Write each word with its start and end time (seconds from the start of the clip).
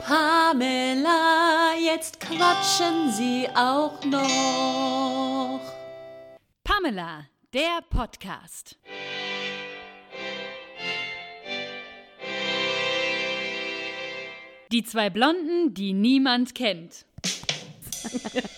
Pamela, 0.00 1.74
jetzt 1.78 2.20
quatschen 2.20 3.10
sie 3.12 3.48
auch 3.54 4.04
noch. 4.04 5.60
Pamela, 6.62 7.26
der 7.52 7.80
Podcast. 7.90 8.78
Die 14.72 14.82
zwei 14.84 15.10
Blonden, 15.10 15.74
die 15.74 15.92
niemand 15.92 16.54
kennt. 16.54 17.06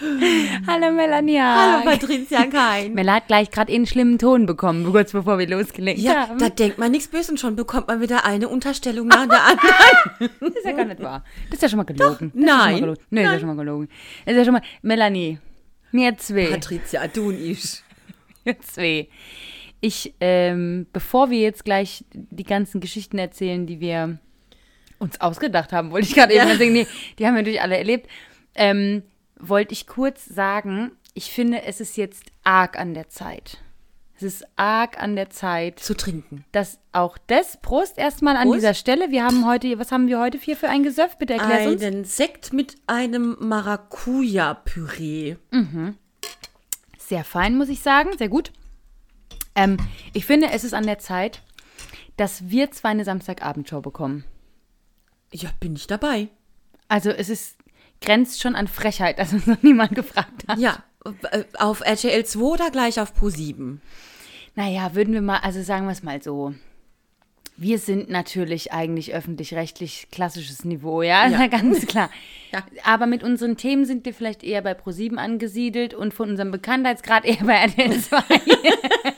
Hallo 0.66 0.92
Melania. 0.92 1.72
Hallo 1.74 1.84
Patricia 1.84 2.46
Kein. 2.46 2.94
Mela 2.94 3.14
hat 3.16 3.26
gleich 3.26 3.50
gerade 3.50 3.72
einen 3.72 3.86
schlimmen 3.86 4.18
Ton 4.18 4.46
bekommen, 4.46 4.84
kurz 4.92 5.12
bevor 5.12 5.38
wir 5.38 5.48
losgelegt 5.48 5.98
Ja, 5.98 6.28
haben. 6.28 6.38
da 6.38 6.48
denkt 6.50 6.78
man 6.78 6.92
nichts 6.92 7.08
Böses 7.08 7.30
und 7.30 7.40
schon 7.40 7.56
bekommt 7.56 7.88
man 7.88 8.00
wieder 8.00 8.24
eine 8.24 8.48
Unterstellung 8.48 9.08
nach 9.08 9.26
der 9.26 9.42
anderen. 9.42 10.30
Das 10.40 10.48
ist 10.54 10.64
ja 10.64 10.72
gar 10.72 10.84
nicht 10.84 11.02
wahr. 11.02 11.24
Das 11.46 11.54
ist 11.56 11.62
ja 11.62 11.68
schon 11.68 11.78
mal 11.78 11.82
gelogen. 11.84 12.32
Doch, 12.34 12.40
ja 12.40 12.46
nein. 12.56 12.72
mal 12.74 12.80
gelogen. 12.80 13.00
Nee, 13.10 13.22
das 13.22 13.30
ist 13.30 13.34
ja 13.34 13.40
schon 13.40 13.48
mal 13.48 13.56
gelogen. 13.64 13.88
Das 14.24 14.32
ist 14.32 14.38
ja 14.38 14.44
schon 14.44 14.54
mal. 14.54 14.62
Melanie, 14.82 15.38
mir 15.90 16.16
zwei. 16.16 16.46
Patricia, 16.46 17.06
du 17.08 17.28
und 17.28 17.40
ich. 17.40 17.82
Mir 18.44 18.58
zwei. 18.60 19.08
Ich, 19.80 20.14
ähm, 20.20 20.86
bevor 20.92 21.30
wir 21.30 21.38
jetzt 21.40 21.64
gleich 21.64 22.04
die 22.12 22.44
ganzen 22.44 22.80
Geschichten 22.80 23.18
erzählen, 23.18 23.66
die 23.66 23.80
wir 23.80 24.18
uns 24.98 25.20
ausgedacht 25.20 25.72
haben, 25.72 25.90
wollte 25.90 26.06
ich 26.08 26.14
gerade 26.14 26.32
eben 26.34 26.44
mal 26.44 26.56
sagen, 26.56 26.72
nee, 26.72 26.86
die 27.18 27.26
haben 27.26 27.34
wir 27.34 27.42
natürlich 27.42 27.60
alle 27.62 27.76
erlebt, 27.76 28.08
ähm, 28.54 29.02
wollte 29.40 29.72
ich 29.72 29.86
kurz 29.86 30.24
sagen, 30.24 30.92
ich 31.14 31.32
finde, 31.32 31.62
es 31.62 31.80
ist 31.80 31.96
jetzt 31.96 32.24
arg 32.44 32.78
an 32.78 32.94
der 32.94 33.08
Zeit. 33.08 33.58
Es 34.16 34.22
ist 34.24 34.44
arg 34.56 35.00
an 35.00 35.14
der 35.14 35.30
Zeit, 35.30 35.78
Zu 35.78 35.94
trinken. 35.94 36.44
dass 36.50 36.80
auch 36.92 37.18
das, 37.28 37.56
Prost 37.60 37.98
erstmal 37.98 38.36
an 38.36 38.44
Prost. 38.48 38.56
dieser 38.56 38.74
Stelle. 38.74 39.10
Wir 39.12 39.22
haben 39.24 39.46
heute, 39.46 39.78
was 39.78 39.92
haben 39.92 40.08
wir 40.08 40.18
heute 40.18 40.38
hier 40.38 40.56
für 40.56 40.68
ein 40.68 40.82
Gesöff? 40.82 41.16
Bitte 41.18 41.34
erklär 41.34 41.68
uns. 41.68 41.82
Einen 41.82 42.04
Sekt 42.04 42.52
mit 42.52 42.74
einem 42.88 43.36
Maracuja-Püree. 43.38 45.36
Sehr 46.98 47.24
fein, 47.24 47.56
muss 47.56 47.68
ich 47.68 47.80
sagen. 47.80 48.10
Sehr 48.18 48.28
gut. 48.28 48.52
Ähm, 49.54 49.76
ich 50.14 50.26
finde, 50.26 50.50
es 50.50 50.64
ist 50.64 50.74
an 50.74 50.84
der 50.86 50.98
Zeit, 50.98 51.42
dass 52.16 52.48
wir 52.50 52.70
zwei 52.72 52.88
eine 52.90 53.04
Samstagabendshow 53.04 53.80
bekommen. 53.80 54.24
Ja, 55.32 55.50
bin 55.60 55.76
ich 55.76 55.86
dabei. 55.86 56.28
Also 56.88 57.10
es 57.10 57.28
ist, 57.28 57.56
grenzt 58.00 58.40
schon 58.40 58.54
an 58.54 58.68
Frechheit, 58.68 59.18
dass 59.18 59.32
uns 59.32 59.46
noch 59.46 59.62
niemand 59.62 59.94
gefragt 59.94 60.44
hat. 60.46 60.58
Ja, 60.58 60.82
äh, 61.30 61.44
auf 61.58 61.80
RTL 61.80 62.24
2 62.24 62.40
oder 62.40 62.70
gleich 62.70 63.00
auf 63.00 63.14
Pro 63.14 63.28
7? 63.28 63.80
Naja, 64.54 64.94
würden 64.94 65.14
wir 65.14 65.22
mal, 65.22 65.38
also 65.38 65.62
sagen 65.62 65.86
wir 65.86 65.92
es 65.92 66.02
mal 66.02 66.22
so. 66.22 66.54
Wir 67.56 67.78
sind 67.78 68.08
natürlich 68.08 68.72
eigentlich 68.72 69.14
öffentlich-rechtlich 69.14 70.08
klassisches 70.12 70.64
Niveau, 70.64 71.02
ja, 71.02 71.26
Ja. 71.26 71.46
ganz 71.48 71.86
klar. 71.86 72.08
Ja. 72.52 72.64
Aber 72.84 73.06
mit 73.06 73.24
unseren 73.24 73.56
Themen 73.56 73.84
sind 73.84 74.04
wir 74.04 74.14
vielleicht 74.14 74.44
eher 74.44 74.62
bei 74.62 74.74
ProSieben 74.74 75.18
angesiedelt 75.18 75.92
und 75.92 76.14
von 76.14 76.30
unserem 76.30 76.52
Bekanntheitsgrad 76.52 77.24
eher 77.24 77.44
bei 77.44 77.54
RTL 77.54 78.00
2. 78.00 78.22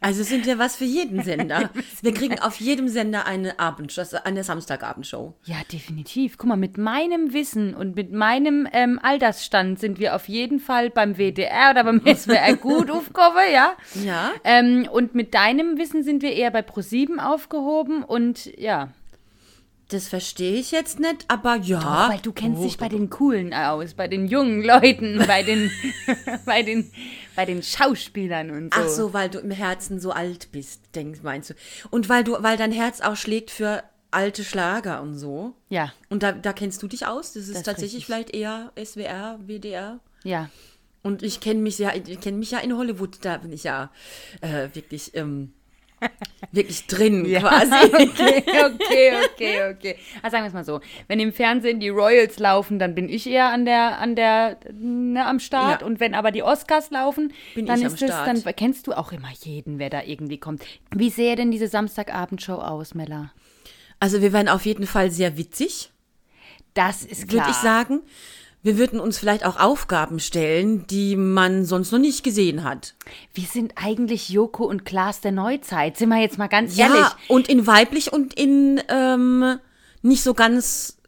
Also 0.00 0.22
sind 0.22 0.46
wir 0.46 0.58
was 0.58 0.76
für 0.76 0.84
jeden 0.84 1.22
Sender. 1.22 1.70
Wir 2.02 2.14
kriegen 2.14 2.38
auf 2.40 2.60
jedem 2.60 2.88
Sender 2.88 3.26
eine 3.26 3.58
Abendshow, 3.58 4.00
also 4.00 4.18
eine 4.24 4.44
Samstagabendshow. 4.44 5.34
Ja, 5.44 5.56
definitiv. 5.72 6.38
Guck 6.38 6.48
mal, 6.48 6.56
mit 6.56 6.78
meinem 6.78 7.32
Wissen 7.32 7.74
und 7.74 7.96
mit 7.96 8.12
meinem 8.12 8.68
ähm, 8.72 9.00
Altersstand 9.02 9.80
sind 9.80 9.98
wir 9.98 10.14
auf 10.14 10.28
jeden 10.28 10.60
Fall 10.60 10.90
beim 10.90 11.16
WDR 11.16 11.70
oder 11.70 11.84
beim 11.84 12.00
SWR 12.04 12.56
gut 12.60 12.90
aufgehoben, 12.90 13.52
ja. 13.52 13.72
Ja. 14.04 14.32
Ähm, 14.44 14.88
und 14.90 15.14
mit 15.14 15.34
deinem 15.34 15.78
Wissen 15.78 16.02
sind 16.04 16.22
wir 16.22 16.32
eher 16.32 16.50
bei 16.50 16.62
ProSieben 16.62 17.18
aufgehoben 17.18 18.04
und 18.04 18.46
ja. 18.58 18.90
Das 19.88 20.08
verstehe 20.08 20.58
ich 20.58 20.72
jetzt 20.72 20.98
nicht, 20.98 21.26
aber 21.28 21.56
ja. 21.56 22.08
Weil 22.10 22.18
du 22.18 22.32
kennst 22.32 22.64
dich 22.64 22.76
bei 22.76 22.88
den 22.88 23.08
Coolen 23.08 23.54
aus, 23.54 23.94
bei 23.94 24.08
den 24.08 24.26
jungen 24.26 24.64
Leuten, 24.64 25.22
bei 25.28 25.44
den, 25.44 25.70
bei 26.44 26.64
den, 26.64 26.90
bei 27.36 27.44
den 27.44 27.62
Schauspielern 27.62 28.50
und 28.50 28.74
so. 28.74 28.80
Ach 28.82 28.88
so, 28.88 29.12
weil 29.12 29.28
du 29.30 29.38
im 29.38 29.50
Herzen 29.52 30.00
so 30.00 30.10
alt 30.10 30.50
bist, 30.52 30.80
denkst, 30.94 31.20
meinst 31.22 31.50
du. 31.50 31.54
Und 31.90 32.08
weil 32.08 32.24
du, 32.24 32.36
weil 32.42 32.56
dein 32.56 32.72
Herz 32.72 33.00
auch 33.00 33.16
schlägt 33.16 33.50
für 33.50 33.84
alte 34.10 34.42
Schlager 34.44 35.02
und 35.02 35.16
so. 35.18 35.54
Ja, 35.68 35.92
Und 36.08 36.22
da, 36.22 36.32
da 36.32 36.52
kennst 36.52 36.82
du 36.82 36.88
dich 36.88 37.06
aus? 37.06 37.34
Das 37.34 37.44
ist 37.48 37.54
Das 37.56 37.62
tatsächlich 37.62 38.06
vielleicht 38.06 38.30
eher 38.30 38.72
SWR, 38.82 39.38
WDR. 39.46 40.00
ja. 40.24 40.48
Und 41.02 41.22
ich 41.22 41.38
kenne 41.38 41.60
mich 41.60 41.78
ja, 41.78 41.92
ich 41.94 42.18
kenne 42.20 42.36
mich 42.36 42.50
ja 42.50 42.58
in 42.58 42.76
Hollywood, 42.76 43.18
da 43.24 43.36
bin 43.36 43.52
ich 43.52 43.62
ja 43.62 43.92
äh, 44.40 44.68
wirklich, 44.72 45.14
ähm, 45.14 45.52
wirklich 46.52 46.86
drin 46.86 47.24
quasi. 47.24 47.74
Okay, 47.96 48.42
okay, 48.64 49.12
okay, 49.24 49.70
okay. 49.74 49.96
Also 50.22 50.36
sagen 50.36 50.44
wir 50.44 50.48
es 50.48 50.52
mal 50.54 50.64
so. 50.64 50.80
Wenn 51.08 51.20
im 51.20 51.32
Fernsehen 51.32 51.80
die 51.80 51.88
Royals 51.88 52.38
laufen, 52.38 52.78
dann 52.78 52.94
bin 52.94 53.08
ich 53.08 53.26
eher 53.26 53.46
an 53.50 53.64
der, 53.64 53.98
an 53.98 54.16
der, 54.16 54.58
ne, 54.72 55.24
am 55.26 55.38
Start. 55.40 55.80
Ja. 55.80 55.86
Und 55.86 56.00
wenn 56.00 56.14
aber 56.14 56.30
die 56.30 56.42
Oscars 56.42 56.90
laufen, 56.90 57.32
Bin 57.54 57.66
dann 57.66 57.82
ist 57.82 57.98
Start. 57.98 58.26
dann 58.26 58.42
kennst 58.56 58.86
du 58.86 58.92
auch 58.92 59.12
immer 59.12 59.30
jeden, 59.42 59.78
wer 59.78 59.90
da 59.90 60.02
irgendwie 60.02 60.38
kommt. 60.38 60.62
Wie 60.94 61.10
sähe 61.10 61.36
denn 61.36 61.50
diese 61.50 61.68
Samstagabendshow 61.68 62.54
aus, 62.54 62.94
Mella? 62.94 63.32
Also 64.00 64.20
wir 64.22 64.32
wären 64.32 64.48
auf 64.48 64.66
jeden 64.66 64.86
Fall 64.86 65.10
sehr 65.10 65.36
witzig, 65.36 65.90
Das 66.74 67.02
ist 67.02 67.28
klar. 67.28 67.46
würde 67.46 67.50
ich 67.50 67.56
sagen. 67.56 68.00
Wir 68.66 68.78
würden 68.78 68.98
uns 68.98 69.16
vielleicht 69.16 69.46
auch 69.46 69.60
Aufgaben 69.60 70.18
stellen, 70.18 70.88
die 70.88 71.14
man 71.14 71.64
sonst 71.64 71.92
noch 71.92 72.00
nicht 72.00 72.24
gesehen 72.24 72.64
hat. 72.64 72.96
Wir 73.32 73.44
sind 73.44 73.74
eigentlich 73.76 74.28
Joko 74.28 74.64
und 74.64 74.84
Klaas 74.84 75.20
der 75.20 75.30
Neuzeit. 75.30 75.96
Sind 75.96 76.08
wir 76.08 76.18
jetzt 76.20 76.36
mal 76.36 76.48
ganz 76.48 76.76
Ja, 76.76 76.88
ehrlich. 76.88 77.06
und 77.28 77.48
in 77.48 77.68
weiblich 77.68 78.12
und 78.12 78.34
in 78.34 78.82
ähm, 78.88 79.60
nicht 80.02 80.24
so 80.24 80.34
ganz 80.34 80.98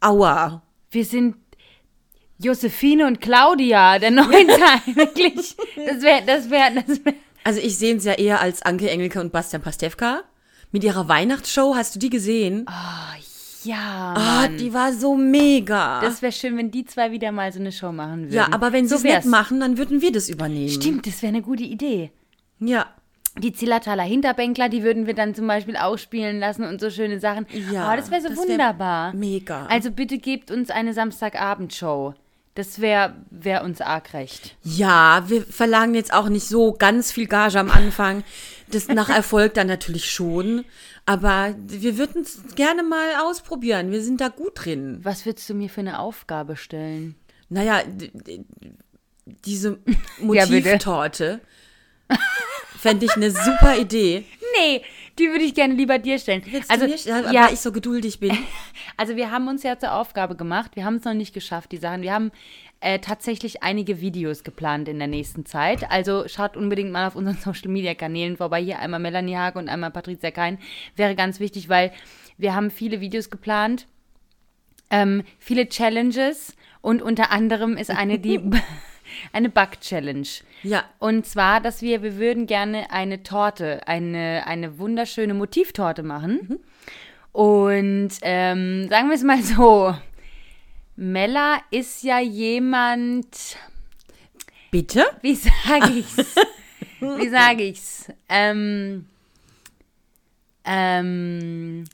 Aua. 0.00 0.62
Wir 0.90 1.04
sind 1.04 1.36
Josephine 2.38 3.06
und 3.06 3.20
Claudia 3.20 3.98
der 3.98 4.10
Neuzeit. 4.10 4.86
Wirklich. 4.94 5.56
Das 5.76 6.00
wäre, 6.00 6.22
das 6.24 6.48
wäre, 6.48 6.82
das 6.86 7.04
wäre. 7.04 7.16
Also 7.44 7.60
ich 7.60 7.76
sehe 7.76 7.96
es 7.96 8.04
ja 8.06 8.14
eher 8.14 8.40
als 8.40 8.62
Anke 8.62 8.88
Engelke 8.88 9.20
und 9.20 9.30
Bastian 9.30 9.60
Pastewka. 9.60 10.22
Mit 10.72 10.84
ihrer 10.84 11.06
Weihnachtsshow, 11.06 11.74
hast 11.76 11.96
du 11.96 11.98
die 11.98 12.08
gesehen? 12.08 12.64
Ja, 13.68 14.14
Ah, 14.16 14.42
Mann. 14.42 14.56
die 14.56 14.72
war 14.72 14.92
so 14.92 15.14
mega. 15.16 16.00
Das 16.00 16.22
wäre 16.22 16.32
schön, 16.32 16.56
wenn 16.56 16.70
die 16.70 16.84
zwei 16.84 17.10
wieder 17.10 17.32
mal 17.32 17.52
so 17.52 17.60
eine 17.60 17.72
Show 17.72 17.92
machen 17.92 18.22
würden. 18.24 18.32
ja, 18.34 18.48
aber 18.52 18.72
wenn 18.72 18.84
sie 18.86 18.96
so 18.96 18.96
es 18.96 19.02
nicht 19.02 19.24
machen, 19.26 19.60
dann 19.60 19.76
würden 19.78 20.00
wir 20.00 20.10
das 20.12 20.28
übernehmen. 20.28 20.70
Stimmt, 20.70 21.06
das 21.06 21.20
wäre 21.22 21.30
eine 21.34 21.42
gute 21.42 21.64
Idee. 21.64 22.10
Ja. 22.60 22.86
Die 23.36 23.52
Zillertaler 23.52 24.02
Hinterbänkler, 24.02 24.68
die 24.68 24.82
würden 24.82 25.06
wir 25.06 25.14
dann 25.14 25.34
zum 25.34 25.46
Beispiel 25.46 25.76
ausspielen 25.76 26.40
lassen 26.40 26.64
und 26.64 26.80
so 26.80 26.90
schöne 26.90 27.20
Sachen. 27.20 27.46
Ja, 27.72 27.92
oh, 27.92 27.96
das 27.96 28.10
wäre 28.10 28.22
so 28.22 28.28
das 28.30 28.38
wär 28.38 28.48
wunderbar. 28.48 29.12
mega. 29.14 29.66
Also 29.66 29.90
bitte 29.92 30.18
gebt 30.18 30.50
uns 30.50 30.70
eine 30.70 30.92
Samstagabendshow. 30.94 32.14
Das 32.58 32.80
wäre 32.80 33.14
wär 33.30 33.62
uns 33.62 33.80
arg 33.80 34.14
recht. 34.14 34.56
Ja, 34.64 35.22
wir 35.28 35.44
verlangen 35.44 35.94
jetzt 35.94 36.12
auch 36.12 36.28
nicht 36.28 36.48
so 36.48 36.72
ganz 36.72 37.12
viel 37.12 37.28
Gage 37.28 37.56
am 37.60 37.70
Anfang. 37.70 38.24
Das 38.72 38.88
nach 38.88 39.08
Erfolg 39.08 39.54
dann 39.54 39.68
natürlich 39.68 40.10
schon. 40.10 40.64
Aber 41.06 41.54
wir 41.68 41.98
würden 41.98 42.22
es 42.22 42.40
gerne 42.56 42.82
mal 42.82 43.14
ausprobieren. 43.22 43.92
Wir 43.92 44.02
sind 44.02 44.20
da 44.20 44.26
gut 44.26 44.54
drin. 44.56 44.98
Was 45.04 45.24
würdest 45.24 45.48
du 45.48 45.54
mir 45.54 45.70
für 45.70 45.82
eine 45.82 46.00
Aufgabe 46.00 46.56
stellen? 46.56 47.14
Naja, 47.48 47.80
diese 49.24 49.78
Ja. 50.18 50.24
Motivtorte 50.24 51.40
fände 52.76 53.06
ich 53.06 53.12
eine 53.14 53.30
super 53.30 53.76
Idee. 53.78 54.24
Nee, 54.58 54.82
die 55.18 55.28
würde 55.28 55.44
ich 55.44 55.54
gerne 55.54 55.74
lieber 55.74 55.98
dir 55.98 56.18
stellen. 56.18 56.42
Willst 56.46 56.70
also, 56.70 56.86
nicht? 56.86 57.06
Ja, 57.06 57.48
ich 57.52 57.60
so 57.60 57.72
geduldig 57.72 58.20
bin. 58.20 58.36
Also 58.96 59.14
wir 59.14 59.30
haben 59.30 59.46
uns 59.46 59.62
ja 59.62 59.78
zur 59.78 59.92
Aufgabe 59.92 60.34
gemacht, 60.34 60.74
wir 60.74 60.84
haben 60.84 60.96
es 60.96 61.04
noch 61.04 61.14
nicht 61.14 61.32
geschafft, 61.32 61.70
die 61.70 61.76
Sachen. 61.76 62.02
Wir 62.02 62.12
haben 62.12 62.32
äh, 62.80 62.98
tatsächlich 62.98 63.62
einige 63.62 64.00
Videos 64.00 64.42
geplant 64.42 64.88
in 64.88 64.98
der 64.98 65.06
nächsten 65.06 65.46
Zeit. 65.46 65.88
Also 65.90 66.26
schaut 66.26 66.56
unbedingt 66.56 66.90
mal 66.90 67.06
auf 67.06 67.14
unseren 67.14 67.36
Social 67.40 67.70
Media 67.70 67.94
Kanälen 67.94 68.36
vorbei. 68.36 68.60
Hier 68.60 68.80
einmal 68.80 68.98
Melanie 68.98 69.36
Hage 69.36 69.58
und 69.58 69.68
einmal 69.68 69.92
Patricia 69.92 70.32
Kein. 70.32 70.58
Wäre 70.96 71.14
ganz 71.14 71.38
wichtig, 71.38 71.68
weil 71.68 71.92
wir 72.38 72.54
haben 72.54 72.70
viele 72.70 73.00
Videos 73.00 73.30
geplant, 73.30 73.86
ähm, 74.90 75.22
viele 75.38 75.68
Challenges 75.68 76.54
und 76.80 77.02
unter 77.02 77.30
anderem 77.30 77.76
ist 77.76 77.90
eine 77.90 78.18
die 78.18 78.40
eine 79.32 79.48
Back-Challenge. 79.48 80.28
Ja. 80.62 80.84
Und 80.98 81.26
zwar, 81.26 81.60
dass 81.60 81.82
wir, 81.82 82.02
wir 82.02 82.16
würden 82.16 82.46
gerne 82.46 82.90
eine 82.90 83.22
Torte, 83.22 83.86
eine, 83.86 84.44
eine 84.46 84.78
wunderschöne 84.78 85.34
Motivtorte 85.34 86.02
machen. 86.02 86.60
Und 87.32 88.10
ähm, 88.22 88.88
sagen 88.88 89.08
wir 89.08 89.14
es 89.14 89.22
mal 89.22 89.42
so, 89.42 89.94
Mella 90.96 91.60
ist 91.70 92.02
ja 92.02 92.18
jemand, 92.18 93.56
Bitte? 94.70 95.06
wie 95.22 95.34
sage 95.34 95.92
ich's? 95.94 96.16
wie 97.00 97.28
sage 97.28 97.62
ich's? 97.62 98.12
Ähm, 98.28 99.06
ähm, 100.64 101.84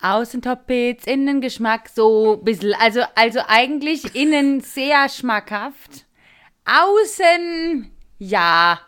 Außentopits, 0.00 1.06
Innengeschmack 1.06 1.88
so 1.88 2.34
ein 2.34 2.44
bisschen, 2.44 2.74
also, 2.74 3.00
also 3.14 3.40
eigentlich 3.46 4.14
innen 4.14 4.60
sehr 4.60 5.08
schmackhaft, 5.08 6.04
außen, 6.64 7.90
ja, 8.18 8.80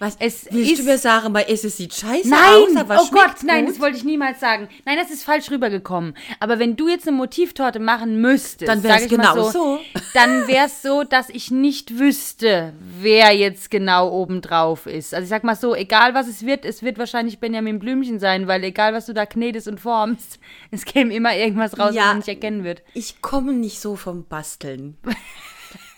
Was, 0.00 0.16
Es 0.18 0.46
willst 0.50 0.72
ist- 0.72 0.78
du 0.80 0.84
mir 0.86 0.98
sagen, 0.98 1.32
bei 1.32 1.44
es 1.44 1.62
es 1.64 1.76
sieht 1.76 1.94
scheiße 1.94 2.28
Nein, 2.28 2.40
aus, 2.40 2.76
aber 2.76 2.96
oh 3.00 3.06
Gott, 3.10 3.22
schmeckt 3.38 3.42
nein, 3.44 3.64
gut? 3.64 3.74
das 3.74 3.80
wollte 3.80 3.96
ich 3.96 4.04
niemals 4.04 4.40
sagen. 4.40 4.68
Nein, 4.84 4.98
das 5.00 5.10
ist 5.10 5.22
falsch 5.24 5.50
rübergekommen. 5.52 6.16
Aber 6.40 6.58
wenn 6.58 6.74
du 6.76 6.88
jetzt 6.88 7.06
eine 7.06 7.16
Motivtorte 7.16 7.78
machen 7.78 8.20
müsstest, 8.20 8.68
Dann 8.68 8.78
ich 8.78 8.84
mal 8.84 9.06
genau 9.08 9.34
so, 9.44 9.50
so. 9.50 9.80
dann 10.12 10.46
wär's 10.48 10.82
so, 10.82 11.04
dass 11.04 11.28
ich 11.30 11.50
nicht 11.52 11.96
wüsste, 11.98 12.74
wer 13.00 13.30
jetzt 13.36 13.70
genau 13.70 14.10
oben 14.10 14.42
drauf 14.42 14.86
ist. 14.86 15.14
Also 15.14 15.22
ich 15.24 15.30
sag 15.30 15.44
mal 15.44 15.56
so, 15.56 15.74
egal 15.76 16.12
was 16.12 16.26
es 16.26 16.44
wird, 16.44 16.64
es 16.64 16.82
wird 16.82 16.98
wahrscheinlich 16.98 17.38
Benjamin 17.38 17.78
Blümchen 17.78 18.18
sein, 18.18 18.48
weil 18.48 18.64
egal 18.64 18.94
was 18.94 19.06
du 19.06 19.14
da 19.14 19.26
knetest 19.26 19.68
und 19.68 19.80
formst, 19.80 20.38
es 20.72 20.84
käme 20.84 21.14
immer 21.14 21.34
irgendwas 21.36 21.78
raus, 21.78 21.94
Ja. 21.94 22.02
was 22.02 22.08
man 22.08 22.16
nicht 22.18 22.28
erkennen 22.28 22.64
wird. 22.64 22.82
Ich 22.94 23.22
komme 23.22 23.52
nicht 23.52 23.80
so 23.80 23.94
vom 23.96 24.24
Basteln. 24.26 24.98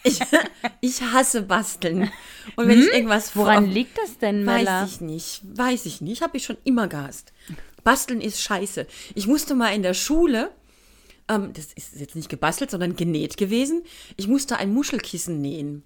Ich, 0.06 0.20
ich 0.80 1.02
hasse 1.02 1.42
Basteln. 1.42 2.10
Und 2.56 2.68
wenn 2.68 2.80
ich 2.80 2.92
irgendwas 2.92 3.34
Hm? 3.34 3.40
Woran 3.42 3.64
form- 3.64 3.72
liegt 3.72 3.98
das 3.98 4.18
denn, 4.18 4.44
Mella? 4.44 4.82
Weiß 4.82 4.90
ich 4.92 5.00
nicht. 5.00 5.40
Weiß 5.54 5.86
ich 5.86 6.00
nicht. 6.00 6.22
Habe 6.22 6.36
ich 6.36 6.44
schon 6.44 6.56
immer 6.64 6.88
gehasst. 6.88 7.32
Basteln 7.84 8.20
ist 8.20 8.40
scheiße. 8.40 8.86
Ich 9.14 9.26
musste 9.26 9.54
mal 9.54 9.74
in 9.74 9.82
der 9.82 9.94
Schule, 9.94 10.50
ähm, 11.28 11.52
das 11.52 11.66
ist 11.74 11.96
jetzt 12.00 12.16
nicht 12.16 12.28
gebastelt, 12.28 12.70
sondern 12.70 12.96
genäht 12.96 13.36
gewesen. 13.36 13.82
Ich 14.16 14.26
musste 14.28 14.56
ein 14.56 14.72
Muschelkissen 14.72 15.40
nähen. 15.40 15.82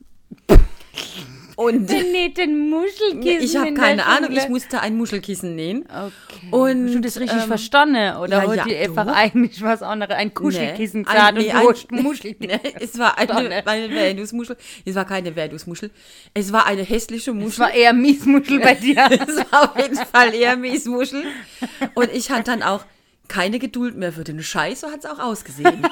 Und 1.60 1.90
näht 1.90 2.38
den 2.38 2.70
Muschelkissen 2.70 3.42
ich 3.42 3.54
habe 3.54 3.74
keine 3.74 4.06
Ahnung, 4.06 4.32
ich 4.32 4.48
musste 4.48 4.80
ein 4.80 4.96
Muschelkissen 4.96 5.54
nähen. 5.54 5.84
Okay. 5.84 6.46
Und, 6.50 6.86
Hast 6.86 6.94
du 6.94 7.00
das 7.00 7.20
richtig 7.20 7.42
ähm, 7.42 7.48
verstanden? 7.48 8.16
Oder 8.16 8.38
ja, 8.42 8.46
wollt 8.46 8.56
ja, 8.60 8.66
ihr 8.66 8.80
einfach 8.80 9.06
eigentlich 9.08 9.60
was 9.62 9.82
anderes? 9.82 10.16
Ein 10.16 10.32
Kuschelkissen 10.32 11.02
Nee, 11.02 11.08
ein- 11.08 11.36
und 11.36 11.42
nee, 11.42 11.50
du 11.52 11.96
ein- 11.98 12.02
Muschelkissen. 12.02 12.60
Nee, 12.62 12.74
es 12.80 12.98
war 12.98 13.18
eine, 13.18 13.66
eine 13.66 13.90
Verdusmuschel. 13.90 14.56
Es 14.86 14.94
war 14.94 15.04
keine 15.04 15.34
Verdusmuschel. 15.34 15.90
Es 16.32 16.50
war 16.50 16.64
eine 16.64 16.82
hässliche 16.82 17.34
Muschel. 17.34 17.58
war 17.58 17.74
eher 17.74 17.92
Miesmuschel 17.92 18.60
bei 18.60 18.74
dir. 18.76 18.96
Es 19.10 19.36
war 19.52 19.70
auf 19.70 19.76
jeden 19.76 19.96
Fall 19.96 20.34
eher 20.34 20.56
Miesmuschel. 20.56 21.24
Und 21.94 22.10
ich 22.14 22.30
hatte 22.30 22.44
dann 22.44 22.62
auch 22.62 22.86
keine 23.28 23.58
Geduld 23.58 23.96
mehr 23.96 24.14
für 24.14 24.24
den 24.24 24.42
Scheiß, 24.42 24.80
so 24.80 24.86
hat 24.90 25.00
es 25.00 25.04
auch 25.04 25.18
ausgesehen. 25.18 25.86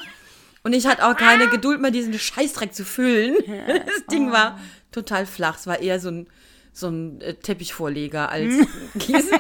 Und 0.63 0.73
ich 0.73 0.87
hatte 0.87 1.07
auch 1.07 1.17
keine 1.17 1.49
Geduld 1.49 1.81
mehr, 1.81 1.91
diesen 1.91 2.19
Scheißdreck 2.19 2.75
zu 2.75 2.85
füllen. 2.85 3.37
Das 3.47 4.07
Ding 4.11 4.33
war 4.33 4.59
total 4.91 5.27
flach. 5.27 5.57
Es 5.57 5.67
war 5.67 5.81
eher 5.81 6.01
so 6.01 6.11
ein, 6.11 6.27
so 6.73 6.89
ein 6.89 7.21
äh, 7.21 7.35
Teppichvorleger 7.35 8.31
als 8.31 8.55
Kissen. 8.99 9.39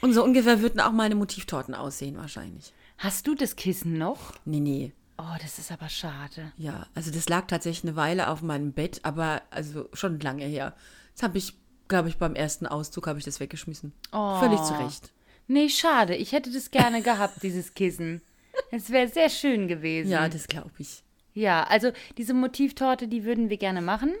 Und 0.00 0.12
so 0.12 0.24
ungefähr 0.24 0.60
würden 0.60 0.80
auch 0.80 0.92
meine 0.92 1.14
Motivtorten 1.14 1.74
aussehen, 1.74 2.16
wahrscheinlich. 2.16 2.72
Hast 2.98 3.26
du 3.26 3.34
das 3.34 3.56
Kissen 3.56 3.98
noch? 3.98 4.34
Nee, 4.44 4.60
nee. 4.60 4.92
Oh, 5.18 5.36
das 5.40 5.58
ist 5.58 5.70
aber 5.70 5.88
schade. 5.88 6.52
Ja, 6.56 6.86
also 6.94 7.10
das 7.10 7.28
lag 7.28 7.46
tatsächlich 7.46 7.84
eine 7.84 7.96
Weile 7.96 8.28
auf 8.28 8.42
meinem 8.42 8.72
Bett, 8.72 9.00
aber 9.04 9.42
also 9.50 9.88
schon 9.92 10.18
lange 10.20 10.44
her. 10.44 10.74
Das 11.14 11.22
habe 11.22 11.38
ich, 11.38 11.54
glaube 11.88 12.08
ich, 12.08 12.16
beim 12.16 12.34
ersten 12.34 12.66
Auszug 12.66 13.06
habe 13.06 13.18
ich 13.18 13.24
das 13.24 13.38
weggeschmissen. 13.38 13.92
Oh. 14.12 14.40
Völlig 14.40 14.60
zurecht. 14.62 15.12
Nee, 15.46 15.68
schade. 15.68 16.16
Ich 16.16 16.32
hätte 16.32 16.50
das 16.50 16.70
gerne 16.70 17.02
gehabt, 17.02 17.42
dieses 17.42 17.74
Kissen. 17.74 18.22
Es 18.70 18.90
wäre 18.90 19.08
sehr 19.08 19.28
schön 19.28 19.68
gewesen. 19.68 20.10
Ja, 20.10 20.28
das 20.28 20.46
glaube 20.46 20.70
ich. 20.78 21.02
Ja, 21.34 21.64
also 21.64 21.92
diese 22.18 22.34
Motivtorte, 22.34 23.08
die 23.08 23.24
würden 23.24 23.50
wir 23.50 23.56
gerne 23.56 23.80
machen. 23.82 24.12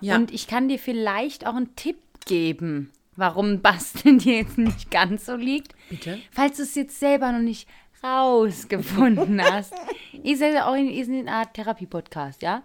Ja. 0.00 0.16
Und 0.16 0.32
ich 0.32 0.46
kann 0.46 0.68
dir 0.68 0.78
vielleicht 0.78 1.46
auch 1.46 1.54
einen 1.54 1.74
Tipp 1.74 1.96
geben, 2.26 2.90
warum 3.16 3.60
Basteln 3.62 4.18
dir 4.20 4.38
jetzt 4.38 4.58
nicht 4.58 4.90
ganz 4.90 5.26
so 5.26 5.36
liegt. 5.36 5.74
Bitte? 5.88 6.18
Falls 6.30 6.58
du 6.58 6.64
es 6.64 6.74
jetzt 6.74 7.00
selber 7.00 7.32
noch 7.32 7.40
nicht 7.40 7.66
rausgefunden 8.02 9.42
hast. 9.52 9.74
Ist 10.22 10.40
ja 10.40 10.66
auch 10.66 10.74
in, 10.74 10.90
ist 10.90 11.10
eine 11.10 11.30
Art 11.30 11.54
Therapie-Podcast, 11.54 12.42
ja? 12.42 12.62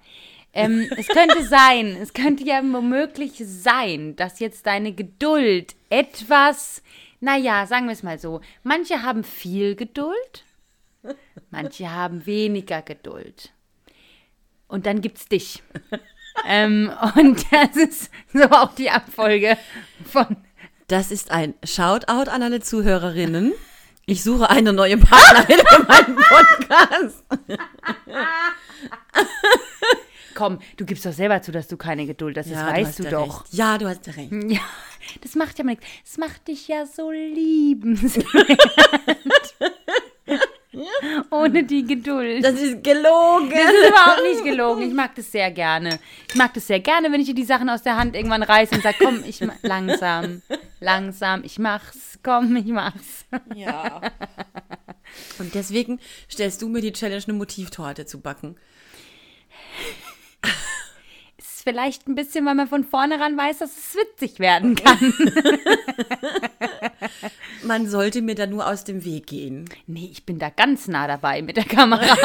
Ähm, 0.54 0.90
es 0.96 1.08
könnte 1.08 1.44
sein, 1.44 1.98
es 2.02 2.14
könnte 2.14 2.46
ja 2.46 2.62
womöglich 2.64 3.34
sein, 3.46 4.16
dass 4.16 4.40
jetzt 4.40 4.66
deine 4.66 4.94
Geduld 4.94 5.76
etwas, 5.90 6.82
naja, 7.20 7.66
sagen 7.68 7.88
wir 7.88 7.92
es 7.92 8.04
mal 8.04 8.20
so, 8.20 8.40
manche 8.64 9.04
haben 9.04 9.26
viel 9.26 9.76
Geduld, 9.76 10.46
manche 11.52 11.92
haben 11.92 12.26
weniger 12.26 12.82
Geduld. 12.82 13.52
Und 14.68 14.86
dann 14.86 15.02
gibt's 15.02 15.28
dich. 15.28 15.62
ähm, 16.48 16.92
und 17.16 17.46
das 17.52 17.76
ist 17.76 18.12
so 18.34 18.44
auch 18.44 18.74
die 18.76 18.90
Abfolge 18.90 19.58
von 20.06 20.38
Das 20.88 21.12
ist 21.12 21.32
ein 21.32 21.54
Shoutout 21.64 22.30
an 22.30 22.42
alle 22.44 22.60
Zuhörerinnen. 22.62 23.54
Ich 24.08 24.24
suche 24.24 24.50
eine 24.50 24.72
neue 24.72 24.98
Partnerin 24.98 25.66
für 25.68 25.84
meinen 25.84 26.16
Podcast. 26.16 27.24
Komm, 30.36 30.60
du 30.78 30.86
gibst 30.86 31.06
doch 31.06 31.14
selber 31.14 31.42
zu, 31.42 31.52
dass 31.52 31.68
du 31.68 31.78
keine 31.78 32.06
Geduld 32.06 32.38
hast. 32.38 32.52
Das 32.52 32.58
weißt 32.58 32.88
hast 32.90 33.00
du 33.00 33.04
ja 33.04 33.10
doch. 33.10 33.44
Recht. 33.46 33.54
Ja, 33.54 33.78
du 33.78 33.88
hast 33.88 34.06
ja 34.06 34.14
recht. 34.14 34.32
Ja, 34.48 34.60
das 35.22 35.36
macht 35.36 35.58
ja 35.58 35.64
mal 35.64 35.72
nichts. 35.72 35.86
Das 36.04 36.18
macht 36.18 36.48
dich 36.48 36.68
ja 36.68 36.86
so 36.86 37.10
liebenswert. 37.10 38.26
Ohne 41.32 41.64
die 41.64 41.86
Geduld. 41.86 42.44
Das 42.44 42.60
ist 42.60 42.84
gelogen. 42.84 43.50
Das 43.50 43.74
ist 43.74 43.90
überhaupt 43.90 44.24
nicht 44.24 44.44
gelogen. 44.44 44.82
Ich 44.84 44.94
mag 44.94 45.16
das 45.16 45.32
sehr 45.32 45.52
gerne. 45.52 46.00
Ich 46.28 46.36
mag 46.36 46.54
das 46.54 46.68
sehr 46.68 46.80
gerne, 46.80 47.12
wenn 47.12 47.22
ich 47.22 47.28
dir 47.28 47.36
die 47.36 47.44
Sachen 47.44 47.70
aus 47.70 47.84
der 47.84 47.98
Hand 47.98 48.16
irgendwann 48.16 48.44
reiße 48.44 48.76
und 48.76 48.84
sage, 48.84 48.98
komm, 49.00 49.24
ich 49.26 49.40
langsam, 49.62 50.42
langsam, 50.80 51.44
ich 51.44 51.60
mach's, 51.60 52.20
komm, 52.24 52.56
ich 52.56 52.68
mach's. 52.68 53.26
Ja. 53.56 54.02
Und 55.40 55.54
deswegen 55.56 56.00
stellst 56.30 56.62
du 56.62 56.70
mir 56.70 56.82
die 56.82 56.94
Challenge, 56.94 57.24
eine 57.28 57.38
Motivtorte 57.38 58.06
zu 58.06 58.20
backen. 58.20 58.56
Vielleicht 61.66 62.08
ein 62.08 62.14
bisschen, 62.14 62.46
weil 62.46 62.54
man 62.54 62.68
von 62.68 62.84
vornherein 62.84 63.36
weiß, 63.36 63.58
dass 63.58 63.76
es 63.76 63.96
witzig 63.96 64.38
werden 64.38 64.76
kann. 64.76 65.00
Man 67.64 67.88
sollte 67.88 68.22
mir 68.22 68.36
da 68.36 68.46
nur 68.46 68.68
aus 68.68 68.84
dem 68.84 69.04
Weg 69.04 69.26
gehen. 69.26 69.68
Nee, 69.88 70.10
ich 70.12 70.28
bin 70.28 70.38
da 70.38 70.52
ganz 70.52 70.88
nah 70.88 71.08
dabei 71.08 71.42
mit 71.42 71.58
der 71.58 71.64
Kamera. 71.64 72.04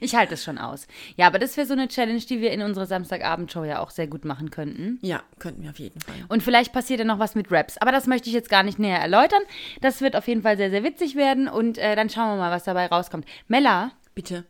ich 0.00 0.14
halte 0.14 0.34
es 0.34 0.42
schon 0.42 0.56
aus. 0.56 0.86
Ja, 1.16 1.26
aber 1.26 1.38
das 1.38 1.54
wäre 1.58 1.66
so 1.66 1.74
eine 1.74 1.88
Challenge, 1.88 2.20
die 2.20 2.40
wir 2.40 2.50
in 2.50 2.62
unserer 2.62 2.86
Samstagabendshow 2.86 3.64
ja 3.64 3.80
auch 3.80 3.90
sehr 3.90 4.06
gut 4.06 4.24
machen 4.24 4.50
könnten. 4.50 4.98
Ja, 5.02 5.22
könnten 5.38 5.64
wir 5.64 5.70
auf 5.70 5.78
jeden 5.78 6.00
Fall. 6.00 6.14
Und 6.28 6.42
vielleicht 6.42 6.72
passiert 6.72 7.00
ja 7.00 7.04
noch 7.04 7.18
was 7.18 7.34
mit 7.34 7.52
Raps. 7.52 7.76
Aber 7.76 7.92
das 7.92 8.06
möchte 8.06 8.30
ich 8.30 8.34
jetzt 8.34 8.48
gar 8.48 8.62
nicht 8.62 8.78
näher 8.78 9.00
erläutern. 9.00 9.42
Das 9.82 10.00
wird 10.00 10.16
auf 10.16 10.28
jeden 10.28 10.40
Fall 10.40 10.56
sehr, 10.56 10.70
sehr 10.70 10.82
witzig 10.82 11.14
werden. 11.14 11.46
Und 11.46 11.76
äh, 11.76 11.94
dann 11.94 12.08
schauen 12.08 12.36
wir 12.36 12.36
mal, 12.36 12.50
was 12.50 12.64
dabei 12.64 12.86
rauskommt. 12.86 13.26
Mella, 13.48 13.92
Bitte. 14.14 14.44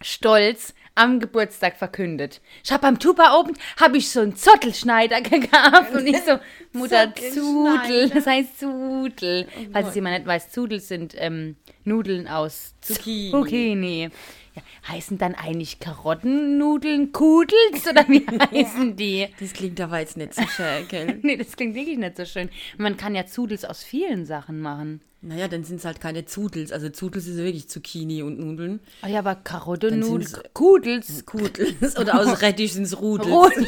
stolz 0.00 0.75
am 0.99 1.21
Geburtstag 1.21 1.76
verkündet. 1.76 2.40
Ich 2.64 2.73
habe 2.73 2.83
beim 2.83 2.99
Tuba 2.99 3.38
Open, 3.38 3.57
habe 3.81 3.97
ich 3.97 4.11
so 4.11 4.21
einen 4.21 4.37
Zottelschneider 4.37 5.21
gehabt 5.23 5.95
und 5.95 6.07
ich 6.07 6.19
so, 6.23 6.38
Mutter 6.73 7.14
Zudel, 7.14 8.11
das 8.11 8.26
heißt 8.26 8.59
Zudel. 8.59 9.47
Falls 9.73 9.88
es 9.88 9.95
jemand 9.95 10.17
nicht 10.17 10.26
weiß, 10.26 10.50
Zudel 10.50 10.81
sind 10.81 11.14
ähm, 11.17 11.57
Nudeln 11.85 12.28
aus 12.28 12.75
Zucchini. 12.81 13.31
Zucchini. 13.31 14.11
Ja, 14.55 14.62
heißen 14.88 15.19
dann 15.19 15.35
eigentlich 15.35 15.78
Karottennudeln 15.78 17.12
Kudels 17.12 17.87
oder 17.88 18.09
wie 18.09 18.26
heißen 18.52 18.97
die? 18.97 19.28
Das 19.38 19.52
klingt 19.52 19.81
aber 19.81 20.00
jetzt 20.00 20.17
nicht 20.17 20.35
so 20.35 20.43
schön, 20.47 20.88
gell? 20.88 21.19
Nee, 21.23 21.37
das 21.37 21.57
klingt 21.57 21.75
wirklich 21.75 21.99
nicht 21.99 22.17
so 22.17 22.25
schön. 22.25 22.50
Man 22.76 22.97
kann 22.97 23.14
ja 23.14 23.26
Zudels 23.26 23.64
aus 23.64 23.85
vielen 23.85 24.26
Sachen 24.26 24.61
machen. 24.61 25.00
Naja, 25.21 25.49
dann 25.49 25.65
sind 25.65 25.77
es 25.77 25.85
halt 25.85 26.01
keine 26.01 26.27
Zudels. 26.27 26.71
Also 26.71 26.91
Zudels 26.91 27.27
ist 27.27 27.37
wirklich 27.37 27.69
Zucchini 27.69 28.23
und 28.23 28.39
Nudeln. 28.39 28.79
Ah 29.03 29.09
ja, 29.09 29.19
aber 29.19 29.35
Karottennudeln, 29.35 30.43
Kudels. 30.55 31.27
Kudels. 31.27 31.97
Oder 31.99 32.21
aus 32.21 32.41
Rettich 32.43 32.75
sind 32.75 32.85
es 32.85 33.01
Rudels. 33.01 33.31
Rot. 33.31 33.53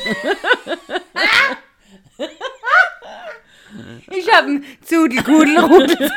Ich 4.12 4.30
habe 4.32 4.48
einen 4.48 4.64
Zudelkudelrudel. 4.84 5.96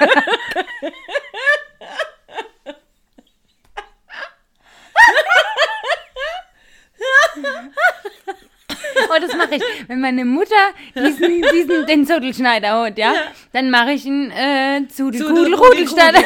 Oh, 9.10 9.20
das 9.20 9.36
mache 9.36 9.56
ich. 9.56 9.64
Wenn 9.88 10.02
meine 10.02 10.26
Mutter 10.26 10.56
diesen, 10.96 11.42
diesen 11.54 11.86
den 11.86 12.06
Zudelschneider 12.06 12.82
holt, 12.82 12.98
ja, 12.98 13.14
dann 13.52 13.70
mache 13.70 13.92
ich 13.92 14.06
einen 14.06 14.32
äh, 14.32 14.88
Zudelkudelrudelsalat. 14.88 16.26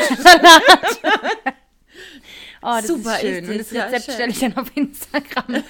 Oh, 2.62 2.76
das 2.78 2.88
Super 2.88 3.16
ist 3.16 3.22
schön. 3.22 3.44
ist 3.44 3.50
Und 3.50 3.60
das, 3.60 3.72
ja, 3.72 3.86
Rezept 3.86 4.14
stelle 4.14 4.32
ich 4.32 4.40
dann 4.40 4.58
auf 4.58 4.68
Instagram. 4.76 5.64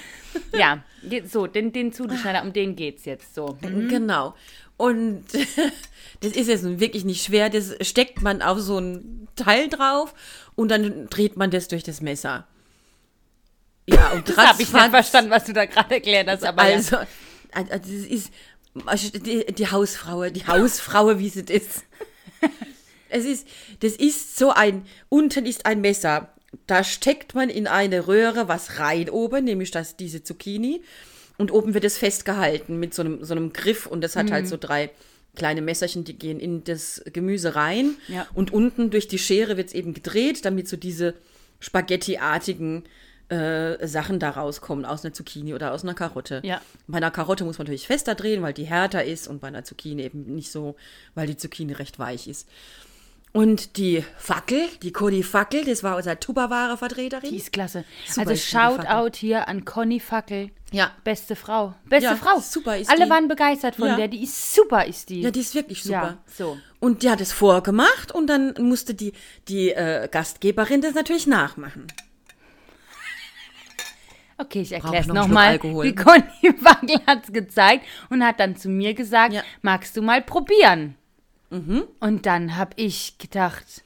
ja, 0.54 0.84
so, 1.26 1.46
den, 1.48 1.72
den 1.72 1.94
Zudelschneider, 1.94 2.42
um 2.42 2.54
den 2.54 2.76
geht's 2.76 3.06
jetzt 3.06 3.36
so. 3.36 3.58
Genau. 3.62 4.36
Und 4.78 5.26
das 6.22 6.32
ist 6.32 6.48
jetzt 6.48 6.80
wirklich 6.80 7.06
nicht 7.06 7.24
schwer. 7.24 7.50
Das 7.50 7.76
steckt 7.82 8.22
man 8.22 8.42
auf 8.42 8.60
so 8.60 8.80
ein 8.80 9.28
Teil 9.36 9.68
drauf 9.68 10.14
und 10.56 10.70
dann 10.70 11.08
dreht 11.10 11.38
man 11.38 11.52
das 11.52 11.68
durch 11.68 11.84
das 11.84 12.02
Messer. 12.02 12.48
Ja, 13.90 14.12
und 14.12 14.28
Das 14.28 14.38
habe 14.38 14.62
ich 14.62 14.72
nicht 14.72 14.90
verstanden, 14.90 15.32
was 15.32 15.46
du 15.46 15.54
da 15.54 15.66
gerade 15.66 15.96
erklärt 15.96 16.28
hast, 16.28 16.44
aber. 16.44 16.62
Also, 16.64 16.98
also 17.52 17.70
das 17.72 17.88
ist 17.88 18.32
also 18.86 19.10
die, 19.18 19.46
die 19.46 19.72
Hausfrau, 19.72 20.30
die 20.30 20.46
Hausfrau, 20.46 21.18
wie 21.20 21.30
sie 21.30 21.44
das. 21.44 21.84
Es 23.10 23.24
ist, 23.26 23.48
das 23.80 23.94
ist 23.94 24.38
so 24.38 24.52
ein, 24.52 24.86
unten 25.10 25.46
ist 25.46 25.66
ein 25.66 25.80
Messer. 25.82 26.34
Da 26.68 26.84
steckt 26.84 27.36
man 27.36 27.50
in 27.50 27.66
eine 27.68 28.08
Röhre 28.08 28.48
was 28.50 28.80
rein 28.80 29.10
oben, 29.10 29.46
nämlich 29.46 29.72
das, 29.72 29.96
diese 29.96 30.24
Zucchini. 30.24 30.82
Und 31.38 31.52
oben 31.52 31.74
wird 31.74 31.86
es 31.86 31.98
festgehalten 31.98 32.80
mit 32.80 32.94
so 32.94 33.02
einem, 33.04 33.24
so 33.24 33.34
einem 33.34 33.54
Griff 33.54 33.86
und 33.86 34.02
das 34.02 34.16
hat 34.16 34.28
Mhm. 34.28 34.32
halt 34.34 34.48
so 34.48 34.58
drei 34.58 34.90
kleine 35.36 35.62
Messerchen, 35.62 36.04
die 36.04 36.18
gehen 36.18 36.40
in 36.40 36.64
das 36.64 37.02
Gemüse 37.14 37.56
rein. 37.56 37.96
Ja. 38.08 38.28
Und 38.34 38.52
unten 38.52 38.90
durch 38.90 39.08
die 39.08 39.20
Schere 39.20 39.56
wird 39.56 39.68
es 39.70 39.74
eben 39.74 39.94
gedreht, 39.94 40.44
damit 40.46 40.68
so 40.68 40.76
diese 40.78 41.14
Spaghetti-artigen 41.60 42.84
äh, 43.30 43.86
Sachen 43.88 44.20
da 44.20 44.30
rauskommen, 44.32 44.86
aus 44.86 45.04
einer 45.04 45.14
Zucchini 45.14 45.54
oder 45.54 45.74
aus 45.74 45.84
einer 45.84 45.94
Karotte. 45.94 46.42
Ja. 46.44 46.62
Bei 46.88 46.98
einer 46.98 47.12
Karotte 47.12 47.44
muss 47.44 47.58
man 47.58 47.66
natürlich 47.66 47.88
fester 47.88 48.16
drehen, 48.16 48.42
weil 48.42 48.54
die 48.54 48.66
härter 48.66 49.04
ist 49.04 49.28
und 49.28 49.42
bei 49.42 49.48
einer 49.50 49.64
Zucchini 49.64 50.04
eben 50.04 50.34
nicht 50.36 50.52
so, 50.52 50.76
weil 51.16 51.28
die 51.28 51.38
Zucchini 51.38 51.74
recht 51.74 52.00
weich 52.00 52.28
ist. 52.28 52.48
Und 53.34 53.78
die 53.78 54.04
Fackel, 54.18 54.62
die 54.82 54.92
Conny 54.92 55.22
Fackel, 55.22 55.64
das 55.66 55.84
war 55.84 55.98
unser 55.98 56.20
Tupperware-Vertreterin. 56.20 57.30
Die 57.30 57.36
ist 57.38 57.52
klasse. 57.52 57.84
Super 58.08 58.30
also. 58.30 58.42
Shoutout 58.42 59.18
hier 59.18 59.48
an 59.48 59.64
Conny 59.66 60.00
Fackel. 60.00 60.50
Ja. 60.72 60.92
Beste 61.04 61.36
Frau. 61.36 61.76
Beste 61.86 62.10
Ja, 62.10 62.16
Frau. 62.16 62.40
super 62.40 62.78
ist 62.78 62.90
Alle 62.90 63.04
die. 63.06 63.10
waren 63.10 63.28
begeistert 63.28 63.76
von 63.76 63.90
Ja. 63.90 63.96
der. 63.98 64.08
Die 64.08 64.24
ist 64.24 64.56
super, 64.56 64.86
ist 64.86 65.10
die. 65.10 65.22
Ja, 65.22 65.32
die 65.32 65.42
ist 65.42 65.54
wirklich 65.54 65.84
super. 65.84 65.94
Ja, 65.96 66.18
so. 66.36 66.58
Und 66.80 67.04
die 67.04 67.10
hat 67.12 67.22
es 67.22 67.32
vorgemacht 67.32 68.12
und 68.12 68.28
dann 68.28 68.54
musste 68.60 68.94
die, 68.94 69.14
die 69.50 69.70
äh, 69.72 70.08
Gastgeberin 70.10 70.82
das 70.82 70.96
natürlich 70.96 71.28
nachmachen. 71.28 71.88
Okay, 74.38 74.62
ich 74.62 74.72
erkläre 74.72 74.98
es 75.02 75.08
nochmal. 75.08 75.58
Die 75.58 75.96
Conny 75.96 76.24
Wackel 76.62 77.00
hat 77.08 77.24
es 77.24 77.34
gezeigt 77.34 77.86
und 78.10 78.24
hat 78.24 78.40
dann 78.40 78.56
zu 78.56 78.70
mir 78.70 78.94
gesagt, 78.94 79.34
Ja. 79.34 79.42
magst 79.64 79.98
du 79.98 80.02
mal 80.04 80.22
probieren? 80.22 80.96
Mhm. 81.50 81.86
Und 82.00 82.26
dann 82.28 82.56
habe 82.56 82.72
ich 82.76 83.18
gedacht, 83.18 83.84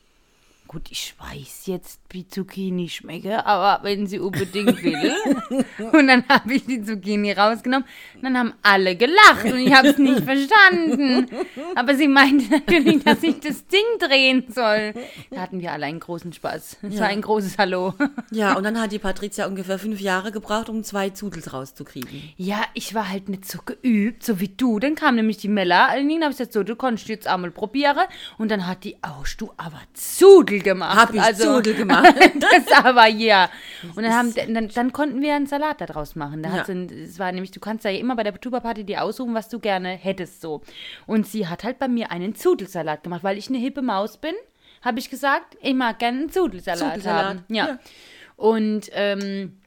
gut, 0.67 0.91
ich 0.91 1.13
weiß 1.19 1.67
jetzt, 1.67 2.00
wie 2.13 2.27
Zucchini 2.27 2.89
schmecke, 2.89 3.45
aber 3.45 3.83
wenn 3.83 4.07
sie 4.07 4.19
unbedingt 4.19 4.81
will. 4.83 5.13
und 5.91 6.07
dann 6.07 6.23
habe 6.27 6.53
ich 6.53 6.65
die 6.65 6.83
Zucchini 6.83 7.31
rausgenommen 7.31 7.87
und 8.15 8.23
dann 8.23 8.37
haben 8.37 8.53
alle 8.61 8.95
gelacht 8.95 9.45
und 9.45 9.57
ich 9.57 9.73
habe 9.73 9.89
es 9.89 9.97
nicht 9.97 10.23
verstanden. 10.23 11.27
Aber 11.75 11.95
sie 11.95 12.07
meinte 12.07 12.45
natürlich, 12.51 13.03
dass 13.03 13.23
ich 13.23 13.39
das 13.39 13.65
Ding 13.67 13.81
drehen 13.99 14.45
soll. 14.49 14.93
Da 15.29 15.41
hatten 15.41 15.59
wir 15.61 15.71
alle 15.71 15.85
einen 15.85 15.99
großen 15.99 16.33
Spaß. 16.33 16.77
Es 16.81 16.93
Ja. 16.95 17.01
war 17.01 17.07
ein 17.07 17.21
großes 17.21 17.57
Hallo. 17.57 17.93
Ja, 18.31 18.53
und 18.53 18.63
dann 18.63 18.79
hat 18.79 18.91
die 18.91 18.99
Patricia 18.99 19.45
ungefähr 19.47 19.79
fünf 19.79 19.99
Jahre 19.99 20.31
gebraucht, 20.31 20.69
um 20.69 20.83
zwei 20.83 21.09
Zudels 21.09 21.53
rauszukriegen. 21.53 22.21
Ja, 22.37 22.61
ich 22.73 22.93
war 22.93 23.09
halt 23.09 23.29
nicht 23.29 23.45
so 23.45 23.59
geübt, 23.65 24.23
so 24.23 24.39
wie 24.39 24.49
du. 24.49 24.79
Dann 24.79 24.95
kam 24.95 25.15
nämlich 25.15 25.37
die 25.37 25.47
Mella. 25.47 25.93
Und 25.95 26.09
dann 26.09 26.21
habe 26.23 26.31
ich 26.31 26.37
gesagt, 26.37 26.53
so, 26.53 26.63
du 26.63 26.75
kannst 26.75 27.07
jetzt 27.07 27.27
einmal 27.27 27.51
probieren. 27.51 27.97
Und 28.37 28.51
dann 28.51 28.67
hat 28.67 28.83
die, 28.83 28.95
oh, 29.05 29.23
du 29.37 29.51
aber 29.57 29.81
Zudel 29.93 30.59
gemacht. 30.61 30.97
Hab 30.97 31.13
ich 31.13 31.21
also, 31.21 31.55
Zudel 31.55 31.73
gemacht. 31.75 32.00
das 32.35 32.71
aber, 32.83 33.07
ja. 33.07 33.49
Und 33.95 34.03
dann, 34.03 34.13
haben, 34.13 34.33
dann, 34.53 34.67
dann 34.69 34.93
konnten 34.93 35.21
wir 35.21 35.35
einen 35.35 35.47
Salat 35.47 35.81
daraus 35.81 36.15
machen. 36.15 36.43
Da 36.43 36.49
Ja. 36.49 36.55
hat 36.57 36.65
sie, 36.67 36.87
es 37.03 37.19
war 37.19 37.31
nämlich, 37.31 37.51
du 37.51 37.59
kannst 37.59 37.85
ja 37.85 37.91
immer 37.91 38.15
bei 38.15 38.23
der 38.23 38.33
Tuba-Party 38.39 38.83
dir 38.83 39.03
aussuchen, 39.03 39.33
was 39.33 39.49
du 39.49 39.59
gerne 39.59 39.89
hättest, 39.89 40.41
so. 40.41 40.61
Und 41.07 41.27
sie 41.27 41.47
hat 41.47 41.63
halt 41.63 41.79
bei 41.79 41.87
mir 41.87 42.11
einen 42.11 42.35
Zudelsalat 42.35 43.03
gemacht, 43.03 43.23
weil 43.23 43.37
ich 43.37 43.49
eine 43.49 43.57
hippe 43.57 43.81
Maus 43.81 44.17
bin. 44.17 44.33
Habe 44.83 44.99
ich 44.99 45.09
gesagt, 45.09 45.57
ich 45.61 45.73
mag 45.75 45.99
gerne 45.99 46.19
einen 46.19 46.29
Zudelsalat, 46.31 46.79
Zudelsalat, 46.79 47.25
haben. 47.25 47.45
Ja. 47.49 47.67
ja. 47.67 47.79
Und, 48.35 48.89
ähm, 48.93 49.57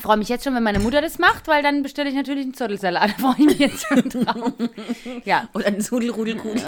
freue 0.00 0.18
mich 0.18 0.28
jetzt 0.28 0.44
schon, 0.44 0.54
wenn 0.54 0.62
meine 0.62 0.78
Mutter 0.80 1.00
das 1.00 1.18
macht, 1.18 1.48
weil 1.48 1.62
dann 1.62 1.82
bestelle 1.82 2.10
ich 2.10 2.14
natürlich 2.14 2.44
einen 2.44 2.54
Zottelsalat. 2.54 3.10
Da 3.18 3.32
freue 3.32 3.34
ich 3.38 3.46
mich 3.46 3.58
jetzt 3.58 3.86
schon 3.86 4.08
drauf. 4.08 4.52
ja, 5.24 5.48
Und 5.54 5.64
einen 5.64 5.80
Zudelrudelkugel. 5.80 6.60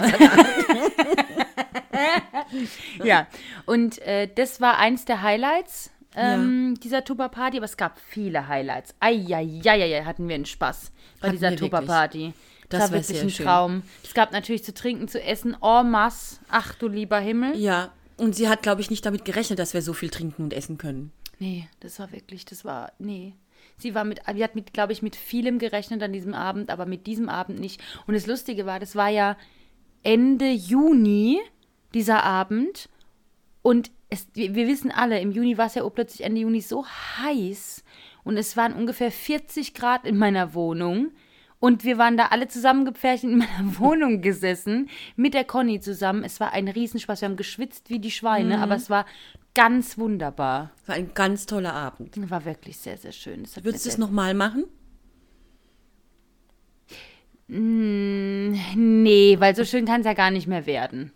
ja. 3.03 3.27
Und 3.65 3.99
äh, 3.99 4.27
das 4.33 4.61
war 4.61 4.77
eins 4.77 5.05
der 5.05 5.21
Highlights 5.21 5.91
ähm, 6.15 6.75
dieser 6.81 7.03
Tuba-Party, 7.03 7.57
aber 7.57 7.65
es 7.65 7.77
gab 7.77 7.99
viele 7.99 8.47
Highlights. 8.47 8.95
Eieieiei, 8.99 10.03
hatten 10.03 10.27
wir 10.27 10.35
einen 10.35 10.45
Spaß 10.45 10.91
bei 11.21 11.27
Hatten 11.27 11.37
dieser. 11.37 11.55
Tuba-Party. 11.55 12.33
Das, 12.69 12.81
Das 12.81 12.91
war 12.91 12.99
wirklich 12.99 13.21
ein 13.21 13.29
schön. 13.29 13.45
Traum. 13.45 13.83
Es 14.03 14.13
gab 14.13 14.31
natürlich 14.31 14.63
zu 14.63 14.73
trinken, 14.73 15.07
zu 15.07 15.21
essen, 15.21 15.57
en 15.61 15.89
masse. 15.89 16.39
Ach 16.49 16.75
du 16.75 16.87
lieber 16.87 17.19
Himmel. 17.19 17.57
ja, 17.57 17.91
und 18.17 18.35
sie 18.35 18.49
hat, 18.49 18.61
glaube 18.61 18.81
ich, 18.81 18.89
nicht 18.89 19.05
damit 19.05 19.23
gerechnet, 19.23 19.59
dass 19.59 19.73
wir 19.73 19.81
so 19.81 19.93
viel 19.93 20.09
trinken 20.09 20.43
und 20.43 20.53
essen 20.53 20.77
können. 20.77 21.13
Nee, 21.39 21.69
das 21.79 21.99
war 21.99 22.11
wirklich, 22.11 22.43
das 22.43 22.65
war, 22.65 22.91
nee. 22.99 23.33
Sie 23.77 23.95
war 23.95 24.03
mit, 24.03 24.19
sie 24.35 24.43
hat 24.43 24.55
mit, 24.55 24.73
glaube 24.73 24.91
ich, 24.91 25.01
mit 25.01 25.15
vielem 25.15 25.57
gerechnet 25.57 26.03
an 26.03 26.11
diesem 26.11 26.33
Abend, 26.33 26.69
aber 26.69 26.85
mit 26.85 27.07
diesem 27.07 27.29
Abend 27.29 27.59
nicht. 27.59 27.81
Und 28.07 28.13
das 28.13 28.27
Lustige 28.27 28.65
war, 28.65 28.79
das 28.79 28.95
war 28.97 29.07
ja 29.07 29.37
Ende 30.03 30.51
Juni, 30.51 31.39
dieser 31.93 32.23
Abend. 32.23 32.89
Und 33.61 33.91
es, 34.09 34.27
wir, 34.33 34.55
wir 34.55 34.67
wissen 34.67 34.91
alle, 34.91 35.19
im 35.19 35.31
Juni 35.31 35.57
war 35.57 35.67
es 35.67 35.75
ja 35.75 35.83
auch 35.83 35.93
plötzlich 35.93 36.23
Ende 36.23 36.41
Juni 36.41 36.61
so 36.61 36.85
heiß. 36.85 37.83
Und 38.23 38.37
es 38.37 38.57
waren 38.57 38.73
ungefähr 38.73 39.11
40 39.11 39.73
Grad 39.73 40.05
in 40.05 40.17
meiner 40.17 40.53
Wohnung. 40.53 41.11
Und 41.59 41.83
wir 41.83 41.97
waren 41.97 42.15
da 42.15 42.27
alle 42.27 42.47
zusammengepfercht 42.47 43.23
in 43.25 43.39
meiner 43.39 43.77
Wohnung 43.79 44.21
gesessen, 44.21 44.89
mit 45.15 45.33
der 45.33 45.43
Conny 45.43 45.81
zusammen. 45.81 46.23
Es 46.23 46.39
war 46.39 46.53
ein 46.53 46.67
Riesenspaß. 46.67 47.21
Wir 47.21 47.27
haben 47.27 47.35
geschwitzt 47.35 47.89
wie 47.89 47.99
die 47.99 48.11
Schweine, 48.11 48.59
aber 48.59 48.75
es 48.75 48.89
war 48.89 49.05
ganz 49.55 49.97
wunderbar. 49.97 50.71
War 50.85 50.95
ein 50.95 51.13
ganz 51.13 51.45
toller 51.45 51.73
Abend. 51.73 52.29
War 52.29 52.45
wirklich 52.45 52.77
sehr, 52.77 52.97
sehr 52.97 53.11
schön. 53.11 53.45
Würdest 53.61 53.85
du 53.85 53.89
es 53.89 53.97
nochmal 53.97 54.33
machen? 54.33 54.65
Nee, 57.47 59.37
weil 59.39 59.55
so 59.55 59.65
schön 59.65 59.85
kann 59.85 60.01
es 60.01 60.05
ja 60.05 60.13
gar 60.13 60.31
nicht 60.31 60.47
mehr 60.47 60.65
werden. 60.65 61.11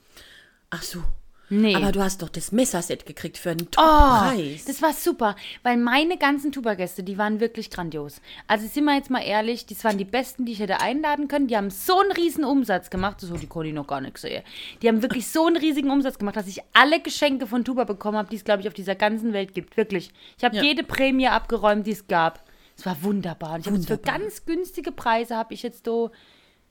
Ach 0.73 0.81
so. 0.83 1.03
Nee. 1.49 1.75
Aber 1.75 1.91
du 1.91 2.01
hast 2.01 2.21
doch 2.23 2.29
das 2.29 2.51
Messerset 2.51 3.05
gekriegt 3.05 3.37
für 3.37 3.51
einen 3.51 3.67
Oh, 3.67 3.69
Top-Preis. 3.69 4.65
das 4.65 4.81
war 4.81 4.91
super, 4.93 5.35
weil 5.61 5.77
meine 5.77 6.17
ganzen 6.17 6.51
Tuba-Gäste, 6.51 7.03
die 7.03 7.17
waren 7.19 7.39
wirklich 7.39 7.69
grandios. 7.69 8.21
Also 8.47 8.65
sind 8.65 8.85
wir 8.85 8.95
jetzt 8.95 9.11
mal 9.11 9.19
ehrlich, 9.19 9.67
das 9.67 9.83
waren 9.83 9.99
die 9.99 10.05
besten, 10.05 10.45
die 10.45 10.53
ich 10.53 10.59
hätte 10.59 10.79
einladen 10.79 11.27
können. 11.27 11.47
Die 11.47 11.55
haben 11.55 11.69
so 11.69 11.99
einen 11.99 12.11
riesen 12.13 12.43
Umsatz 12.43 12.89
gemacht, 12.89 13.21
das 13.21 13.29
hat 13.29 13.41
die 13.41 13.47
Conny 13.47 13.71
noch 13.71 13.85
gar 13.85 14.01
nicht 14.01 14.15
gesehen. 14.15 14.41
Die 14.81 14.87
haben 14.87 15.03
wirklich 15.03 15.27
so 15.27 15.45
einen 15.45 15.57
riesigen 15.57 15.91
Umsatz 15.91 16.17
gemacht, 16.17 16.37
dass 16.37 16.47
ich 16.47 16.61
alle 16.73 16.99
Geschenke 17.01 17.45
von 17.45 17.63
Tuba 17.63 17.83
bekommen 17.83 18.17
habe, 18.17 18.29
die 18.29 18.37
es, 18.37 18.45
glaube 18.45 18.61
ich, 18.61 18.67
auf 18.67 18.73
dieser 18.73 18.95
ganzen 18.95 19.31
Welt 19.33 19.53
gibt. 19.53 19.77
Wirklich. 19.77 20.11
Ich 20.37 20.43
habe 20.43 20.55
Ja. 20.55 20.63
jede 20.63 20.83
Prämie 20.83 21.27
abgeräumt, 21.27 21.85
die 21.85 21.91
es 21.91 22.07
gab. 22.07 22.43
Es 22.75 22.85
war 22.85 23.03
wunderbar. 23.03 23.55
Und 23.55 23.59
ich 23.59 23.67
habe 23.67 23.75
jetzt 23.77 23.87
für 23.89 23.97
ganz 23.99 24.45
günstige 24.45 24.91
Preise 24.91 25.35
habe 25.35 25.53
ich 25.53 25.61
jetzt 25.61 25.85
so, 25.85 26.09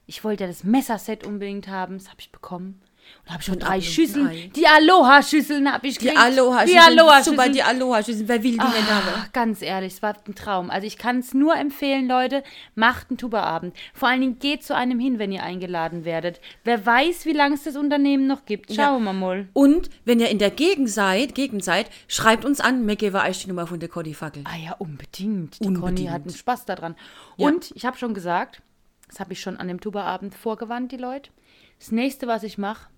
ich 0.06 0.24
wollte 0.24 0.42
ja 0.44 0.48
das 0.48 0.64
Messerset 0.64 1.24
unbedingt 1.24 1.68
haben, 1.68 1.98
das 1.98 2.08
habe 2.08 2.16
ich 2.18 2.32
bekommen. 2.32 2.80
Und 3.24 3.32
habe 3.34 3.42
schon 3.42 3.58
drei 3.58 3.80
Schüsseln. 3.80 4.26
Ei. 4.26 4.50
Die 4.56 4.66
Aloha-Schüsseln 4.66 5.72
habe 5.72 5.86
ich 5.86 5.98
gekriegt. 5.98 6.18
Aloha, 6.20 6.64
Die 6.64 6.76
Aloha-Schüsseln. 6.76 7.36
super, 7.36 7.48
die 7.48 7.62
Aloha, 7.62 8.00
wer 8.06 8.42
will 8.42 8.50
die 8.52 8.58
nicht 8.58 8.60
haben? 8.90 9.08
Ah, 9.14 9.26
ganz 9.32 9.62
ehrlich, 9.62 9.94
es 9.94 10.02
war 10.02 10.16
ein 10.26 10.34
Traum. 10.34 10.70
Also 10.70 10.86
ich 10.86 10.98
kann 10.98 11.18
es 11.18 11.32
nur 11.32 11.54
empfehlen, 11.56 12.08
Leute, 12.08 12.42
macht 12.74 13.10
einen 13.10 13.18
Tuba-Abend. 13.18 13.76
Vor 13.94 14.08
allen 14.08 14.20
Dingen 14.20 14.38
geht 14.38 14.64
zu 14.64 14.74
einem 14.74 14.98
hin, 14.98 15.18
wenn 15.18 15.30
ihr 15.30 15.42
eingeladen 15.44 16.04
werdet. 16.04 16.40
Wer 16.64 16.84
weiß, 16.84 17.24
wie 17.26 17.32
lange 17.32 17.54
es 17.54 17.62
das 17.62 17.76
Unternehmen 17.76 18.26
noch 18.26 18.44
gibt. 18.44 18.74
Schauen 18.74 19.04
wir 19.04 19.12
mal. 19.12 19.48
Und 19.52 19.88
wenn 20.04 20.18
ihr 20.18 20.28
in 20.30 20.38
der 20.38 20.50
Gegend 20.50 20.90
seid, 20.90 21.34
Gegend 21.34 21.62
seid, 21.62 21.90
schreibt 22.08 22.44
uns 22.44 22.60
an, 22.60 22.84
mir 22.84 22.96
gebe 22.96 23.20
euch 23.20 23.42
die 23.42 23.48
Nummer 23.48 23.66
von 23.68 23.78
der 23.78 23.88
Cody-Fackel. 23.88 24.42
Ah 24.46 24.56
ja, 24.56 24.72
unbedingt. 24.78 25.60
Die 25.60 25.66
Unbedingt. 25.68 25.96
Conny 25.98 26.06
hat 26.08 26.22
einen 26.22 26.34
Spaß 26.34 26.64
daran. 26.64 26.96
Ja. 27.36 27.46
Und 27.46 27.70
ich 27.74 27.84
habe 27.84 27.96
schon 27.98 28.14
gesagt, 28.14 28.62
das 29.08 29.20
habe 29.20 29.32
ich 29.32 29.40
schon 29.40 29.58
an 29.58 29.68
dem 29.68 29.80
Tuba-Abend 29.80 30.34
vorgewandt, 30.34 30.90
die 30.90 30.96
Leute. 30.96 31.30
Das 31.78 31.90
nächste, 31.92 32.26
was 32.26 32.42
ich 32.44 32.58
mache, 32.58 32.88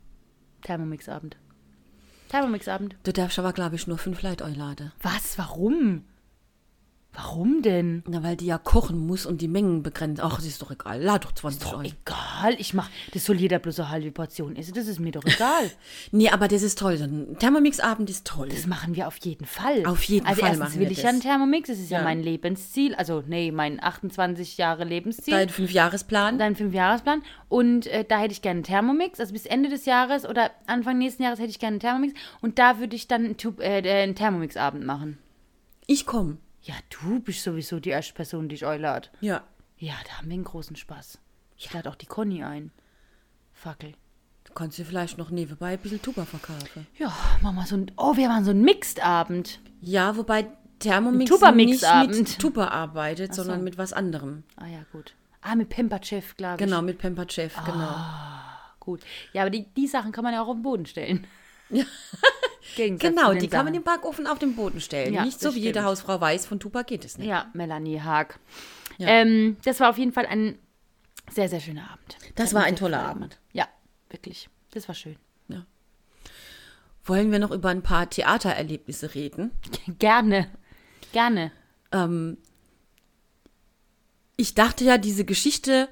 Thermomix-Abend. 0.65 1.37
Thermomix-Abend. 2.31 2.97
Du 3.05 3.13
darfst 3.13 3.39
aber, 3.39 3.53
glaube 3.53 3.77
ich, 3.77 3.87
nur 3.87 3.99
fünf 3.99 4.23
Leute 4.23 4.45
einladen. 4.45 4.93
Was? 5.01 5.39
Warum? 5.39 6.05
Warum 7.17 7.63
denn? 7.63 8.03
Na, 8.09 8.25
weil 8.25 8.37
die 8.37 8.47
ja 8.47 8.59
kochen 8.59 8.99
muss 9.07 9.25
und 9.25 9.41
die 9.41 9.47
Mengen 9.47 9.85
begrenzt. 9.85 10.21
Ach, 10.21 10.35
das 10.37 10.47
ist 10.47 10.61
doch 10.61 10.73
egal. 10.73 11.01
Lad 11.01 11.25
doch 11.25 11.31
20 11.33 11.63
Doch 11.63 11.73
Euro. 11.75 11.83
egal, 11.83 12.57
ich 12.59 12.75
mach, 12.75 12.91
das 13.13 13.25
soll 13.25 13.37
jeder 13.37 13.61
bloß 13.61 13.79
eine 13.81 13.91
halbe 13.91 14.11
Portion 14.11 14.57
essen, 14.57 14.75
das 14.75 14.89
ist 14.89 14.99
mir 14.99 15.13
doch 15.13 15.25
egal. 15.25 15.71
Nee, 16.11 16.29
aber 16.31 16.49
das 16.49 16.63
ist 16.63 16.79
toll. 16.79 16.97
So 16.97 17.05
ein 17.05 17.37
Thermomix-Abend 17.39 18.11
ist 18.11 18.27
toll. 18.27 18.49
Das 18.49 18.67
machen 18.67 18.97
wir 18.97 19.07
auf 19.07 19.17
jeden 19.19 19.45
Fall. 19.47 19.87
Auf 19.87 20.03
jeden 20.05 20.27
also 20.27 20.41
Fall 20.41 20.51
erstens 20.51 20.69
machen 20.69 20.81
will 20.81 20.87
wir 20.87 20.91
ich 20.91 20.97
das. 20.99 21.05
ja 21.05 21.09
einen 21.11 21.21
Thermomix, 21.21 21.69
das 21.69 21.79
ist 21.79 21.91
ja, 21.91 21.99
Ja. 21.99 22.05
mein 22.05 22.21
Lebensziel, 22.23 22.95
also 22.97 23.23
nee, 23.27 23.51
mein 23.53 23.83
28 23.83 24.57
Jahre 24.59 24.85
Lebensziel. 24.85 25.33
Dein 25.35 25.49
Fünfjahresplan. 25.49 26.39
Dein 26.39 26.57
Fünfjahresplan. 26.57 27.23
Und 27.49 27.87
äh, 27.87 28.05
da 28.05 28.19
hätte 28.19 28.33
ich 28.33 28.43
gerne 28.43 28.59
einen 28.59 28.65
Thermomix. 28.65 29.21
Also 29.21 29.33
bis 29.33 29.47
Ende 29.47 29.69
des 29.69 29.85
Jahres 29.87 30.27
oder 30.27 30.51
Anfang 30.67 30.99
nächsten 30.99 31.23
Jahres 31.23 31.39
hätte 31.39 31.51
ich 31.51 31.59
gerne 31.61 31.75
einen 31.75 31.81
Thermomix. 31.81 32.15
Und 32.41 32.59
da 32.59 32.79
würde 32.81 32.97
ich 32.97 33.07
dann 33.09 33.25
einen, 33.25 33.37
äh, 33.61 33.81
äh, 33.81 34.03
einen 34.03 34.15
Thermomix-Abend 34.17 34.85
machen. 34.85 35.19
Ich 35.87 36.07
komme. 36.07 36.39
Ja, 36.65 36.75
du 36.89 37.21
bist 37.21 37.43
sowieso 37.43 37.79
die 37.79 37.91
erste 37.91 38.15
Person, 38.15 38.49
die 38.49 38.57
ich 38.57 38.67
einlade. 38.67 39.09
Ja. 39.21 39.43
Ja, 39.77 39.95
da 40.07 40.19
haben 40.19 40.29
wir 40.29 40.35
einen 40.35 40.45
großen 40.45 40.77
Spaß. 40.77 41.19
Ich 41.57 41.73
lade 41.73 41.91
auch 41.91 41.95
die 41.95 42.07
Conny 42.07 42.43
ein. 42.43 42.73
Fackel. 43.53 43.93
Du 44.45 44.53
kannst 44.55 44.79
dir 44.79 44.85
vielleicht 44.85 45.19
noch 45.19 45.31
nebenbei 45.31 45.75
ein 45.75 45.79
bisschen 45.79 46.01
Tuba 46.03 46.25
verkaufen. 46.25 46.87
Ja, 46.99 47.13
machen 47.43 47.57
wir 47.57 47.67
so 47.67 47.77
ein. 47.77 47.91
Oh, 47.97 48.17
wir 48.17 48.29
machen 48.29 48.45
so 48.45 48.51
einen 48.51 48.63
Mixed-Abend. 48.63 49.61
Ja, 49.81 50.17
wobei 50.17 50.47
Thermomix 50.79 51.43
Ein 51.43 51.57
nicht 51.57 52.19
mit 52.19 52.39
Tuba 52.39 52.69
arbeitet, 52.69 53.35
so. 53.35 53.43
sondern 53.43 53.63
mit 53.65 53.79
was 53.79 53.93
anderem. 53.93 54.45
Ah 54.57 54.67
ja, 54.67 54.85
gut. 54.93 55.15
Ah, 55.41 55.55
mit 55.55 55.69
Pemperchef, 55.69 56.37
glaube 56.37 56.55
ich. 56.55 56.67
Genau, 56.67 56.81
mit 56.83 56.99
Pamper 56.99 57.29
Chef, 57.29 57.55
genau. 57.67 57.95
Gut. 58.81 59.03
Ja, 59.35 59.43
aber 59.43 59.51
die, 59.51 59.67
die 59.75 59.87
Sachen 59.87 60.11
kann 60.13 60.25
man 60.25 60.33
ja 60.33 60.43
auch 60.43 60.49
auf 60.49 60.57
den 60.57 60.63
Boden 60.63 60.87
stellen. 60.87 61.27
Gegensatz 62.77 63.11
Genau, 63.11 63.35
die 63.35 63.49
kann 63.49 63.65
man 63.65 63.75
im 63.75 63.83
Backofen 63.83 64.27
auf 64.27 64.39
den 64.39 64.57
Boden 64.57 64.81
stellen. 64.81 65.15
Ja, 65.15 65.25
nicht 65.25 65.41
so 65.41 65.49
das 65.49 65.55
wie 65.57 65.61
jede 65.61 65.81
stimmt. 65.81 65.87
Hausfrau 65.87 66.21
weiß, 66.21 66.47
von 66.47 66.61
Tuba 66.61 66.83
geht 66.83 67.05
es 67.05 67.19
nicht. 67.19 67.29
Ja, 67.29 67.51
Melanie 67.53 68.01
Haag. 68.01 68.39
Ja. 68.99 69.09
Ähm, 69.09 69.57
das 69.65 69.81
war 69.81 69.91
auf 69.91 69.99
jeden 69.99 70.13
Fall 70.13 70.27
ein 70.27 70.59
sehr, 71.31 71.49
sehr 71.49 71.61
schöner 71.61 71.91
Abend. 71.91 72.17
Das 72.35 72.49
Hat 72.49 72.55
war 72.55 72.65
ein 72.65 72.77
toller 72.77 72.99
gefreut. 72.99 73.17
Abend. 73.17 73.39
Ja, 73.53 73.69
wirklich. 74.11 74.49
Das 74.73 74.89
war 74.89 74.95
schön. 74.95 75.17
Wollen 77.05 77.31
wir 77.31 77.39
noch 77.39 77.51
über 77.51 77.69
ein 77.69 77.83
paar 77.83 78.09
Theatererlebnisse 78.09 79.15
reden? 79.15 79.51
Gerne. 79.99 80.49
Gerne. 81.13 81.53
Ähm, 81.93 82.39
ich 84.37 84.55
dachte 84.55 84.85
ja, 84.85 84.97
diese 84.97 85.25
Geschichte 85.25 85.89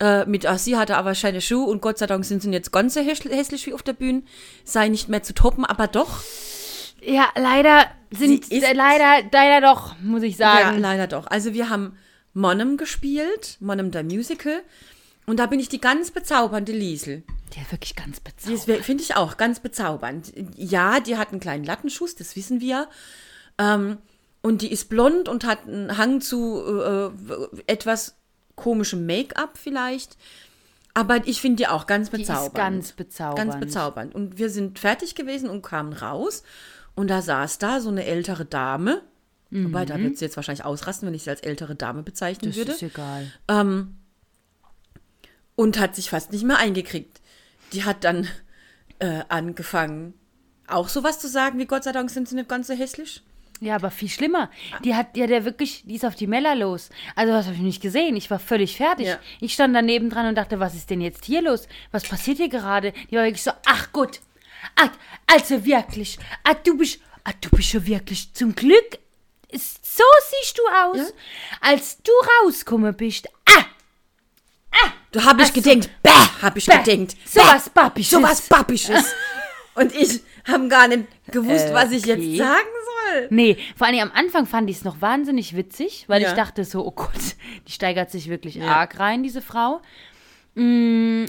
äh, 0.00 0.24
mit, 0.26 0.46
ach, 0.46 0.58
sie 0.58 0.76
hatte 0.76 0.96
aber 0.96 1.14
scheine 1.14 1.40
Schuhe 1.40 1.66
und 1.66 1.80
Gott 1.82 1.98
sei 1.98 2.06
Dank 2.06 2.24
sind 2.24 2.42
sie 2.42 2.50
jetzt 2.50 2.72
ganz 2.72 2.94
so 2.94 3.00
hässl- 3.00 3.30
hässlich 3.30 3.66
wie 3.66 3.74
auf 3.74 3.82
der 3.82 3.92
Bühne, 3.92 4.22
sei 4.64 4.88
nicht 4.88 5.08
mehr 5.08 5.22
zu 5.22 5.34
toppen, 5.34 5.64
aber 5.64 5.86
doch. 5.86 6.22
Ja, 7.02 7.28
leider 7.36 7.86
sind 8.10 8.44
Sie 8.46 8.58
ist- 8.58 8.64
äh, 8.64 8.72
leider, 8.72 9.26
leider 9.32 9.60
doch, 9.66 9.94
muss 10.00 10.22
ich 10.22 10.36
Ja, 10.38 10.54
sagen. 10.64 10.78
leider 10.80 11.06
doch. 11.06 11.26
Also 11.28 11.52
wir 11.54 11.70
haben 11.70 11.96
Monum 12.34 12.76
gespielt, 12.76 13.56
Monum 13.60 13.90
der 13.90 14.02
Musical. 14.04 14.62
Und 15.26 15.38
da 15.38 15.46
bin 15.46 15.60
ich 15.60 15.68
die 15.68 15.80
ganz 15.80 16.10
bezaubernde 16.10 16.72
Liesel. 16.72 17.22
Der 17.54 17.62
ist 17.62 17.72
wirklich 17.72 17.94
ganz 17.96 18.18
Die 18.20 18.24
bezaubernd. 18.30 18.68
ist- 18.80 18.84
finde 18.86 19.02
ich 19.02 19.16
auch 19.16 19.36
ganz 19.36 19.60
bezaubernd. 19.60 20.32
Ja, 20.56 21.00
die 21.00 21.16
hat 21.16 21.30
einen 21.30 21.40
kleinen 21.40 21.64
Lattenschuss, 21.64 22.14
das 22.16 22.36
wissen 22.36 22.60
wir. 22.60 22.88
Ähm, 23.58 23.98
und 24.42 24.62
die 24.62 24.72
ist 24.72 24.88
blond 24.88 25.28
und 25.28 25.44
hat 25.44 25.66
einen 25.66 25.96
Hang 25.98 26.20
zu 26.20 26.62
äh, 26.64 27.10
etwas 27.66 28.16
komischem 28.60 29.06
Make-up 29.06 29.58
vielleicht. 29.58 30.16
Aber 30.94 31.26
ich 31.26 31.40
finde 31.40 31.56
die 31.56 31.66
auch 31.68 31.86
ganz 31.86 32.10
Die 32.10 32.16
ist 32.22 32.28
bezaubernd. 32.28 32.54
ganz 32.54 32.92
bezaubernd. 32.92 33.50
Ganz 33.52 33.60
bezaubernd. 33.64 34.14
Und 34.14 34.38
wir 34.38 34.50
sind 34.50 34.78
fertig 34.78 35.14
gewesen 35.14 35.48
und 35.48 35.62
kamen 35.62 35.92
raus. 35.92 36.42
Und 36.94 37.08
da 37.08 37.22
saß 37.22 37.58
da 37.58 37.80
so 37.80 37.88
eine 37.88 38.04
ältere 38.04 38.44
Dame. 38.44 39.02
Wobei, 39.52 39.84
da 39.84 39.98
wird 39.98 40.16
sie 40.16 40.24
jetzt 40.24 40.36
wahrscheinlich 40.36 40.64
ausrasten, 40.64 41.08
wenn 41.08 41.14
ich 41.14 41.24
sie 41.24 41.30
als 41.30 41.40
ältere 41.40 41.74
Dame 41.74 42.04
bezeichnen 42.04 42.50
Das 42.50 42.56
würde 42.56 42.70
ist 42.70 42.82
egal. 42.82 43.32
ähm, 43.48 43.96
und 45.56 45.78
hat 45.80 45.96
sich 45.96 46.08
fast 46.10 46.30
nicht 46.30 46.44
mehr 46.44 46.58
eingekriegt. 46.58 47.20
Die 47.72 47.84
hat 47.84 48.04
dann 48.04 48.28
äh, 49.00 49.22
angefangen, 49.28 50.14
auch 50.68 50.88
sowas 50.88 51.18
zu 51.18 51.28
sagen, 51.28 51.58
wie 51.58 51.66
Gott 51.66 51.82
sei 51.82 51.90
Dank 51.90 52.10
sind 52.10 52.28
sie 52.28 52.36
nicht 52.36 52.48
ganz 52.48 52.68
so 52.68 52.74
hässlich. 52.74 53.24
Ja, 53.60 53.74
aber 53.76 53.90
viel 53.90 54.08
schlimmer. 54.08 54.50
Die 54.84 54.94
hat 54.94 55.16
ja 55.16 55.26
der 55.26 55.44
wirklich, 55.44 55.82
die 55.84 55.96
ist 55.96 56.04
auf 56.06 56.14
die 56.14 56.26
Mella 56.26 56.54
los. 56.54 56.88
Also 57.14 57.32
das 57.34 57.44
habe 57.46 57.56
ich 57.56 57.60
nicht 57.62 57.82
gesehen. 57.82 58.16
Ich 58.16 58.30
war 58.30 58.38
völlig 58.38 58.76
fertig. 58.76 59.06
Ja. 59.06 59.18
Ich 59.40 59.52
stand 59.52 59.74
daneben 59.76 60.08
dran 60.08 60.26
und 60.26 60.34
dachte, 60.34 60.58
was 60.60 60.74
ist 60.74 60.88
denn 60.88 61.00
jetzt 61.02 61.26
hier 61.26 61.42
los? 61.42 61.68
Was 61.92 62.04
passiert 62.04 62.38
hier 62.38 62.48
gerade? 62.48 62.92
Die 63.10 63.16
war 63.16 63.24
wirklich 63.24 63.42
so, 63.42 63.50
ach 63.66 63.92
gut. 63.92 64.20
Ah, 64.76 64.88
also 65.26 65.64
wirklich. 65.66 66.18
Ah, 66.44 66.54
du 66.54 66.76
bist, 66.78 67.00
ah, 67.24 67.32
du 67.40 67.50
bist 67.50 67.72
ja 67.74 67.84
wirklich 67.86 68.32
zum 68.32 68.54
Glück. 68.54 68.98
So 69.52 70.04
siehst 70.30 70.58
du 70.58 70.62
aus. 70.84 70.96
Ja. 70.98 71.04
Als 71.60 71.98
du 72.02 72.12
rausgekommen 72.44 72.94
bist. 72.96 73.28
Ah, 73.46 73.64
Da 75.12 75.24
habe 75.24 75.42
ich 75.42 75.48
Ach 75.48 75.54
so. 75.54 75.60
gedenkt, 75.60 75.90
bäh, 76.04 76.10
habe 76.40 76.58
ich 76.60 76.66
Bäh, 76.66 76.76
gedenkt. 76.78 77.16
sowas 77.26 77.68
Babisches. 77.68 78.10
Sowas 78.12 78.42
Babisches. 78.42 79.04
und 79.74 79.92
ich 79.94 80.20
habe 80.46 80.68
gar 80.68 80.86
nicht 80.88 81.04
gewusst, 81.26 81.66
Äh, 81.66 81.74
was 81.74 81.90
ich 81.90 82.04
okay. 82.04 82.14
jetzt 82.14 82.38
sagen 82.38 82.68
soll. 82.84 82.99
Nee, 83.30 83.56
vor 83.76 83.86
allem 83.86 84.00
am 84.00 84.12
Anfang 84.12 84.46
fand 84.46 84.68
ich 84.70 84.76
es 84.78 84.84
noch 84.84 85.00
wahnsinnig 85.00 85.56
witzig, 85.56 86.04
weil 86.08 86.22
Ja. 86.22 86.28
ich 86.28 86.34
dachte 86.34 86.64
so, 86.64 86.84
oh 86.86 86.90
Gott, 86.92 87.36
die 87.68 87.72
steigert 87.72 88.10
sich 88.10 88.28
wirklich 88.28 88.62
arg 88.62 88.98
rein, 88.98 89.22
diese 89.22 89.42
Frau. 89.42 89.80
Mm, 90.54 91.24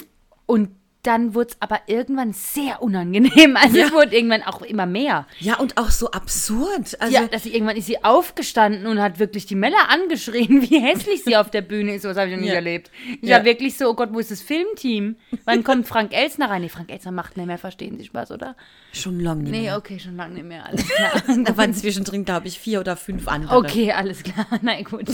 Und 0.45 0.69
dann 1.03 1.33
wurde 1.33 1.49
es 1.51 1.57
aber 1.59 1.79
irgendwann 1.87 2.31
sehr 2.33 2.81
unangenehm. 2.83 3.57
Also 3.61 3.77
es 3.79 3.91
wurde 3.91 4.15
irgendwann 4.15 4.43
auch 4.43 4.61
immer 4.61 4.85
mehr. 4.85 5.25
Ja, 5.39 5.57
und 5.59 5.77
auch 5.77 5.89
so 5.89 6.11
absurd. 6.11 6.99
Also, 7.01 7.13
ja, 7.13 7.27
dass 7.27 7.43
sie 7.43 7.53
irgendwann 7.53 7.75
ist 7.77 7.87
sie 7.87 8.03
aufgestanden 8.03 8.85
und 8.85 9.01
hat 9.01 9.17
wirklich 9.19 9.45
die 9.47 9.55
Mella 9.55 9.77
angeschrien, 9.89 10.61
wie 10.69 10.79
hässlich 10.79 11.23
sie 11.23 11.35
auf 11.37 11.49
der 11.49 11.61
Bühne 11.61 11.95
ist. 11.95 12.03
So 12.03 12.09
was 12.09 12.17
habe 12.17 12.29
ich 12.29 12.35
noch 12.35 12.41
nie 12.41 12.49
Ja. 12.49 12.53
erlebt. 12.55 12.91
Ich 13.21 13.29
Ja. 13.29 13.37
war 13.37 13.45
wirklich 13.45 13.77
so, 13.77 13.89
oh 13.89 13.93
Gott, 13.95 14.09
wo 14.13 14.19
ist 14.19 14.31
das 14.31 14.41
Filmteam? 14.41 15.15
Wann 15.45 15.63
kommt 15.63 15.87
Frank 15.87 16.13
Elsner 16.13 16.49
rein? 16.49 16.61
Nee, 16.61 16.69
Frank 16.69 16.91
Elsner 16.91 17.11
macht 17.11 17.35
nicht 17.37 17.47
mehr, 17.47 17.57
verstehen 17.57 17.97
Sie 17.97 18.05
Spaß, 18.05 18.31
oder? 18.31 18.55
schon 18.93 19.19
lange 19.19 19.43
nicht 19.43 19.51
Nee, 19.51 19.61
mehr. 19.61 19.77
okay, 19.77 19.99
schon 19.99 20.17
lange 20.17 20.33
nicht 20.35 20.45
mehr, 20.45 20.65
alles 20.65 20.87
klar. 20.87 21.11
Da 21.45 21.55
waren 21.57 21.73
zwischendrin, 21.73 22.25
glaube 22.25 22.47
ich, 22.47 22.59
vier 22.59 22.79
oder 22.81 22.95
fünf 22.97 23.27
andere. 23.27 23.55
Okay, 23.55 23.91
alles 23.93 24.21
klar. 24.23 24.45
Na 24.61 24.81
gut. 24.81 25.05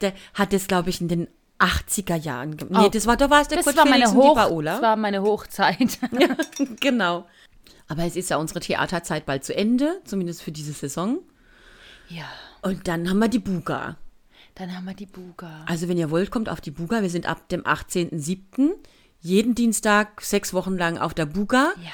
Der 0.00 0.12
hat 0.34 0.52
das, 0.52 0.68
glaube 0.68 0.90
ich, 0.90 1.00
in 1.00 1.08
den 1.08 1.28
80er 1.58 2.16
Jahren. 2.16 2.50
Nee, 2.68 2.86
Oh. 2.86 2.88
das 2.88 3.06
war, 3.06 3.16
da 3.16 3.30
war 3.30 3.40
es 3.42 3.48
der 3.48 3.56
Das 3.58 3.64
Kurt 3.66 3.76
war, 3.76 3.84
meine 3.86 4.06
Felix 4.08 4.14
Hoch, 4.14 4.34
Paola. 4.34 4.72
das 4.72 4.82
war 4.82 4.96
meine 4.96 5.22
Hochzeit. 5.22 5.98
Ja, 6.18 6.36
genau. 6.80 7.26
Aber 7.88 8.02
es 8.04 8.16
ist 8.16 8.30
ja 8.30 8.36
unsere 8.36 8.60
Theaterzeit 8.60 9.26
bald 9.26 9.44
zu 9.44 9.54
Ende, 9.54 10.00
zumindest 10.04 10.42
für 10.42 10.52
diese 10.52 10.72
Saison. 10.72 11.18
Ja, 12.08 12.24
Und 12.62 12.88
dann 12.88 13.08
haben 13.08 13.18
wir 13.18 13.28
die 13.28 13.38
Buga. 13.38 13.96
dann 14.56 14.74
haben 14.76 14.84
wir 14.86 14.94
die 14.94 15.06
Buga. 15.06 15.64
Also 15.66 15.88
wenn 15.88 15.96
ihr 15.98 16.10
wollt, 16.10 16.30
kommt 16.30 16.48
auf 16.48 16.60
die 16.60 16.70
Buga. 16.72 17.02
Wir 17.02 17.10
sind 17.10 17.26
ab 17.26 17.48
dem 17.48 17.62
18.07. 17.62 18.70
jeden 19.20 19.54
Dienstag 19.54 20.20
sechs 20.22 20.52
Wochen 20.52 20.76
lang 20.76 20.98
auf 20.98 21.14
der 21.14 21.26
Buga. 21.26 21.72
Ja. 21.82 21.90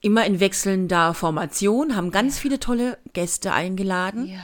Immer 0.00 0.24
in 0.26 0.38
wechselnder 0.40 1.14
Formation, 1.14 1.96
haben 1.96 2.10
ganz 2.10 2.38
viele 2.38 2.60
tolle 2.60 2.98
Gäste 3.12 3.52
eingeladen. 3.52 4.26
Ja. 4.26 4.38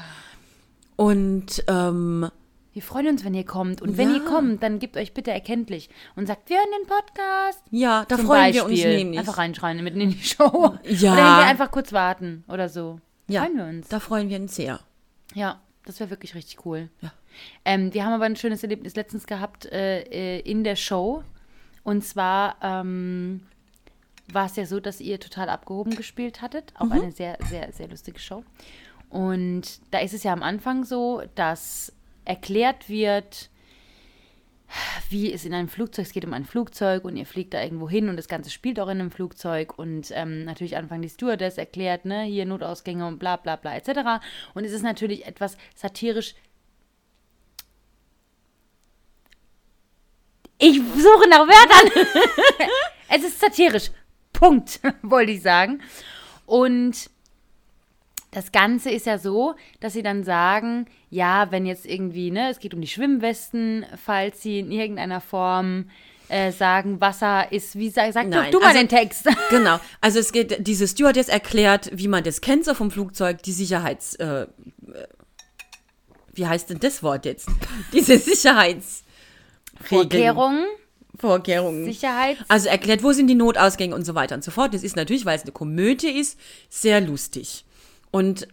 Und 0.96 1.64
ähm, 1.68 2.29
Wir 2.73 2.83
freuen 2.83 3.09
uns, 3.09 3.25
wenn 3.25 3.35
ihr 3.35 3.45
kommt. 3.45 3.83
Und 3.83 3.97
wenn 3.99 4.11
Ja. 4.11 4.17
ihr 4.17 4.25
kommt, 4.25 4.63
dann 4.63 4.79
gebt 4.79 4.97
euch 4.97 5.13
bitte 5.13 5.31
erkenntlich 5.31 5.91
und 6.17 6.27
sagt, 6.27 6.49
wir 6.49 6.57
hören 6.57 6.69
den 6.81 6.87
Podcast. 6.89 7.63
ja, 7.71 8.05
da 8.09 8.17
Zum 8.17 8.27
freuen 8.27 8.55
wir 8.55 8.65
uns 8.65 8.73
Beispiel. 8.73 8.97
nämlich. 8.97 9.19
Einfach 9.19 9.39
reinschreien 9.39 9.83
mitten 9.85 10.01
in 10.01 10.11
die 10.11 10.23
Show. 10.25 10.75
Ja. 10.85 11.13
Oder 11.13 11.23
wir 11.23 11.47
einfach 11.47 11.71
kurz 11.71 11.93
warten 11.93 12.45
oder 12.49 12.69
so. 12.69 12.99
ja, 13.29 13.43
Freuen 13.45 13.57
wir 13.59 13.65
uns. 13.65 13.89
Da 13.89 14.01
freuen 14.01 14.29
wir 14.31 14.39
uns 14.41 14.55
sehr. 14.57 14.81
Ja, 15.35 15.61
das 15.85 16.01
wäre 16.01 16.11
wirklich 16.11 16.35
richtig 16.35 16.65
cool. 16.65 16.89
Ja. 17.01 17.13
Ähm, 17.65 17.93
wir 17.95 18.05
haben 18.05 18.13
aber 18.13 18.25
ein 18.27 18.37
schönes 18.37 18.63
Erlebnis 18.63 18.95
letztens 18.95 19.27
gehabt 19.27 19.67
äh, 19.67 20.03
äh, 20.03 20.41
in 20.41 20.65
der 20.65 20.77
Show. 20.77 21.23
Und 21.83 22.05
zwar 22.05 22.57
ähm, 22.63 23.43
war 24.33 24.47
es 24.47 24.57
ja 24.57 24.65
so, 24.67 24.81
dass 24.81 25.01
ihr 25.01 25.19
total 25.21 25.49
abgehoben 25.49 25.95
gespielt 25.97 26.41
hattet. 26.43 26.73
Auch 26.79 26.91
eine 26.91 27.11
sehr, 27.13 27.37
sehr, 27.51 27.71
sehr 27.73 27.89
lustige 27.89 28.19
Show. 28.19 28.45
Und 29.11 29.81
da 29.91 29.99
ist 29.99 30.15
es 30.15 30.23
ja 30.23 30.33
am 30.33 30.43
Anfang 30.43 30.85
so, 30.85 31.23
dass 31.35 31.93
erklärt 32.25 32.89
wird, 32.89 33.51
wie 35.11 35.33
es 35.33 35.45
in 35.45 35.53
einem 35.53 35.69
Flugzeug, 35.69 36.07
es 36.07 36.13
geht 36.13 36.25
um 36.25 36.33
ein 36.33 36.45
Flugzeug 36.45 37.05
und 37.05 37.17
ihr 37.17 37.27
fliegt 37.27 37.55
da 37.55 37.63
irgendwo 37.63 37.89
hin 37.89 38.09
und 38.09 38.17
das 38.17 38.29
Ganze 38.29 38.51
spielt 38.51 38.81
auch 38.81 38.89
in 38.89 39.01
einem 39.01 39.11
Flugzeug 39.11 39.79
und 39.79 40.11
ähm, 40.13 40.45
natürlich 40.45 40.77
Anfang 40.77 41.03
die 41.03 41.11
Stewardess 41.11 41.59
erklärt, 41.59 42.05
ne, 42.05 42.23
hier 42.23 42.47
Notausgänge 42.47 43.07
und 43.07 43.19
bla 43.19 43.37
bla 43.37 43.57
bla 43.57 43.77
etc. 43.77 44.25
Und 44.55 44.65
es 44.65 44.73
ist 44.73 44.83
natürlich 44.83 45.27
etwas 45.27 45.59
satirisch. 45.75 46.35
Ich 50.59 50.77
suche 50.77 51.29
nach 51.29 51.41
Wörtern. 51.41 52.07
es 53.09 53.25
ist 53.25 53.41
satirisch. 53.41 53.91
Punkt, 54.33 54.81
wollte 55.03 55.33
ich 55.33 55.43
sagen. 55.43 55.83
Und 56.47 57.11
das 58.33 58.51
Ganze 58.51 58.90
ist 58.90 59.07
ja 59.07 59.18
so, 59.18 59.55
dass 59.81 59.92
sie 59.92 60.03
dann 60.03 60.25
sagen, 60.25 60.87
ja, 61.11 61.51
wenn 61.51 61.66
jetzt 61.66 61.87
irgendwie, 61.87 62.31
ne, 62.31 62.51
es 62.51 62.59
geht 62.59 62.75
um 62.75 62.81
die 62.81 62.88
Schwimmwesten, 62.88 63.87
falls 64.03 64.42
sie 64.42 64.59
in 64.59 64.73
irgendeiner 64.73 65.21
Form 65.21 65.90
äh, 66.29 66.51
sagen, 66.51 66.99
Wasser 67.01 67.53
ist, 67.53 67.77
wie 67.77 67.90
sag, 67.90 68.11
sag 68.14 68.29
Nein, 68.29 68.45
doch 68.45 68.51
du 68.51 68.61
mal 68.61 68.68
also- 68.68 68.81
den 68.81 68.88
Text. 68.88 69.29
Genau. 69.51 69.79
Also 70.01 70.18
es 70.18 70.33
geht, 70.33 70.66
diese 70.66 70.88
Stewardess 70.88 71.29
erklärt, 71.29 71.90
wie 71.92 72.09
man 72.09 72.25
das 72.25 72.40
kennt 72.40 72.64
so 72.64 72.73
vom 72.73 72.90
Flugzeug, 72.90 73.42
die 73.42 73.53
Sicherheits, 73.53 74.14
äh, 74.14 74.47
wie 76.33 76.47
heißt 76.47 76.71
denn 76.71 76.81
das 76.81 77.03
Wort 77.03 77.27
jetzt? 77.27 77.49
Diese 77.92 78.16
Sicherheits 78.16 79.05
Vorkehrungen, 79.83 80.64
Vorkehrungen. 81.18 81.85
Sicherheit. 81.85 82.38
Also 82.49 82.71
erklärt, 82.71 83.03
wo 83.03 83.12
sind 83.12 83.27
die 83.27 83.35
Notausgänge 83.35 83.95
und 83.95 84.07
so 84.07 84.14
weiter 84.14 84.35
und 84.35 84.42
so 84.42 84.51
fort. 84.51 84.73
Das 84.73 84.83
ist 84.83 84.97
natürlich, 84.97 85.27
weil 85.27 85.37
es 85.37 85.42
eine 85.42 85.53
Komödie 85.53 86.18
ist, 86.18 86.38
sehr 86.71 87.03
lustig. 87.03 87.66
Und 88.12 88.46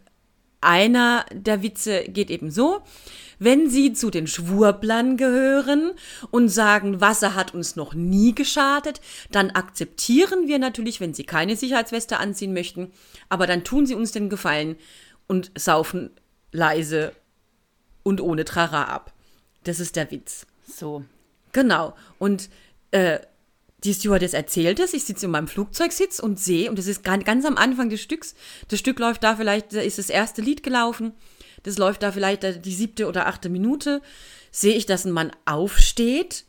einer 0.62 1.26
der 1.32 1.62
Witze 1.62 2.04
geht 2.04 2.32
eben 2.32 2.50
so, 2.50 2.82
wenn 3.38 3.70
Sie 3.70 3.94
zu 3.94 4.10
den 4.10 4.28
Schwurblern 4.28 5.16
gehören 5.16 5.92
und 6.32 6.50
sagen, 6.50 7.00
Wasser 7.00 7.36
hat 7.36 7.54
uns 7.54 7.78
noch 7.78 7.94
nie 7.94 8.36
geschadet, 8.36 9.00
dann 9.32 9.52
akzeptieren 9.52 10.48
wir 10.48 10.60
natürlich, 10.60 11.00
wenn 11.00 11.14
Sie 11.14 11.24
keine 11.24 11.56
Sicherheitsweste 11.56 12.18
anziehen 12.18 12.54
möchten, 12.54 12.92
aber 13.30 13.48
dann 13.48 13.64
tun 13.64 13.86
Sie 13.86 13.96
uns 13.96 14.12
den 14.12 14.30
Gefallen 14.30 14.76
und 15.28 15.52
saufen 15.56 16.10
leise 16.52 17.14
und 18.04 18.20
ohne 18.20 18.44
Trara 18.44 18.86
ab. 18.86 19.14
Das 19.64 19.80
ist 19.80 19.96
der 19.96 20.12
Witz. 20.12 20.46
So. 20.68 21.06
Genau. 21.52 21.96
Und 22.18 22.50
äh, 22.92 23.20
die 23.84 23.94
Stewardess 23.94 24.34
erzählt 24.34 24.80
es, 24.80 24.94
ich 24.94 25.06
sitze 25.06 25.26
in 25.26 25.32
meinem 25.32 25.48
Flugzeugsitz 25.48 26.20
und 26.20 26.40
sehe, 26.40 26.70
und 26.70 26.78
das 26.78 26.88
ist 26.88 27.04
ganz, 27.04 27.46
am 27.46 27.58
Anfang 27.58 27.90
des 27.90 28.02
Stücks, 28.02 28.36
das 28.68 28.80
Stück 28.80 29.00
läuft 29.00 29.24
da 29.24 29.36
vielleicht, 29.36 29.74
da 29.74 29.80
ist 29.80 29.98
das 29.98 30.10
erste 30.10 30.42
Lied 30.42 30.64
gelaufen, 30.64 31.14
das 31.64 31.78
läuft 31.78 32.04
da 32.04 32.12
vielleicht 32.12 32.44
äh, 32.44 32.60
die 32.60 32.74
siebte 32.74 33.08
oder 33.08 33.28
achte 33.28 33.50
Minute, 33.50 34.02
sehe 34.52 34.76
ich, 34.76 34.86
dass 34.86 35.06
ein 35.06 35.12
Mann 35.12 35.32
aufsteht, 35.46 36.46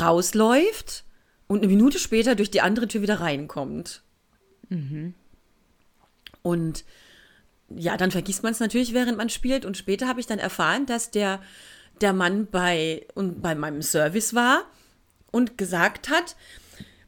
rausläuft 0.00 1.04
und 1.48 1.58
eine 1.58 1.68
Minute 1.68 1.98
später 1.98 2.36
durch 2.36 2.50
die 2.50 2.60
andere 2.60 2.86
Tür 2.86 3.02
wieder 3.02 3.20
reinkommt. 3.20 4.02
Und 6.42 6.84
ja, 7.70 7.96
dann 7.96 8.10
vergisst 8.10 8.42
man 8.42 8.52
es 8.52 8.60
natürlich, 8.60 8.94
während 8.94 9.16
man 9.16 9.30
spielt. 9.30 9.64
Und 9.64 9.76
später 9.76 10.06
habe 10.06 10.20
ich 10.20 10.26
dann 10.26 10.38
erfahren, 10.38 10.86
dass 10.86 11.10
der, 11.10 11.40
der 12.00 12.12
Mann 12.12 12.46
bei, 12.46 13.06
und 13.14 13.42
bei 13.42 13.54
meinem 13.54 13.82
Service 13.82 14.34
war 14.34 14.64
und 15.30 15.58
gesagt 15.58 16.08
hat, 16.08 16.36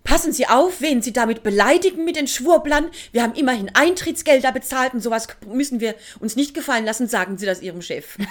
passen 0.05 0.33
Sie 0.33 0.47
auf, 0.49 0.81
wen 0.81 1.03
Sie 1.03 1.13
damit 1.13 1.43
beleidigen 1.43 2.05
mit 2.05 2.17
den 2.17 2.27
Schwurblern. 2.27 2.91
Wir 3.13 3.23
haben 3.23 3.35
immerhin 3.35 3.71
Eintrittsgelder 3.75 4.53
bezahlt 4.53 4.95
und 4.95 5.01
sowas 5.01 5.29
müssen 5.47 5.81
wir 5.81 5.95
uns 6.21 6.37
nicht 6.37 6.55
gefallen 6.55 6.85
lassen, 6.85 7.09
sagen 7.09 7.39
Sie 7.39 7.47
das 7.47 7.63
Ihrem 7.63 7.83
Chef. 7.83 8.19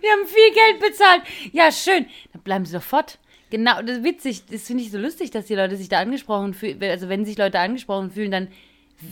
Wir 0.00 0.10
haben 0.10 0.26
viel 0.26 0.54
Geld 0.54 0.80
bezahlt. 0.80 1.22
Ja, 1.52 1.70
schön. 1.70 2.06
Dann 2.32 2.42
bleiben 2.42 2.64
Sie 2.66 2.72
doch 2.72 2.82
fort. 2.82 3.18
Genau, 3.50 3.80
das 3.82 3.98
ist 3.98 4.04
witzig. 4.04 4.42
Das 4.50 4.62
finde 4.62 4.82
ich 4.82 4.90
so 4.90 4.98
lustig, 4.98 5.30
dass 5.30 5.46
die 5.46 5.54
Leute 5.54 5.76
sich 5.76 5.88
da 5.88 6.00
angesprochen 6.00 6.54
fühlen. 6.54 6.82
Also 6.82 7.08
wenn 7.08 7.24
sich 7.24 7.38
Leute 7.38 7.58
angesprochen 7.58 8.10
fühlen, 8.10 8.30
dann 8.30 8.48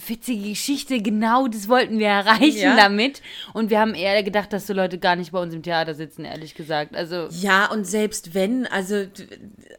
witzige 0.07 0.51
Geschichte, 0.51 1.01
genau 1.01 1.49
das 1.49 1.69
wollten 1.69 1.99
wir 1.99 2.09
erreichen 2.09 2.59
Ja. 2.59 2.77
damit. 2.77 3.23
Und 3.53 3.71
wir 3.71 3.81
haben 3.81 3.95
eher 3.95 4.23
gedacht, 4.23 4.53
dass 4.53 4.67
so 4.67 4.73
Leute 4.73 4.99
gar 4.99 5.17
nicht 5.17 5.33
bei 5.33 5.41
uns 5.41 5.55
im 5.55 5.63
Theater 5.63 5.95
sitzen, 5.95 6.25
ehrlich 6.25 6.55
gesagt. 6.55 6.95
Also 6.95 7.29
Ja, 7.31 7.67
und 7.67 7.85
selbst 7.85 8.35
wenn, 8.35 8.67
also 8.67 9.05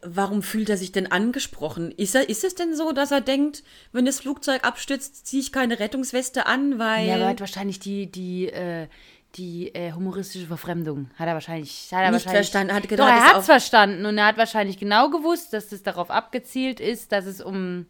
warum 0.02 0.42
fühlt 0.42 0.68
er 0.70 0.76
sich 0.76 0.92
denn 0.92 1.10
angesprochen? 1.10 1.90
Ist, 1.92 2.14
er, 2.14 2.28
ist 2.28 2.44
es 2.44 2.54
denn 2.54 2.74
so, 2.74 2.92
dass 2.92 3.10
er 3.10 3.20
denkt, 3.20 3.62
wenn 3.92 4.04
das 4.04 4.20
Flugzeug 4.20 4.64
abstürzt, 4.64 5.26
ziehe 5.26 5.42
ich 5.42 5.52
keine 5.52 5.78
Rettungsweste 5.78 6.46
an, 6.46 6.78
weil... 6.78 7.08
Ja, 7.08 7.14
aber 7.14 7.24
er 7.24 7.30
hat 7.30 7.40
wahrscheinlich 7.40 7.78
die, 7.78 8.10
die, 8.10 8.48
äh, 8.48 8.86
die 9.36 9.74
äh, 9.74 9.92
humoristische 9.92 10.46
Verfremdung. 10.46 11.10
Hat 11.18 11.26
er 11.26 11.34
wahrscheinlich. 11.34 11.88
Hat 11.90 12.00
er 12.00 12.10
Nicht 12.10 12.24
wahrscheinlich, 12.24 12.50
verstanden, 12.50 12.72
hat 12.74 12.84
Doch, 12.84 12.88
gedacht, 12.88 13.10
er 13.10 13.16
ist 13.18 13.32
hat 13.32 13.40
es 13.40 13.46
verstanden 13.46 14.06
und 14.06 14.18
er 14.18 14.26
hat 14.26 14.38
wahrscheinlich 14.38 14.78
genau 14.78 15.10
gewusst, 15.10 15.52
dass 15.52 15.72
es 15.72 15.82
darauf 15.82 16.10
abgezielt 16.10 16.80
ist, 16.80 17.12
dass 17.12 17.26
es 17.26 17.40
um 17.40 17.86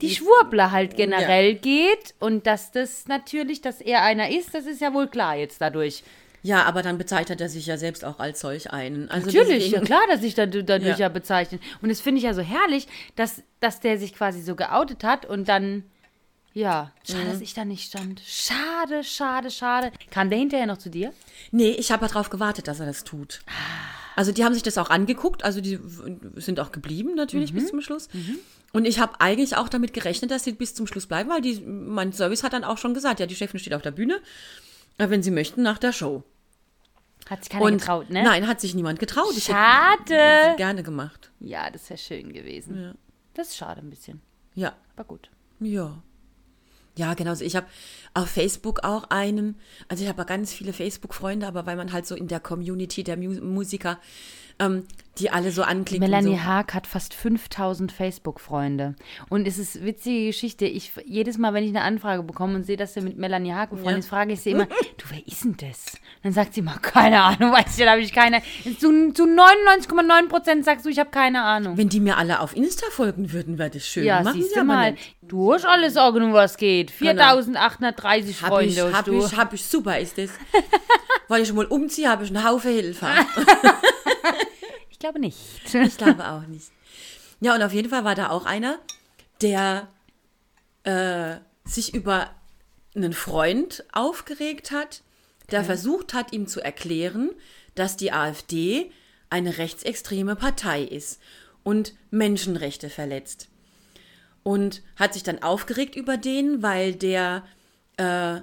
die 0.00 0.10
Schwurbler 0.14 0.70
halt 0.70 0.96
generell 0.96 1.54
geht 1.54 2.14
und 2.20 2.46
dass 2.46 2.70
das 2.72 3.06
natürlich, 3.08 3.60
dass 3.60 3.80
er 3.80 4.02
einer 4.02 4.30
ist, 4.30 4.54
das 4.54 4.66
ist 4.66 4.80
ja 4.80 4.92
wohl 4.94 5.08
klar 5.08 5.36
jetzt 5.36 5.60
dadurch. 5.60 6.02
Ja, 6.42 6.62
aber 6.64 6.82
dann 6.82 6.96
bezeichnet 6.96 7.40
er 7.42 7.50
sich 7.50 7.66
ja 7.66 7.76
selbst 7.76 8.02
auch 8.04 8.18
als 8.18 8.40
solch 8.40 8.70
einen. 8.72 9.10
Also 9.10 9.26
Natürlich, 9.26 9.70
ja 9.72 9.80
klar, 9.80 10.00
dass 10.08 10.22
sich 10.22 10.34
dann 10.34 10.50
dadurch 10.50 10.82
ja, 10.84 10.96
Ja. 10.96 11.08
bezeichnet. 11.10 11.60
Und 11.82 11.90
das 11.90 12.00
finde 12.00 12.18
ich 12.18 12.24
ja 12.24 12.32
so 12.32 12.40
herrlich, 12.40 12.88
dass, 13.14 13.42
dass 13.60 13.80
der 13.80 13.98
sich 13.98 14.14
quasi 14.14 14.40
so 14.40 14.56
geoutet 14.56 15.04
hat 15.04 15.26
und 15.26 15.48
dann, 15.50 15.84
ja, 16.54 16.92
schade, 17.06 17.24
Mhm. 17.24 17.30
dass 17.32 17.40
ich 17.42 17.52
da 17.52 17.66
nicht 17.66 17.84
stand. 17.86 18.22
Schade, 18.26 19.04
schade, 19.04 19.50
schade. 19.50 19.92
Kam 20.10 20.30
der 20.30 20.38
hinterher 20.38 20.66
noch 20.66 20.78
zu 20.78 20.88
dir? 20.88 21.12
Nee, 21.50 21.72
ich 21.72 21.92
habe 21.92 22.06
ja 22.06 22.08
darauf 22.12 22.30
gewartet, 22.30 22.68
dass 22.68 22.80
er 22.80 22.86
das 22.86 23.04
tut. 23.04 23.40
Also 24.20 24.32
die 24.32 24.44
haben 24.44 24.52
sich 24.52 24.62
das 24.62 24.76
auch 24.76 24.90
angeguckt, 24.90 25.44
also 25.44 25.62
die 25.62 25.80
sind 26.34 26.60
auch 26.60 26.72
geblieben 26.72 27.14
natürlich 27.14 27.54
bis 27.54 27.68
zum 27.68 27.80
Schluss. 27.80 28.10
Und 28.70 28.84
ich 28.84 29.00
habe 29.00 29.18
eigentlich 29.18 29.56
auch 29.56 29.70
damit 29.70 29.94
gerechnet, 29.94 30.30
dass 30.30 30.44
sie 30.44 30.52
bis 30.52 30.74
zum 30.74 30.86
Schluss 30.86 31.06
bleiben, 31.06 31.30
weil 31.30 31.40
die, 31.40 31.58
mein 31.62 32.12
Service 32.12 32.42
hat 32.42 32.52
dann 32.52 32.62
auch 32.62 32.76
schon 32.76 32.92
gesagt, 32.92 33.18
ja, 33.18 33.24
die 33.24 33.34
Chefin 33.34 33.58
steht 33.58 33.72
auf 33.72 33.80
der 33.80 33.92
Bühne, 33.92 34.20
äh, 34.98 35.08
wenn 35.08 35.22
sie 35.22 35.30
möchten, 35.30 35.62
nach 35.62 35.78
der 35.78 35.92
Show. 35.94 36.22
Hat 37.30 37.44
sich 37.44 37.50
keiner 37.50 37.64
Und 37.64 37.78
getraut, 37.78 38.10
ne? 38.10 38.22
nein, 38.22 38.46
hat 38.46 38.60
sich 38.60 38.74
niemand 38.74 38.98
getraut. 38.98 39.32
Ich 39.38 39.48
hätte 39.48 39.56
Schade. 39.56 40.56
gerne 40.58 40.82
gemacht. 40.82 41.30
Ja, 41.40 41.70
das 41.70 41.88
wäre 41.88 41.96
schön 41.98 42.34
gewesen. 42.34 42.78
Ja. 42.78 42.94
Das 43.32 43.48
ist 43.48 43.56
schade 43.56 43.80
ein 43.80 43.88
bisschen. 43.88 44.20
Ja. 44.54 44.74
Aber 44.96 45.04
gut. 45.04 45.30
Ja. 45.60 46.02
Ja, 46.96 47.14
genau. 47.14 47.34
Ich 47.34 47.56
habe 47.56 47.66
auf 48.14 48.28
Facebook 48.28 48.82
auch 48.82 49.04
einen, 49.10 49.56
also 49.88 50.02
ich 50.02 50.08
habe 50.08 50.24
ganz 50.24 50.52
viele 50.52 50.72
Facebook-Freunde, 50.72 51.46
aber 51.46 51.66
weil 51.66 51.76
man 51.76 51.92
halt 51.92 52.06
so 52.06 52.14
in 52.14 52.28
der 52.28 52.40
Community 52.40 53.04
der 53.04 53.16
Mu 53.16 53.40
Musiker, 53.40 53.98
ähm, 54.60 54.84
die 55.18 55.28
alle 55.30 55.50
so 55.50 55.62
anklicken. 55.62 56.08
Melanie 56.08 56.36
so. 56.36 56.44
Haag 56.44 56.72
hat 56.72 56.86
fast 56.86 57.12
5000 57.14 57.92
Facebook-Freunde. 57.92 58.94
Und 59.28 59.46
es 59.46 59.58
ist 59.58 59.84
witzige 59.84 60.26
Geschichte. 60.28 60.64
Ich, 60.64 60.92
jedes 61.04 61.36
Mal, 61.36 61.52
wenn 61.52 61.64
ich 61.64 61.70
eine 61.70 61.82
Anfrage 61.82 62.22
bekomme 62.22 62.54
und 62.54 62.64
sehe, 62.64 62.76
dass 62.78 62.94
sie 62.94 63.00
mit 63.02 63.18
Melanie 63.18 63.52
Haag 63.52 63.70
befreundet 63.70 63.92
Ja. 63.94 63.98
ist, 63.98 64.08
frage 64.08 64.32
ich 64.32 64.40
sie 64.40 64.52
immer, 64.52 64.66
du, 64.66 65.04
wer 65.10 65.26
ist 65.26 65.44
denn 65.44 65.56
das? 65.58 65.94
Und 65.94 66.24
dann 66.24 66.32
sagt 66.32 66.54
sie 66.54 66.60
immer, 66.60 66.78
keine 66.78 67.20
Ahnung, 67.22 67.52
weiß 67.52 67.76
ich, 67.78 67.84
da 67.84 67.90
habe 67.90 68.00
ich 68.00 68.12
keine. 68.14 68.40
Zu, 68.78 69.12
zu 69.12 69.24
99,9 69.24 70.28
Prozent 70.28 70.64
sagst 70.64 70.86
du, 70.86 70.90
ich 70.90 70.98
habe 70.98 71.10
keine 71.10 71.42
Ahnung. 71.42 71.76
Wenn 71.76 71.88
die 71.90 72.00
mir 72.00 72.16
alle 72.16 72.40
auf 72.40 72.56
Insta 72.56 72.86
folgen 72.90 73.32
würden, 73.32 73.58
wäre 73.58 73.70
das 73.70 73.86
schön. 73.86 74.04
Ja, 74.04 74.22
Machen 74.22 74.40
siehst 74.40 74.54
sie 74.54 74.60
du 74.60 74.64
mal. 74.64 74.92
nicht. 74.92 75.16
Du 75.22 75.52
hast 75.52 75.66
alles 75.66 75.96
Augen, 75.96 76.32
was 76.32 76.56
geht. 76.56 76.90
4830 76.92 78.42
Hab 78.42 78.48
Freunde 78.48 78.72
ich, 78.72 78.80
hast 78.80 78.94
hab 78.94 79.04
du. 79.04 79.18
ich, 79.18 79.36
hab 79.36 79.52
ich, 79.52 79.64
super 79.64 79.98
ist 79.98 80.16
das. 80.18 80.30
Weil 81.28 81.42
ich 81.42 81.48
schon 81.48 81.56
mal 81.56 81.66
umziehe, 81.66 82.08
habe 82.08 82.24
ich 82.24 82.34
einen 82.34 82.44
Haufen 82.48 82.72
Hilfe. 82.72 83.06
Ich 85.00 85.02
glaube 85.02 85.18
nicht. 85.18 85.38
Ich 85.72 85.96
glaube 85.96 86.28
auch 86.28 86.46
nicht. 86.46 86.70
Ja, 87.40 87.54
und 87.54 87.62
auf 87.62 87.72
jeden 87.72 87.88
Fall 87.88 88.04
war 88.04 88.14
da 88.14 88.28
auch 88.28 88.44
einer, 88.44 88.78
der 89.40 89.88
äh, 90.82 91.36
sich 91.64 91.94
über 91.94 92.30
einen 92.94 93.14
Freund 93.14 93.82
aufgeregt 93.92 94.72
hat, 94.72 95.00
der 95.50 95.64
versucht 95.64 96.12
hat, 96.12 96.34
ihm 96.34 96.46
zu 96.46 96.60
erklären, 96.60 97.30
dass 97.74 97.96
die 97.96 98.12
AfD 98.12 98.92
eine 99.30 99.56
rechtsextreme 99.56 100.36
Partei 100.36 100.82
ist 100.82 101.18
und 101.62 101.94
Menschenrechte 102.10 102.90
verletzt. 102.90 103.48
Und 104.42 104.82
hat 104.96 105.14
sich 105.14 105.22
dann 105.22 105.42
aufgeregt 105.42 105.96
über 105.96 106.18
den, 106.18 106.62
weil 106.62 106.94
der 106.94 107.46
äh, 107.96 108.40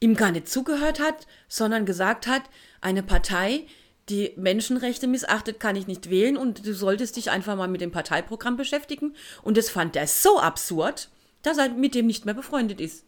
ihm 0.00 0.14
gar 0.14 0.30
nicht 0.30 0.48
zugehört 0.48 1.00
hat, 1.00 1.26
sondern 1.48 1.84
gesagt 1.84 2.26
hat, 2.26 2.44
eine 2.80 3.02
Partei, 3.02 3.66
die 4.12 4.32
Menschenrechte 4.36 5.06
missachtet, 5.06 5.58
kann 5.58 5.74
ich 5.74 5.86
nicht 5.86 6.10
wählen 6.10 6.36
und 6.36 6.66
du 6.66 6.74
solltest 6.74 7.16
dich 7.16 7.30
einfach 7.30 7.56
mal 7.56 7.66
mit 7.66 7.80
dem 7.80 7.90
Parteiprogramm 7.90 8.56
beschäftigen. 8.58 9.14
Und 9.42 9.56
das 9.56 9.70
fand 9.70 9.96
er 9.96 10.06
so 10.06 10.38
absurd, 10.38 11.08
dass 11.42 11.56
er 11.58 11.70
mit 11.70 11.94
dem 11.94 12.06
nicht 12.06 12.26
mehr 12.26 12.34
befreundet 12.34 12.80
ist. 12.80 13.04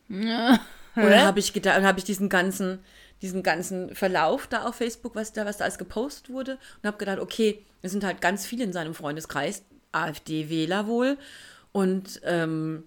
Und 0.97 1.11
dann 1.11 1.23
habe 1.27 1.41
ich 1.41 1.53
gedacht, 1.53 1.83
habe 1.83 1.99
ich 1.99 2.05
diesen 2.05 2.29
ganzen, 2.29 2.79
diesen 3.21 3.43
ganzen 3.43 3.95
Verlauf 3.95 4.47
da 4.47 4.65
auf 4.65 4.77
Facebook, 4.77 5.15
was 5.15 5.33
da, 5.33 5.45
was 5.45 5.59
da 5.59 5.65
alles 5.65 5.79
gepostet 5.79 6.31
wurde, 6.31 6.53
und 6.83 6.87
habe 6.87 6.97
gedacht, 6.97 7.19
okay, 7.19 7.63
es 7.83 7.93
sind 7.93 8.03
halt 8.03 8.21
ganz 8.21 8.47
viele 8.47 8.65
in 8.65 8.73
seinem 8.73 8.95
Freundeskreis, 8.95 9.63
AfD-Wähler 9.93 10.87
wohl, 10.87 11.19
und 11.73 12.21
ähm, 12.25 12.85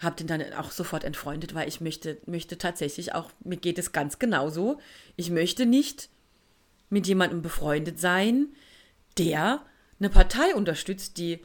habe 0.00 0.16
den 0.16 0.26
dann 0.26 0.42
auch 0.54 0.72
sofort 0.72 1.04
entfreundet, 1.04 1.54
weil 1.54 1.68
ich 1.68 1.80
möchte, 1.80 2.18
möchte 2.26 2.58
tatsächlich 2.58 3.14
auch, 3.14 3.30
mir 3.44 3.56
geht 3.56 3.78
es 3.78 3.92
ganz 3.92 4.18
genauso, 4.18 4.78
ich 5.16 5.30
möchte 5.30 5.64
nicht 5.64 6.10
mit 6.88 7.06
jemandem 7.06 7.42
befreundet 7.42 8.00
sein, 8.00 8.48
der 9.18 9.60
eine 9.98 10.10
Partei 10.10 10.54
unterstützt, 10.54 11.18
die 11.18 11.40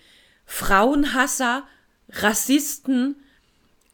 Frauenhasser, 0.46 1.68
Rassisten, 2.10 3.16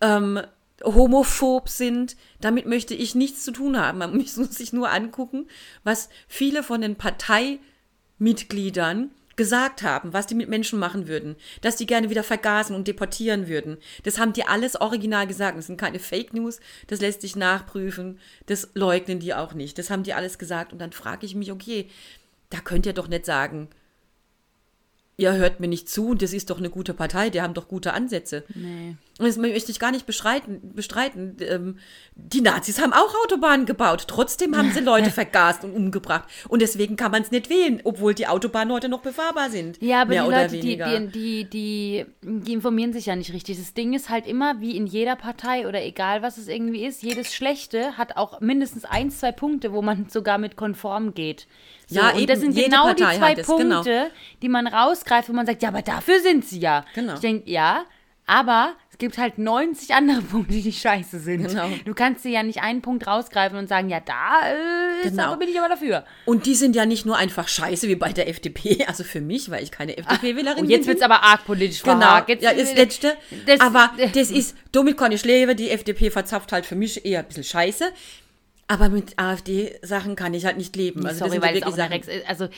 ähm, 0.01 0.41
homophob 0.83 1.69
sind. 1.69 2.17
Damit 2.41 2.65
möchte 2.65 2.93
ich 2.93 3.15
nichts 3.15 3.43
zu 3.43 3.51
tun 3.51 3.79
haben. 3.79 3.99
Man 3.99 4.17
muss 4.17 4.35
sich 4.35 4.73
nur 4.73 4.91
angucken, 4.91 5.47
was 5.83 6.09
viele 6.27 6.63
von 6.63 6.81
den 6.81 6.95
Parteimitgliedern 6.95 9.11
gesagt 9.37 9.83
haben, 9.83 10.11
was 10.11 10.27
die 10.27 10.35
mit 10.35 10.49
Menschen 10.49 10.79
machen 10.79 11.07
würden, 11.07 11.37
dass 11.61 11.77
die 11.77 11.85
gerne 11.85 12.09
wieder 12.09 12.23
vergasen 12.23 12.75
und 12.75 12.87
deportieren 12.87 13.47
würden. 13.47 13.77
Das 14.03 14.19
haben 14.19 14.33
die 14.33 14.43
alles 14.43 14.79
original 14.79 15.27
gesagt. 15.27 15.57
Das 15.57 15.67
sind 15.67 15.79
keine 15.79 15.99
Fake 15.99 16.33
News, 16.33 16.59
das 16.87 16.99
lässt 16.99 17.21
sich 17.21 17.35
nachprüfen, 17.35 18.19
das 18.47 18.69
leugnen 18.73 19.19
die 19.19 19.33
auch 19.33 19.53
nicht. 19.53 19.77
Das 19.77 19.89
haben 19.89 20.03
die 20.03 20.13
alles 20.13 20.37
gesagt 20.37 20.73
und 20.73 20.79
dann 20.79 20.91
frage 20.91 21.25
ich 21.25 21.35
mich, 21.35 21.51
okay, 21.51 21.87
da 22.49 22.59
könnt 22.59 22.85
ihr 22.85 22.93
doch 22.93 23.07
nicht 23.07 23.25
sagen, 23.25 23.69
ihr 25.17 25.33
hört 25.33 25.59
mir 25.59 25.67
nicht 25.67 25.89
zu 25.89 26.13
das 26.13 26.33
ist 26.33 26.49
doch 26.49 26.57
eine 26.57 26.69
gute 26.69 26.93
Partei, 26.93 27.29
die 27.29 27.41
haben 27.41 27.53
doch 27.53 27.67
gute 27.67 27.93
Ansätze. 27.93 28.43
Nee. 28.53 28.95
Und 29.19 29.25
das 29.25 29.37
möchte 29.37 29.71
ich 29.71 29.79
gar 29.79 29.91
nicht 29.91 30.05
bestreiten. 30.05 30.73
bestreiten. 30.75 31.37
Ähm, 31.39 31.79
die 32.13 32.41
Nazis 32.41 32.79
haben 32.79 32.93
auch 32.93 33.13
Autobahnen 33.23 33.65
gebaut. 33.65 34.05
Trotzdem 34.07 34.55
haben 34.55 34.71
sie 34.71 34.79
Leute 34.79 35.09
vergast 35.11 35.63
und 35.63 35.73
umgebracht. 35.73 36.25
Und 36.47 36.61
deswegen 36.61 36.97
kann 36.97 37.11
man 37.11 37.23
es 37.23 37.31
nicht 37.31 37.49
wählen, 37.49 37.81
obwohl 37.83 38.13
die 38.13 38.27
Autobahnen 38.27 38.71
heute 38.71 38.89
noch 38.89 39.01
befahrbar 39.01 39.49
sind. 39.49 39.81
Ja, 39.81 40.03
aber 40.03 40.13
die 40.13 40.19
Leute, 40.19 40.57
die, 40.59 40.77
die, 40.77 41.11
die, 41.11 41.49
die, 41.49 42.05
die 42.21 42.53
informieren 42.53 42.93
sich 42.93 43.07
ja 43.07 43.15
nicht 43.15 43.33
richtig. 43.33 43.57
Das 43.57 43.73
Ding 43.73 43.93
ist 43.93 44.09
halt 44.09 44.27
immer, 44.27 44.61
wie 44.61 44.77
in 44.77 44.85
jeder 44.85 45.15
Partei 45.15 45.67
oder 45.67 45.83
egal 45.83 46.21
was 46.21 46.37
es 46.37 46.47
irgendwie 46.47 46.85
ist, 46.85 47.01
jedes 47.01 47.33
Schlechte 47.33 47.97
hat 47.97 48.17
auch 48.17 48.39
mindestens 48.39 48.85
ein, 48.85 49.09
zwei 49.09 49.31
Punkte, 49.31 49.73
wo 49.73 49.81
man 49.81 50.09
sogar 50.09 50.37
mit 50.37 50.55
konform 50.55 51.15
geht. 51.15 51.47
So, 51.87 51.99
Ja, 51.99 52.09
und 52.09 52.17
eben, 52.17 52.27
das 52.27 52.39
sind 52.41 52.55
genau 52.55 52.93
die 52.93 53.01
Partei 53.03 53.17
zwei 53.17 53.31
hat 53.31 53.37
es, 53.39 53.47
Punkte, 53.47 53.83
genau. 53.83 54.07
die 54.41 54.49
man 54.49 54.67
rausgreift, 54.67 55.29
wo 55.29 55.33
man 55.33 55.45
sagt, 55.45 55.63
ja, 55.63 55.69
aber 55.69 55.81
dafür 55.81 56.19
sind 56.19 56.45
sie 56.45 56.59
ja. 56.59 56.85
Genau. 56.93 57.15
Ich 57.15 57.19
denke, 57.19 57.49
ja, 57.49 57.85
aber 58.27 58.75
es 58.97 58.99
gibt 58.99 59.19
halt 59.19 59.37
90 59.37 59.93
andere 59.93 60.21
Punkte, 60.31 60.55
die 60.55 60.73
scheiße 60.73 61.19
sind. 61.19 61.47
Genau. 61.49 61.69
Du 61.85 61.93
kannst 61.93 62.25
dir 62.25 62.31
ja 62.31 62.41
nicht 62.41 62.63
einen 62.63 62.81
Punkt 62.81 63.05
rausgreifen 63.05 63.55
und 63.59 63.69
sagen, 63.69 63.89
ja, 63.89 63.99
da 63.99 64.39
äh, 64.47 65.05
ist, 65.05 65.11
Genau. 65.11 65.25
aber 65.27 65.37
bin 65.37 65.49
ich 65.49 65.59
aber 65.59 65.69
dafür. 65.69 66.03
Und 66.25 66.47
die 66.47 66.55
sind 66.55 66.75
ja 66.75 66.87
nicht 66.87 67.05
nur 67.05 67.15
einfach 67.15 67.47
scheiße 67.47 67.87
wie 67.89 67.95
bei 67.95 68.11
der 68.11 68.27
FDP, 68.27 68.85
also 68.87 69.03
für 69.03 69.21
mich, 69.21 69.51
weil 69.51 69.61
ich 69.61 69.69
keine 69.69 69.95
FDP-Wählerin 69.99 70.63
Oh, 70.65 70.67
jetzt 70.67 70.79
bin. 70.79 70.87
wird 70.87 70.97
es 70.97 71.03
aber 71.03 71.21
arg 71.21 71.45
politisch 71.45 71.83
Genau, 71.83 71.99
verhakt. 71.99 72.29
Jetzt, 72.29 72.41
ja, 72.43 72.53
das 72.55 72.73
letzte. 72.73 73.15
das- 73.45 73.59
aber 73.59 73.91
das 74.13 74.31
ist, 74.31 74.55
damit 74.71 74.97
kann 74.97 75.11
ich 75.11 75.23
leben. 75.23 75.55
Die 75.55 75.69
FDP 75.69 76.09
verzapft 76.09 76.51
halt 76.51 76.65
für 76.65 76.75
mich 76.75 77.05
eher 77.05 77.19
ein 77.19 77.27
bisschen 77.27 77.43
scheiße. 77.43 77.91
Aber 78.69 78.89
mit 78.89 79.17
AfD-Sachen 79.17 80.17
kann 80.17 80.33
ich 80.33 80.45
halt 80.45 80.57
nicht 80.57 80.75
leben. 80.75 81.05
Also 81.05 81.19
sorry, 81.25 81.41
weil 81.41 81.53
wirklich 81.55 81.63
auch 81.63 81.67
eine 81.67 81.77
Sachen- 81.77 81.93
Rex, 81.93 82.07
also 82.27 82.49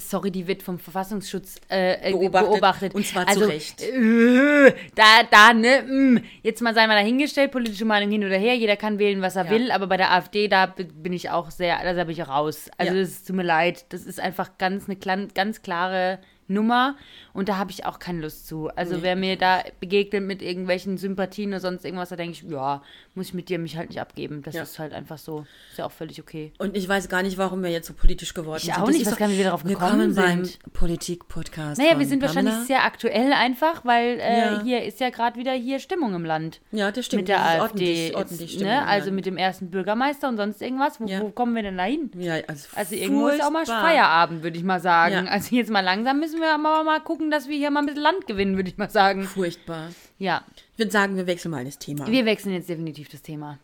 sorry, 0.00 0.32
die 0.32 0.48
wird 0.48 0.60
vom 0.62 0.80
Verfassungsschutz 0.80 1.60
äh, 1.70 2.08
äh, 2.08 2.10
Beobachtet. 2.10 2.50
beobachtet. 2.50 2.94
Und 2.96 3.06
zwar 3.06 3.28
also, 3.28 3.42
zu 3.42 3.46
Recht. 3.48 3.80
Äh, 3.80 4.74
da, 4.96 5.22
da, 5.30 5.52
ne, 5.52 5.82
mh. 5.86 6.20
jetzt 6.42 6.62
mal 6.62 6.74
sei 6.74 6.86
mal 6.88 6.96
dahingestellt, 6.96 7.52
politische 7.52 7.84
Meinung 7.84 8.10
hin 8.10 8.24
oder 8.24 8.36
her, 8.38 8.56
jeder 8.56 8.76
kann 8.76 8.98
wählen, 8.98 9.22
was 9.22 9.36
er 9.36 9.44
Ja. 9.44 9.50
will, 9.52 9.70
aber 9.70 9.86
bei 9.86 9.96
der 9.96 10.12
AfD, 10.12 10.48
da 10.48 10.66
bin 10.66 11.12
ich 11.12 11.30
auch 11.30 11.52
sehr, 11.52 11.78
da 11.94 12.04
bin 12.04 12.12
ich 12.12 12.26
raus. 12.26 12.68
Also 12.76 12.94
Ja. 12.96 13.00
es 13.00 13.22
tut 13.22 13.36
mir 13.36 13.44
leid, 13.44 13.84
das 13.90 14.02
ist 14.04 14.18
einfach 14.18 14.58
ganz 14.58 14.86
eine 14.88 14.96
ganz 15.28 15.62
klare 15.62 16.18
Nummer 16.48 16.96
und 17.32 17.48
da 17.48 17.56
habe 17.56 17.70
ich 17.70 17.84
auch 17.86 17.98
keine 17.98 18.20
Lust 18.20 18.46
zu. 18.46 18.68
Also 18.76 19.02
wer 19.02 19.16
mir 19.16 19.36
da 19.36 19.62
begegnet 19.80 20.22
mit 20.24 20.42
irgendwelchen 20.42 20.98
Sympathien 20.98 21.50
oder 21.50 21.60
sonst 21.60 21.84
irgendwas, 21.84 22.08
da 22.10 22.16
denke 22.16 22.32
ich, 22.32 22.42
ja, 22.50 22.82
muss 23.14 23.28
ich 23.28 23.34
mit 23.34 23.48
dir 23.48 23.58
mich 23.58 23.76
halt 23.76 23.88
nicht 23.90 24.00
abgeben. 24.00 24.42
Das 24.42 24.54
Ja. 24.54 24.62
ist 24.62 24.78
halt 24.78 24.92
einfach 24.92 25.18
so. 25.18 25.46
Ist 25.70 25.78
ja 25.78 25.86
auch 25.86 25.92
völlig 25.92 26.20
okay. 26.20 26.52
Und 26.58 26.76
ich 26.76 26.88
weiß 26.88 27.08
gar 27.08 27.22
nicht, 27.22 27.38
warum 27.38 27.62
wir 27.62 27.70
jetzt 27.70 27.86
so 27.88 27.94
politisch 27.94 28.34
geworden 28.34 28.56
Ich 28.58 28.64
sind. 28.64 28.74
auch 28.78 28.86
Das 28.86 28.96
nicht, 28.96 29.06
doch- 29.10 29.16
gar 29.18 29.28
nicht, 29.28 29.38
wir 29.38 29.44
darauf 29.44 29.64
gekommen 29.64 30.14
beim 30.14 30.44
sind. 30.44 30.58
Politik-Podcast. 30.72 31.80
Naja, 31.80 31.98
wir 31.98 32.06
sind 32.06 32.20
Pamela. 32.20 32.44
wahrscheinlich 32.44 32.66
sehr 32.66 32.84
aktuell 32.84 33.32
einfach, 33.32 33.84
weil 33.84 34.18
äh, 34.20 34.38
Ja. 34.38 34.62
hier 34.62 34.82
ist 34.84 35.00
ja 35.00 35.10
gerade 35.10 35.38
wieder 35.38 35.52
hier 35.52 35.78
Stimmung 35.78 36.14
im 36.14 36.24
Land. 36.24 36.60
Ja, 36.70 36.90
das 36.92 37.06
stimmt. 37.06 37.22
Mit 37.22 37.28
der 37.28 37.40
AfD. 37.44 37.60
Ordentlich, 37.60 38.16
ordentlich 38.16 38.52
Stimmung 38.52 38.72
ne? 38.72 38.86
Also 38.86 39.10
mit 39.10 39.26
dem 39.26 39.36
ersten 39.36 39.70
Bürgermeister 39.70 40.28
und 40.28 40.36
sonst 40.36 40.60
irgendwas. 40.62 41.00
Wo, 41.00 41.06
Ja. 41.06 41.20
wo 41.20 41.30
kommen 41.30 41.54
wir 41.54 41.62
denn 41.62 41.76
da 41.78 41.84
hin? 41.84 42.10
Ja, 42.18 42.34
also, 42.46 42.68
Also 42.76 42.94
irgendwo 42.94 43.28
ist 43.28 43.42
auch 43.42 43.50
mal. 43.50 43.64
Feierabend, 43.66 44.42
würde 44.42 44.56
ich 44.58 44.64
mal 44.64 44.80
sagen. 44.80 45.28
Also 45.28 45.54
jetzt 45.56 45.70
mal 45.70 45.80
langsam 45.80 46.18
müssen 46.20 46.40
wir 46.40 46.52
aber 46.52 46.84
mal 46.84 47.00
gucken, 47.00 47.21
dass 47.30 47.48
wir 47.48 47.56
hier 47.56 47.70
mal 47.70 47.80
ein 47.80 47.86
bisschen 47.86 48.02
Land 48.02 48.26
gewinnen, 48.26 48.56
würde 48.56 48.68
ich 48.70 48.76
mal 48.78 48.90
sagen. 48.90 49.24
Furchtbar. 49.24 49.90
Ja, 50.18 50.44
Ich 50.72 50.78
würde 50.78 50.90
sagen, 50.90 51.16
wir 51.16 51.26
wechseln 51.26 51.50
mal 51.52 51.64
das 51.64 51.78
Thema. 51.78 52.06
wir 52.06 52.24
wechseln 52.24 52.52
jetzt 52.52 52.68
definitiv 52.68 53.08
das 53.08 53.22
Thema. 53.22 53.58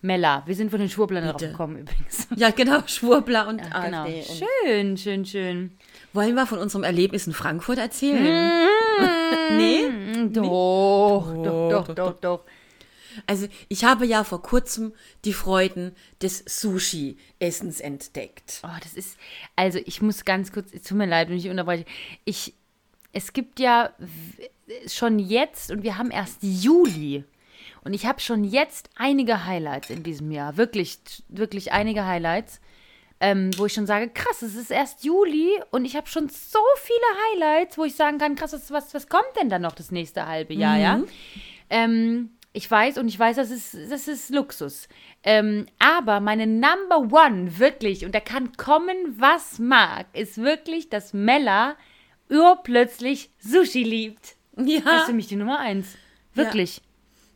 Mella, 0.00 0.44
wir 0.46 0.54
sind 0.54 0.70
von 0.70 0.78
den 0.78 0.88
Schwurblern 0.88 1.24
drauf 1.24 1.40
gekommen 1.40 1.78
übrigens. 1.78 2.28
ja, 2.36 2.50
genau, 2.50 2.82
Schwurbler 2.86 3.48
und 3.48 3.60
Genau. 3.62 4.02
AfD. 4.04 4.20
Und 4.20 4.38
Schön, 4.64 4.96
schön, 4.96 5.24
schön. 5.26 5.70
wollen 6.12 6.34
wir 6.36 6.46
von 6.46 6.58
unserem 6.60 6.84
Erlebnis 6.84 7.26
in 7.26 7.32
Frankfurt 7.32 7.78
erzählen? 7.78 8.22
nee? 9.56 9.88
Mm, 9.88 10.32
Doch, 10.32 11.32
doch, 11.42 11.68
doch, 11.86 11.94
doch, 11.94 12.12
doch. 12.20 12.40
Also 13.26 13.48
ich 13.68 13.82
habe 13.82 14.06
ja 14.06 14.22
vor 14.22 14.40
kurzem 14.42 14.92
die 15.24 15.32
Freuden 15.32 15.96
des 16.22 16.44
Sushi-Essens 16.46 17.80
entdeckt. 17.80 18.60
Oh, 18.62 18.68
das 18.80 18.92
ist, 18.94 19.16
also 19.56 19.80
ich 19.84 20.00
muss 20.00 20.24
ganz 20.24 20.52
kurz, 20.52 20.72
es 20.72 20.82
tut 20.82 20.96
mir 20.98 21.06
leid, 21.06 21.28
wenn 21.28 21.36
ich 21.36 21.48
unterbreche. 21.48 21.84
Ich, 22.24 22.54
es 23.18 23.32
gibt 23.32 23.58
ja 23.58 23.90
schon 24.86 25.18
jetzt, 25.18 25.72
und 25.72 25.82
wir 25.82 25.98
haben 25.98 26.12
erst 26.12 26.38
Juli, 26.42 27.24
und 27.82 27.92
ich 27.92 28.06
habe 28.06 28.20
schon 28.20 28.44
jetzt 28.44 28.90
einige 28.94 29.44
Highlights 29.44 29.90
in 29.90 30.04
diesem 30.04 30.30
Jahr, 30.30 30.56
wirklich, 30.56 31.00
wirklich 31.28 31.72
einige 31.72 32.06
Highlights, 32.06 32.60
ähm, 33.20 33.50
wo 33.56 33.66
ich 33.66 33.72
schon 33.72 33.86
sage, 33.86 34.08
krass, 34.08 34.42
es 34.42 34.54
ist 34.54 34.70
erst 34.70 35.04
Juli 35.04 35.50
und 35.72 35.84
ich 35.84 35.96
habe 35.96 36.06
schon 36.06 36.28
so 36.28 36.60
viele 36.76 37.44
Highlights, 37.50 37.76
wo 37.76 37.84
ich 37.84 37.96
sagen 37.96 38.18
kann, 38.18 38.36
krass, 38.36 38.52
was, 38.70 38.94
was, 38.94 39.08
kommt 39.08 39.34
denn 39.40 39.50
dann 39.50 39.62
noch 39.62 39.74
das 39.74 39.90
nächste 39.90 40.26
halbe 40.26 40.54
Jahr, 40.54 40.78
ja? 40.78 41.02
Ähm, 41.70 42.30
ich 42.52 42.70
weiß 42.70 42.98
und 42.98 43.08
ich 43.08 43.18
weiß, 43.18 43.34
das 43.34 43.50
ist, 43.50 43.76
das 43.90 44.06
ist 44.06 44.30
Luxus. 44.30 44.88
Ähm, 45.24 45.66
aber 45.80 46.20
meine 46.20 46.46
Number 46.46 47.12
One, 47.12 47.58
wirklich, 47.58 48.04
und 48.04 48.14
da 48.14 48.20
kann 48.20 48.56
kommen, 48.56 48.96
was 49.18 49.58
mag, 49.58 50.06
ist 50.12 50.38
wirklich, 50.38 50.88
dass 50.88 51.12
Mella 51.12 51.74
urplötzlich 52.30 53.30
Sushi 53.40 53.82
liebt. 53.82 54.36
Das 54.56 54.66
ist 54.66 54.84
Ja, 54.84 55.04
für 55.06 55.12
mich 55.12 55.28
die 55.28 55.36
Nummer 55.36 55.58
eins. 55.58 55.88
Wirklich. 56.34 56.80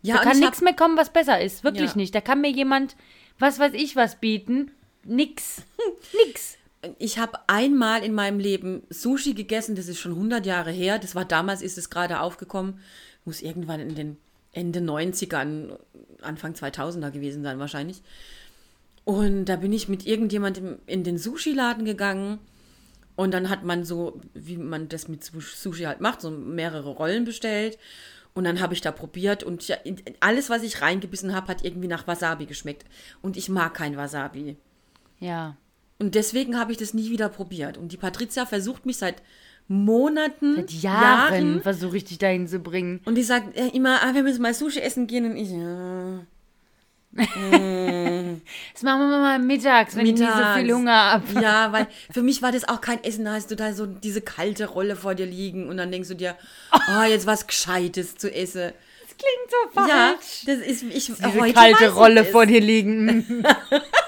ja 0.02 0.14
da 0.16 0.20
und 0.20 0.26
kann 0.28 0.36
ich 0.38 0.44
nichts 0.44 0.60
mehr 0.60 0.74
kommen, 0.74 0.96
was 0.96 1.12
besser 1.12 1.40
ist. 1.40 1.64
Wirklich 1.64 1.90
Ja. 1.90 1.96
nicht. 1.96 2.14
Da 2.14 2.20
kann 2.20 2.40
mir 2.40 2.50
jemand, 2.50 2.96
was 3.38 3.58
weiß 3.58 3.72
ich, 3.74 3.96
was 3.96 4.16
bieten. 4.20 4.70
Nix. 5.04 5.62
Nix. 6.26 6.56
hab, 6.82 6.94
ich 6.98 7.18
habe 7.18 7.38
einmal 7.46 8.04
in 8.04 8.12
meinem 8.14 8.38
Leben 8.38 8.82
Sushi 8.90 9.34
gegessen, 9.34 9.76
das 9.76 9.88
ist 9.88 9.98
schon 10.00 10.12
100 10.12 10.46
Jahre 10.46 10.70
her. 10.70 10.98
Das 10.98 11.14
war 11.14 11.24
damals, 11.24 11.62
ist 11.62 11.78
es 11.78 11.90
gerade 11.90 12.20
aufgekommen. 12.20 12.80
Muss 13.24 13.40
irgendwann 13.40 13.80
in 13.80 13.94
den 13.94 14.16
Ende 14.52 14.80
90ern, 14.80 15.78
Anfang 16.20 16.54
2000er 16.54 17.10
gewesen 17.10 17.42
sein 17.42 17.58
wahrscheinlich. 17.58 18.02
Und 19.04 19.46
da 19.46 19.56
bin 19.56 19.72
ich 19.72 19.88
mit 19.88 20.06
irgendjemandem 20.06 20.78
in 20.86 21.02
den 21.04 21.18
Sushi-Laden 21.18 21.84
gegangen. 21.84 22.38
Und 23.14 23.32
dann 23.32 23.50
hat 23.50 23.64
man 23.64 23.84
so, 23.84 24.20
wie 24.34 24.56
man 24.56 24.88
das 24.88 25.08
mit 25.08 25.22
Sushi 25.24 25.84
halt 25.84 26.00
macht, 26.00 26.20
so 26.20 26.30
mehrere 26.30 26.90
Rollen 26.90 27.24
bestellt. 27.24 27.78
Und 28.34 28.44
dann 28.44 28.60
habe 28.60 28.72
ich 28.72 28.80
da 28.80 28.92
probiert 28.92 29.42
und 29.42 29.68
ja, 29.68 29.76
alles, 30.20 30.48
was 30.48 30.62
ich 30.62 30.80
reingebissen 30.80 31.34
habe, 31.34 31.48
hat 31.48 31.64
irgendwie 31.64 31.88
nach 31.88 32.06
Wasabi 32.06 32.46
geschmeckt. 32.46 32.86
Und 33.20 33.36
ich 33.36 33.50
mag 33.50 33.74
kein 33.74 33.96
Wasabi. 33.96 34.56
Ja. 35.20 35.56
Und 35.98 36.14
deswegen 36.14 36.58
habe 36.58 36.72
ich 36.72 36.78
das 36.78 36.94
nie 36.94 37.10
wieder 37.10 37.28
probiert. 37.28 37.76
Und 37.76 37.92
die 37.92 37.98
Patricia 37.98 38.46
versucht 38.46 38.86
mich 38.86 38.96
seit 38.96 39.22
Monaten, 39.68 40.56
Seit 40.56 40.72
Jahren 40.72 41.62
versuche 41.62 41.96
ich 41.98 42.04
dich 42.04 42.18
dahin 42.18 42.48
zu 42.48 42.58
bringen. 42.58 43.00
Und 43.04 43.16
die 43.16 43.22
sagt 43.22 43.56
äh, 43.56 43.68
immer, 43.68 44.02
ah, 44.02 44.14
wir 44.14 44.22
müssen 44.22 44.42
mal 44.42 44.54
Sushi 44.54 44.80
essen 44.80 45.06
gehen. 45.06 45.30
Und 45.30 45.36
ich, 45.36 45.50
ja. 45.50 46.26
Das 48.72 48.82
machen 48.82 49.10
wir 49.10 49.18
mal 49.18 49.38
mittags, 49.38 49.94
wenn 49.96 50.06
ich 50.06 50.12
nicht 50.12 50.20
so 50.20 50.36
Mittags. 50.36 50.60
viel 50.60 50.74
Hunger 50.74 51.12
habe. 51.12 51.40
Ja, 51.40 51.72
weil 51.72 51.86
für 52.10 52.22
mich 52.22 52.42
war 52.42 52.52
das 52.52 52.68
auch 52.68 52.80
kein 52.80 53.02
Essen. 53.04 53.24
Da 53.24 53.34
hast 53.34 53.50
du 53.50 53.56
da 53.56 53.72
so 53.74 53.86
diese 53.86 54.20
kalte 54.22 54.66
Rolle 54.66 54.96
vor 54.96 55.14
dir 55.14 55.26
liegen 55.26 55.68
und 55.68 55.76
dann 55.76 55.90
denkst 55.92 56.08
du 56.08 56.14
dir, 56.14 56.36
oh, 56.72 57.02
jetzt 57.02 57.26
was 57.26 57.46
Gescheites 57.46 58.16
zu 58.16 58.32
essen. 58.32 58.72
Das 59.02 59.16
klingt 59.18 59.50
so 59.50 59.56
falsch. 59.74 59.90
Ja, 59.90 60.14
das 60.46 60.66
ist, 60.66 60.82
ich, 60.82 61.06
Diese 61.06 61.34
heute 61.34 61.52
kalte 61.52 61.92
Rolle 61.92 62.24
vor 62.24 62.46
dir 62.46 62.60
liegen. 62.60 63.44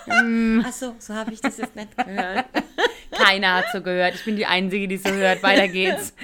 Ach 0.64 0.72
so, 0.72 0.94
so 0.98 1.14
habe 1.14 1.32
ich 1.32 1.40
das 1.40 1.58
jetzt 1.58 1.76
nicht 1.76 1.96
gehört. 1.96 2.46
Keiner 3.10 3.54
hat 3.54 3.66
so 3.72 3.80
gehört. 3.82 4.14
Ich 4.14 4.24
bin 4.24 4.36
die 4.36 4.46
Einzige, 4.46 4.88
die 4.88 4.96
so 4.96 5.10
hört. 5.10 5.42
Weiter 5.42 5.68
geht's. 5.68 6.14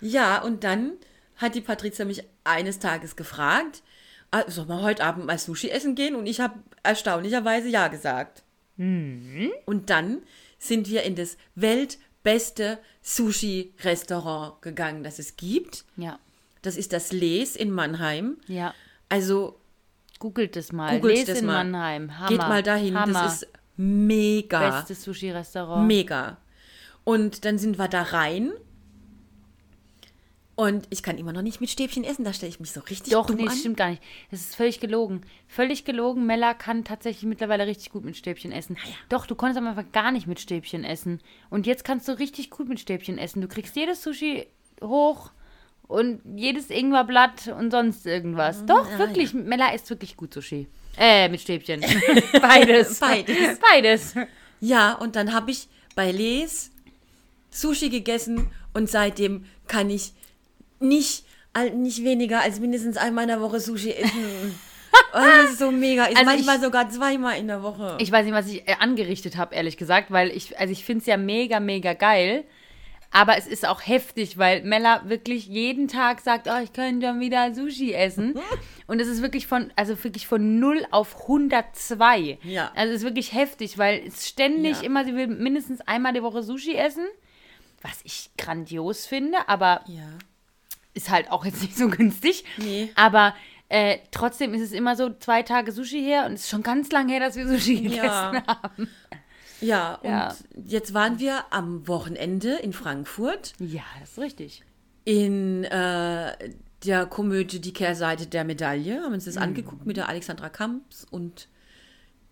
Ja, 0.00 0.38
und 0.40 0.64
dann 0.64 0.92
hat 1.36 1.54
die 1.54 1.60
Patricia 1.60 2.04
mich 2.04 2.22
eines 2.44 2.78
Tages 2.78 3.16
gefragt, 3.16 3.82
soll 4.48 4.66
man 4.66 4.82
heute 4.82 5.04
Abend 5.04 5.26
mal 5.26 5.38
Sushi 5.38 5.70
essen 5.70 5.94
gehen? 5.94 6.14
Und 6.16 6.26
ich 6.26 6.40
habe 6.40 6.54
erstaunlicherweise 6.82 7.68
ja 7.68 7.88
gesagt. 7.88 8.42
Und 8.78 9.82
dann 9.86 10.22
sind 10.58 10.88
wir 10.88 11.02
in 11.04 11.14
das 11.14 11.36
weltbeste 11.54 12.78
Sushi-Restaurant 13.02 14.60
gegangen, 14.62 15.02
das 15.02 15.18
es 15.18 15.36
gibt. 15.36 15.84
Ja, 15.96 16.18
Das 16.62 16.76
ist 16.76 16.92
das 16.92 17.12
Les 17.12 17.56
in 17.56 17.70
Mannheim. 17.70 18.38
ja. 18.46 18.74
Also 19.08 19.60
Googelt 20.18 20.56
es 20.56 20.72
mal. 20.72 20.98
googelt 20.98 21.16
Lest 21.18 21.28
das 21.28 21.38
in 21.40 21.46
mal. 21.46 21.62
Mannheim. 21.62 22.18
Hammer. 22.18 22.28
Geht 22.28 22.38
mal 22.38 22.62
dahin. 22.62 22.98
Hammer. 22.98 23.22
Das 23.22 23.42
ist 23.42 23.48
mega. 23.76 24.80
Bestes 24.80 25.04
Sushi-Restaurant. 25.04 25.86
Mega. 25.86 26.38
Und 27.04 27.44
dann 27.44 27.58
sind 27.58 27.78
wir 27.78 27.86
da 27.86 28.02
rein. 28.02 28.52
Und 30.56 30.86
ich 30.88 31.02
kann 31.02 31.18
immer 31.18 31.34
noch 31.34 31.42
nicht 31.42 31.60
mit 31.60 31.68
Stäbchen 31.68 32.02
essen, 32.02 32.24
da 32.24 32.32
stelle 32.32 32.48
ich 32.48 32.60
mich 32.60 32.72
so 32.72 32.80
richtig 32.80 33.12
Doch, 33.12 33.26
dumm 33.26 33.36
nee, 33.36 33.44
das 33.44 33.52
an. 33.52 33.58
stimmt 33.58 33.76
gar 33.76 33.90
nicht. 33.90 34.02
Das 34.30 34.40
ist 34.40 34.56
völlig 34.56 34.80
gelogen. 34.80 35.20
Völlig 35.46 35.84
gelogen. 35.84 36.24
Mella 36.24 36.54
kann 36.54 36.82
tatsächlich 36.82 37.24
mittlerweile 37.24 37.66
richtig 37.66 37.90
gut 37.90 38.04
mit 38.06 38.16
Stäbchen 38.16 38.52
essen. 38.52 38.78
Doch, 39.10 39.26
du 39.26 39.34
konntest 39.34 39.58
am 39.58 39.66
Anfang 39.66 39.92
gar 39.92 40.12
nicht 40.12 40.26
mit 40.26 40.40
Stäbchen 40.40 40.82
essen. 40.82 41.20
Und 41.50 41.66
jetzt 41.66 41.84
kannst 41.84 42.08
du 42.08 42.18
richtig 42.18 42.48
gut 42.48 42.70
mit 42.70 42.80
Stäbchen 42.80 43.18
essen. 43.18 43.42
Du 43.42 43.48
kriegst 43.48 43.76
jedes 43.76 44.02
Sushi 44.02 44.46
hoch 44.82 45.30
und 45.88 46.22
jedes 46.36 46.70
Ingwerblatt 46.70 47.48
und 47.48 47.70
sonst 47.70 48.06
irgendwas. 48.06 48.64
Doch, 48.64 48.98
wirklich. 48.98 49.34
Mella 49.34 49.74
isst 49.74 49.90
wirklich 49.90 50.16
gut 50.16 50.32
Sushi. 50.32 50.68
Äh, 50.96 51.28
mit 51.28 51.42
Stäbchen. 51.42 51.80
Beides. 52.40 52.98
Beides. 52.98 53.58
Beides. 53.60 54.14
Ja, 54.60 54.94
und 54.94 55.16
dann 55.16 55.34
habe 55.34 55.50
ich 55.50 55.68
bei 55.94 56.12
Les 56.12 56.70
Sushi 57.50 57.90
gegessen 57.90 58.50
und 58.72 58.88
seitdem 58.88 59.44
kann 59.66 59.90
ich 59.90 60.14
nicht, 60.80 61.24
nicht 61.74 62.04
weniger 62.04 62.40
als 62.42 62.60
mindestens 62.60 62.96
einmal 62.96 63.24
in 63.24 63.28
der 63.28 63.40
Woche 63.40 63.60
Sushi 63.60 63.92
essen. 63.92 64.58
Oh, 65.12 65.18
das 65.18 65.50
ist 65.52 65.58
so 65.58 65.70
mega. 65.70 66.06
Ist 66.06 66.16
Also 66.16 66.30
manchmal 66.30 66.56
ich- 66.56 66.62
sogar 66.62 66.88
zweimal 66.90 67.38
in 67.38 67.48
der 67.48 67.62
Woche. 67.62 67.96
Ich 68.00 68.10
weiß 68.10 68.24
nicht, 68.24 68.34
was 68.34 68.48
ich 68.48 68.66
äh, 68.66 68.76
angerichtet 68.80 69.36
habe, 69.36 69.54
ehrlich 69.54 69.76
gesagt, 69.76 70.10
weil 70.10 70.30
ich, 70.30 70.58
also 70.58 70.72
ich 70.72 70.84
finde 70.86 71.00
es 71.00 71.06
ja 71.06 71.16
mega, 71.18 71.60
mega 71.60 71.92
geil. 71.92 72.44
Aber 73.10 73.36
es 73.36 73.46
ist 73.46 73.66
auch 73.66 73.80
heftig, 73.86 74.36
weil 74.38 74.62
Mella 74.62 75.02
wirklich 75.06 75.46
jeden 75.48 75.88
Tag 75.88 76.20
sagt, 76.20 76.48
oh, 76.50 76.62
ich 76.62 76.72
könnte 76.72 77.06
schon 77.06 77.20
wieder 77.20 77.54
Sushi 77.54 77.92
essen. 77.92 78.38
Und 78.86 79.00
es 79.00 79.08
ist 79.08 79.20
wirklich 79.22 79.46
von, 79.46 79.70
also 79.76 80.02
wirklich 80.02 80.26
von 80.26 80.58
0 80.58 80.86
auf 80.90 81.22
102. 81.22 82.38
Ja. 82.42 82.72
Also 82.74 82.92
es 82.94 83.00
ist 83.00 83.04
wirklich 83.06 83.32
heftig, 83.34 83.76
weil 83.78 84.02
es 84.06 84.26
ständig 84.28 84.78
Ja. 84.78 84.82
immer, 84.82 85.04
sie 85.04 85.14
will 85.14 85.28
mindestens 85.28 85.80
einmal 85.82 86.14
die 86.14 86.22
Woche 86.22 86.42
Sushi 86.42 86.74
essen. 86.74 87.04
Was 87.82 88.00
ich 88.04 88.30
grandios 88.38 89.06
finde, 89.06 89.46
aber 89.48 89.82
ja. 89.86 90.08
Ist 90.96 91.10
halt 91.10 91.30
auch 91.30 91.44
jetzt 91.44 91.62
nicht 91.62 91.76
so 91.76 91.88
günstig. 91.88 92.44
Nee. 92.56 92.90
Aber 92.96 93.34
äh, 93.68 93.98
trotzdem 94.10 94.54
ist 94.54 94.62
es 94.62 94.72
immer 94.72 94.96
so 94.96 95.10
zwei 95.18 95.42
Tage 95.42 95.70
Sushi 95.72 96.00
her 96.02 96.26
und 96.26 96.32
es 96.32 96.42
ist 96.42 96.50
schon 96.50 96.62
ganz 96.62 96.90
lange 96.90 97.12
her, 97.12 97.20
dass 97.20 97.36
wir 97.36 97.46
Sushi 97.48 97.76
gegessen 97.82 98.04
Ja. 98.04 98.46
haben. 98.46 98.88
Ja, 99.60 99.94
und 99.96 100.10
Ja. 100.10 100.36
jetzt 100.66 100.92
waren 100.94 101.18
wir 101.18 101.44
am 101.50 101.86
Wochenende 101.88 102.54
in 102.56 102.72
Frankfurt 102.72 103.54
Ja, 103.58 103.82
das 104.00 104.10
ist 104.12 104.18
richtig. 104.18 104.62
in 105.04 105.64
äh, 105.64 106.36
der 106.84 107.06
Komödie 107.06 107.60
Die 107.60 107.72
Kehrseite 107.72 108.26
der 108.26 108.44
Medaille. 108.44 109.02
Haben 109.02 109.14
uns 109.14 109.24
das 109.24 109.36
angeguckt 109.38 109.86
mit 109.86 109.96
der 109.96 110.08
Alexandra 110.08 110.48
Kamps 110.50 111.06
und 111.10 111.48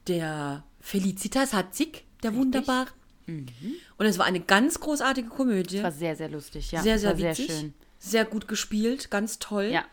der 0.07 0.65
Felicitas 0.81 1.55
Hatzig, 1.55 2.05
der 2.23 2.35
wunderbar. 2.37 2.87
Und 3.27 4.05
es 4.07 4.19
war 4.19 4.27
eine 4.27 4.41
ganz 4.41 4.79
großartige 4.81 5.29
Komödie. 5.29 5.83
War 5.83 5.91
sehr, 5.93 6.15
sehr 6.15 6.29
lustig, 6.29 6.71
ja. 6.73 6.83
sehr, 6.83 6.99
sehr 6.99 7.17
sehr 7.17 7.35
schön. 7.35 7.73
Sehr 8.05 8.25
gut 8.25 8.49
gespielt, 8.49 9.11
ganz 9.11 9.39
toll. 9.39 9.71
Ja. 9.73 9.85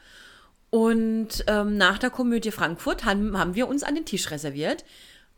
Und 0.70 1.46
ähm, 1.48 1.78
nach 1.78 1.98
der 1.98 2.10
Komödie 2.10 2.52
Frankfurt 2.52 3.06
haben, 3.06 3.38
haben 3.38 3.56
wir 3.56 3.68
uns 3.68 3.84
an 3.84 3.96
den 3.96 4.06
Tisch 4.06 4.32
reserviert 4.32 4.84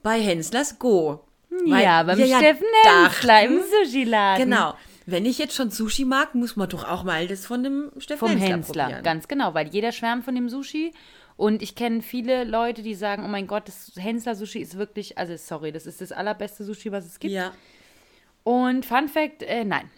bei 0.01 0.19
Henslers 0.19 0.79
Go. 0.79 1.23
Weil 1.49 1.83
ja, 1.83 2.03
beim 2.03 2.19
ja 2.19 2.37
Steffen 2.37 2.65
Hensler 2.83 3.43
im 3.43 3.59
Sushi-Laden. 3.61 4.43
Genau. 4.43 4.73
Wenn 5.05 5.25
ich 5.25 5.37
jetzt 5.37 5.55
schon 5.55 5.69
Sushi 5.69 6.05
mag, 6.05 6.33
muss 6.33 6.55
man 6.55 6.69
doch 6.69 6.87
auch 6.87 7.03
mal 7.03 7.27
das 7.27 7.45
von 7.45 7.63
dem 7.63 7.91
Steffen 7.97 8.27
Vom 8.27 8.37
Hensler, 8.37 8.55
Hensler, 8.55 8.83
probieren. 8.85 9.03
ganz 9.03 9.27
genau, 9.27 9.53
weil 9.53 9.67
jeder 9.67 9.91
schwärmt 9.91 10.25
von 10.25 10.33
dem 10.33 10.49
Sushi. 10.49 10.93
Und 11.35 11.61
ich 11.61 11.75
kenne 11.75 12.01
viele 12.01 12.43
Leute, 12.43 12.83
die 12.83 12.95
sagen, 12.95 13.23
oh 13.25 13.27
mein 13.27 13.47
Gott, 13.47 13.67
das 13.67 13.91
Hensler-Sushi 13.97 14.59
ist 14.59 14.77
wirklich, 14.77 15.17
also 15.17 15.35
sorry, 15.35 15.71
das 15.71 15.85
ist 15.85 15.99
das 15.99 16.11
allerbeste 16.11 16.63
Sushi, 16.63 16.91
was 16.91 17.05
es 17.05 17.19
gibt. 17.19 17.33
Ja, 17.33 17.51
Und 18.43 18.85
Fun 18.85 19.07
Fact, 19.07 19.41
äh, 19.43 19.63
nein. 19.63 19.89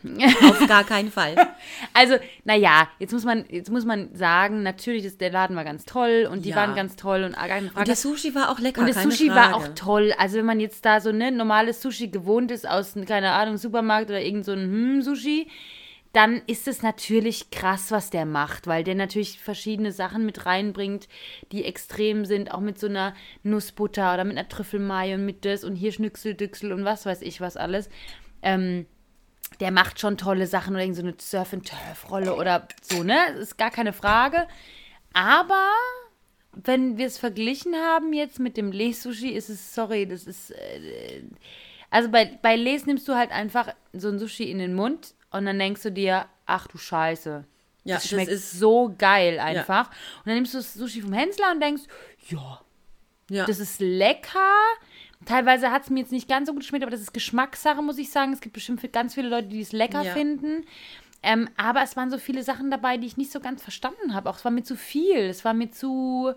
auf 0.48 0.68
gar 0.68 0.84
keinen 0.84 1.12
Fall. 1.12 1.36
Also, 1.94 2.16
naja, 2.44 2.88
jetzt 3.00 3.12
muss 3.14 3.24
man, 3.24 3.46
jetzt 3.50 3.72
muss 3.72 3.86
man 3.86 4.14
sagen, 4.14 4.62
natürlich 4.64 5.06
ist 5.06 5.20
der 5.22 5.32
Laden 5.32 5.56
war 5.56 5.64
ganz 5.64 5.86
toll 5.86 6.28
und 6.32 6.46
die 6.46 6.50
Ja. 6.50 6.58
waren 6.58 6.76
ganz 6.76 6.96
toll 6.96 7.24
und 7.24 7.34
keine 7.36 7.70
Frage. 7.70 7.80
Und 7.80 7.88
das 7.88 8.02
Sushi 8.02 8.36
war 8.36 8.50
auch 8.52 8.60
lecker, 8.60 8.82
Und 8.82 8.90
das 8.90 9.02
Sushi 9.02 9.30
Frage. 9.30 9.54
war 9.54 9.56
auch 9.56 9.68
toll. 9.76 10.14
Also 10.20 10.38
wenn 10.38 10.46
man 10.46 10.60
jetzt 10.60 10.86
da 10.86 11.00
so 11.00 11.12
ne 11.12 11.32
normales 11.32 11.82
Sushi 11.82 12.10
gewohnt 12.10 12.52
ist 12.52 12.68
aus, 12.68 12.94
keine 13.08 13.32
Ahnung, 13.32 13.58
Supermarkt 13.58 14.10
oder 14.10 14.22
irgend 14.22 14.46
so 14.46 14.52
ein 14.52 14.60
hm 14.64 15.02
Sushi, 15.02 15.48
dann 16.12 16.42
ist 16.48 16.68
es 16.68 16.82
natürlich 16.82 17.50
krass, 17.52 17.92
was 17.92 18.10
der 18.10 18.26
macht, 18.26 18.68
weil 18.68 18.84
der 18.84 18.96
natürlich 18.96 19.40
verschiedene 19.40 19.92
Sachen 19.92 20.26
mit 20.26 20.46
reinbringt, 20.46 21.08
die 21.52 21.66
extrem 21.66 22.26
sind, 22.26 22.54
auch 22.54 22.62
mit 22.62 22.80
so 22.80 22.88
einer 22.88 23.14
Nussbutter 23.44 24.14
oder 24.14 24.24
mit 24.24 24.38
einer 24.38 24.48
Trüffelmayo 24.48 25.16
und 25.16 25.26
mit 25.26 25.44
das 25.46 25.64
und 25.64 25.76
hier 25.76 25.92
Schnüchseldüchsel 25.92 26.72
und 26.74 26.86
was 26.86 27.06
weiß 27.06 27.22
ich 27.22 27.42
was 27.42 27.58
alles. 27.58 27.90
Ähm, 28.46 28.86
der 29.60 29.72
macht 29.72 30.00
schon 30.00 30.18
tolle 30.18 30.48
Sachen 30.48 30.74
oder 30.74 30.82
irgend 30.84 30.96
so 30.98 31.02
eine 31.04 31.16
Surf 31.20 31.54
and 31.54 31.68
Turf 31.68 32.10
Rolle 32.10 32.36
oder 32.36 32.68
so, 32.82 33.04
ne? 33.04 33.18
Das 33.34 33.40
ist 33.42 33.58
gar 33.58 33.72
keine 33.72 33.92
Frage. 33.94 34.48
Aber 35.14 35.70
wenn 36.54 36.98
wir 36.98 37.08
es 37.08 37.18
verglichen 37.18 37.76
haben 37.76 38.14
jetzt 38.14 38.40
mit 38.40 38.56
dem 38.58 38.72
Les-Sushi, 38.72 39.30
ist 39.30 39.50
es, 39.50 39.74
sorry, 39.76 40.08
das 40.08 40.26
ist. 40.26 40.52
Äh, 40.52 41.24
also 41.90 42.10
bei, 42.10 42.26
bei 42.42 42.56
Les 42.56 42.86
nimmst 42.86 43.08
du 43.08 43.16
halt 43.16 43.32
einfach 43.32 43.74
so 43.94 44.10
ein 44.10 44.20
Sushi 44.20 44.50
in 44.52 44.60
den 44.60 44.74
Mund 44.74 45.14
und 45.32 45.46
dann 45.46 45.58
denkst 45.60 45.84
du 45.84 45.92
dir, 45.92 46.26
ach 46.46 46.68
du 46.68 46.78
Scheiße. 46.78 47.46
Ja, 47.86 47.96
das 47.96 48.04
das 48.04 48.10
schmeckt 48.12 48.32
ist- 48.32 48.60
so 48.60 48.94
geil 48.98 49.40
einfach. 49.40 49.90
Und 49.90 50.26
dann 50.28 50.36
nimmst 50.36 50.54
du 50.54 50.58
das 50.58 50.74
Sushi 50.74 51.02
vom 51.02 51.14
Hensler 51.14 51.52
und 51.52 51.62
denkst, 51.62 51.84
ja, 52.30 52.62
Ja. 53.30 53.46
das 53.46 53.60
ist 53.60 53.80
lecker. 53.80 54.40
Teilweise 55.26 55.72
hat 55.72 55.84
es 55.84 55.90
mir 55.90 56.00
jetzt 56.02 56.12
nicht 56.12 56.28
ganz 56.28 56.48
so 56.48 56.54
gut 56.54 56.62
geschmeckt, 56.62 56.84
aber 56.84 56.92
das 56.92 57.02
ist 57.02 57.14
Geschmackssache, 57.14 57.82
muss 57.82 57.98
ich 57.98 58.12
sagen. 58.12 58.34
Es 58.34 58.42
gibt 58.42 58.54
bestimmt 58.54 58.82
ganz 58.94 59.14
viele 59.14 59.30
Leute, 59.30 59.48
die 59.48 59.62
es 59.62 59.72
lecker 59.72 60.04
Ja. 60.04 60.14
finden. 60.14 60.66
Ähm, 61.24 61.50
aber 61.58 61.82
es 61.82 61.96
waren 61.96 62.12
so 62.12 62.18
viele 62.20 62.44
Sachen 62.44 62.70
dabei, 62.70 62.98
die 62.98 63.08
ich 63.08 63.18
nicht 63.18 63.32
so 63.32 63.40
ganz 63.40 63.64
verstanden 63.64 64.14
habe. 64.14 64.30
Auch 64.30 64.38
es 64.38 64.46
war 64.46 64.52
mir 64.52 64.64
zu 64.64 64.76
viel. 64.76 65.18
Es 65.18 65.44
war 65.46 65.54
mir 65.54 65.72
zu. 65.72 66.34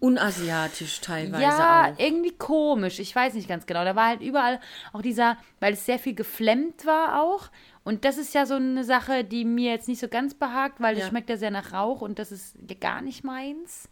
Unasiatisch 0.00 1.00
teilweise 1.00 1.42
ja, 1.42 1.90
auch. 1.92 1.98
irgendwie 1.98 2.30
komisch. 2.30 3.00
Ich 3.00 3.14
weiß 3.14 3.34
nicht 3.34 3.48
ganz 3.48 3.66
genau. 3.66 3.84
Da 3.84 3.96
war 3.96 4.06
halt 4.06 4.20
überall 4.22 4.60
auch 4.92 5.02
dieser, 5.02 5.36
weil 5.58 5.72
es 5.72 5.84
sehr 5.84 5.98
viel 5.98 6.14
geflemmt 6.14 6.86
war 6.86 7.20
auch. 7.20 7.50
Und 7.82 8.04
das 8.04 8.16
ist 8.16 8.32
ja 8.32 8.46
so 8.46 8.54
eine 8.54 8.84
Sache, 8.84 9.24
die 9.24 9.44
mir 9.44 9.72
jetzt 9.72 9.88
nicht 9.88 9.98
so 9.98 10.06
ganz 10.06 10.34
behagt, 10.34 10.80
weil 10.80 10.94
das 10.94 11.04
Ja. 11.04 11.10
schmeckt 11.10 11.28
ja 11.30 11.36
sehr 11.36 11.50
nach 11.50 11.72
Rauch 11.72 12.00
und 12.00 12.18
das 12.20 12.30
ist 12.30 12.56
gar 12.80 13.00
nicht 13.02 13.24
meins. 13.24 13.88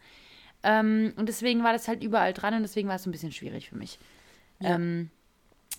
Ähm, 0.63 1.13
und 1.15 1.27
deswegen 1.29 1.63
war 1.63 1.73
das 1.73 1.87
halt 1.87 2.03
überall 2.03 2.33
dran 2.33 2.53
und 2.53 2.61
deswegen 2.63 2.87
war 2.87 2.95
es 2.95 3.03
so 3.03 3.09
ein 3.09 3.13
bisschen 3.13 3.31
schwierig 3.31 3.69
für 3.69 3.77
mich. 3.77 3.99
Ja, 4.59 4.75
ähm, 4.75 5.09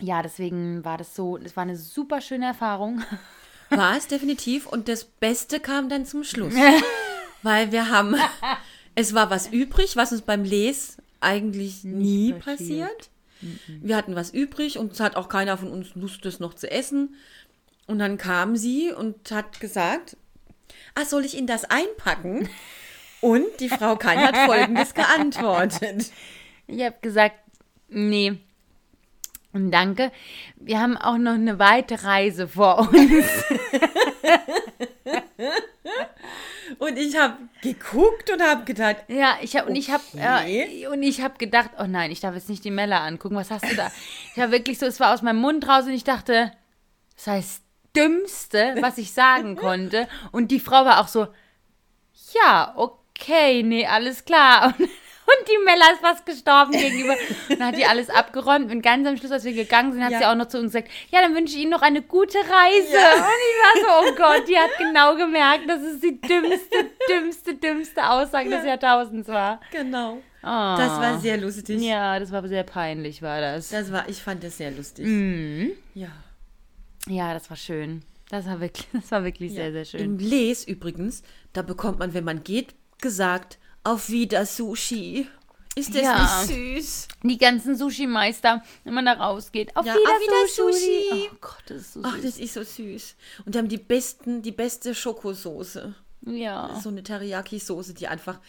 ja 0.01 0.23
deswegen 0.23 0.85
war 0.85 0.99
das 0.99 1.15
so, 1.15 1.37
es 1.37 1.57
war 1.57 1.63
eine 1.63 1.77
super 1.77 2.21
schöne 2.21 2.47
Erfahrung. 2.47 3.03
War 3.71 3.99
es 3.99 4.07
definitiv. 4.07 4.67
Und 4.67 4.89
das 4.89 5.05
Beste 5.05 5.61
kam 5.61 5.91
dann 5.91 6.07
zum 6.07 6.25
Schluss. 6.25 6.55
Weil 7.43 7.71
wir 7.71 7.91
haben, 7.91 8.17
es 8.95 9.15
war 9.15 9.29
was 9.29 9.49
übrig, 9.49 9.95
was 9.95 10.11
uns 10.11 10.23
beim 10.23 10.43
Les 10.43 10.97
eigentlich 11.21 11.85
nie 11.85 12.33
passiert. 12.33 12.89
passiert. 12.89 13.11
Wir 13.69 13.97
hatten 13.97 14.17
was 14.17 14.31
übrig 14.31 14.79
und 14.79 14.93
es 14.93 15.01
hat 15.01 15.17
auch 15.17 15.29
keiner 15.29 15.57
von 15.57 15.71
uns 15.71 15.95
Lust, 15.95 16.25
das 16.25 16.41
noch 16.41 16.55
zu 16.55 16.71
essen. 16.71 17.15
Und 17.87 18.01
dann 18.01 18.19
kam 18.19 18.57
sie 18.57 18.93
und 18.93 19.31
hat 19.31 19.61
gesagt, 19.61 20.17
ah, 20.95 21.05
soll 21.05 21.25
ich 21.25 21.37
Ihnen 21.37 21.47
das 21.47 21.65
einpacken? 21.65 22.49
Und 23.21 23.45
die 23.61 23.69
Frau 23.69 23.97
Kahn 23.97 24.19
hat 24.19 24.37
Folgendes 24.37 24.95
geantwortet. 24.95 26.13
Ich 26.67 26.85
habe 26.85 26.97
gesagt, 27.01 27.37
nee. 27.89 28.39
Und 29.53 29.71
danke. 29.71 30.13
Wir 30.57 30.81
haben 30.81 30.97
auch 30.97 31.17
noch 31.19 31.33
eine 31.33 31.59
weite 31.59 32.05
Reise 32.05 32.47
vor 32.49 32.91
uns. 32.93 33.25
Und 36.79 36.99
ich 36.99 37.17
habe 37.17 37.35
geguckt 37.63 38.31
und 38.31 38.43
habe 38.43 38.65
gedacht, 38.65 38.97
Ja, 39.09 39.39
ich 39.41 39.57
habe 39.57 39.69
und 39.69 39.77
ich 39.77 39.91
habe 39.91 40.03
äh, 40.15 40.87
und 40.87 41.03
ich 41.03 41.23
habe 41.23 41.39
gedacht, 41.39 41.71
oh 41.79 41.87
nein, 41.89 42.11
ich 42.11 42.21
darf 42.21 42.35
jetzt 42.35 42.51
nicht 42.51 42.63
die 42.65 42.71
Mella 42.71 43.05
angucken. 43.05 43.37
Was 43.37 43.51
hast 43.51 43.65
du 43.69 43.75
da? 43.75 43.91
Ich 44.35 44.41
habe 44.41 44.53
wirklich 44.53 44.79
so, 44.79 44.87
es 44.87 45.01
war 45.01 45.15
aus 45.15 45.23
meinem 45.23 45.41
Mund 45.41 45.67
raus 45.67 45.85
und 45.87 45.93
ich 45.93 46.05
dachte, 46.05 46.53
das 47.17 47.27
heißt 47.27 47.63
dümmste, 47.97 48.77
was 48.81 48.99
ich 48.99 49.13
sagen 49.13 49.57
konnte. 49.57 50.09
Und 50.31 50.51
die 50.51 50.61
Frau 50.61 50.85
war 50.85 51.01
auch 51.01 51.09
so, 51.09 51.27
ja, 52.35 52.75
okay, 52.77 52.99
nee, 53.27 53.87
alles 53.87 54.25
klar. 54.25 54.75
Und, 54.79 54.89
und 55.41 55.47
die 55.49 55.63
Mella 55.63 55.93
ist 55.93 56.01
fast 56.01 56.25
gestorben 56.25 56.73
gegenüber. 56.73 57.15
Und 57.51 57.61
dann 57.61 57.69
hat 57.69 57.77
die 57.77 57.85
alles 57.85 58.09
abgeräumt. 58.09 58.73
Und 58.73 58.81
ganz 58.81 59.07
am 59.07 59.15
Schluss, 59.19 59.31
als 59.31 59.45
wir 59.45 59.53
gegangen 59.53 59.93
sind, 59.93 60.03
hat 60.03 60.13
Ja. 60.13 60.19
sie 60.21 60.25
auch 60.25 60.35
noch 60.35 60.49
zu 60.49 60.59
uns 60.59 60.73
gesagt, 60.73 60.89
ja, 61.11 61.21
dann 61.21 61.35
wünsche 61.35 61.55
ich 61.55 61.61
Ihnen 61.61 61.71
noch 61.71 61.83
eine 61.83 62.01
gute 62.01 62.39
Reise. 62.39 62.49
Und 63.15 63.43
ich 63.45 63.59
war 63.61 63.77
so, 63.83 64.09
oh 64.09 64.15
Gott, 64.17 64.49
die 64.49 64.57
hat 64.57 64.71
genau 64.79 65.17
gemerkt, 65.17 65.69
dass 65.69 65.83
es 65.83 66.01
die 66.01 66.19
dümmste, 66.19 66.87
dümmste, 67.11 67.55
dümmste 67.57 68.09
Aussage 68.09 68.49
des 68.49 68.65
Jahrtausends 68.65 69.29
war. 69.29 69.61
genau. 69.71 70.15
Oh. 70.43 70.75
Das 70.79 70.99
war 70.99 71.19
sehr 71.19 71.37
lustig. 71.37 71.79
Ja, 71.83 72.19
das 72.19 72.33
war 72.33 72.47
sehr 72.49 72.63
peinlich, 72.63 73.21
war 73.21 73.41
das. 73.43 73.69
Das 73.69 73.93
war, 73.93 74.09
ich 74.09 74.23
fand 74.23 74.43
das 74.45 74.57
sehr 74.57 74.71
lustig. 74.71 75.05
Mhm. 75.05 75.73
Ja. 75.93 76.09
Ja, 77.07 77.35
das 77.35 77.51
war 77.51 77.57
schön. 77.59 78.03
Das 78.31 78.47
war 78.47 78.61
wirklich, 78.61 78.87
das 78.95 79.11
war 79.11 79.25
wirklich 79.25 79.53
sehr, 79.53 79.73
sehr 79.73 79.85
schön. 79.85 80.01
Im 80.01 80.19
Les 80.19 80.65
übrigens, 80.67 81.23
da 81.53 81.61
bekommt 81.63 81.99
man, 81.99 82.15
wenn 82.15 82.25
man 82.25 82.45
geht, 82.45 82.75
gesagt, 83.01 83.59
auf 83.85 84.11
wieder 84.11 84.45
Sushi. 84.47 85.27
Ist 85.75 85.95
das 85.95 86.03
Ja. 86.03 86.43
nicht 86.47 86.83
süß? 86.83 87.09
Die 87.23 87.39
ganzen 87.39 87.77
Sushi-Meister, 87.77 88.65
wenn 88.85 88.95
man 88.95 89.05
da 89.07 89.13
rausgeht. 89.13 89.77
Auf 89.77 89.87
Ja, 89.87 89.95
wieder, 89.95 90.11
auf 90.11 90.21
wieder 90.21 90.49
Sushi. 90.73 91.09
Sushi. 91.11 91.31
Oh 91.33 91.37
Gott, 91.41 91.63
das 91.67 91.77
ist 91.79 91.93
so 91.95 92.01
Ach, 92.03 92.15
süß. 92.17 92.23
das 92.25 92.39
ist 92.39 92.55
so 92.55 92.63
süß. 92.65 93.15
Und 93.47 93.55
die 93.55 93.59
haben 93.59 93.69
die 93.69 93.77
besten, 93.79 94.43
die 94.43 94.51
beste 94.53 94.95
Schokosoße. 94.95 95.95
ja. 96.27 96.79
So 96.83 96.89
eine 96.89 97.03
Teriyaki-Soße, 97.05 97.95
die 97.95 98.09
einfach 98.09 98.41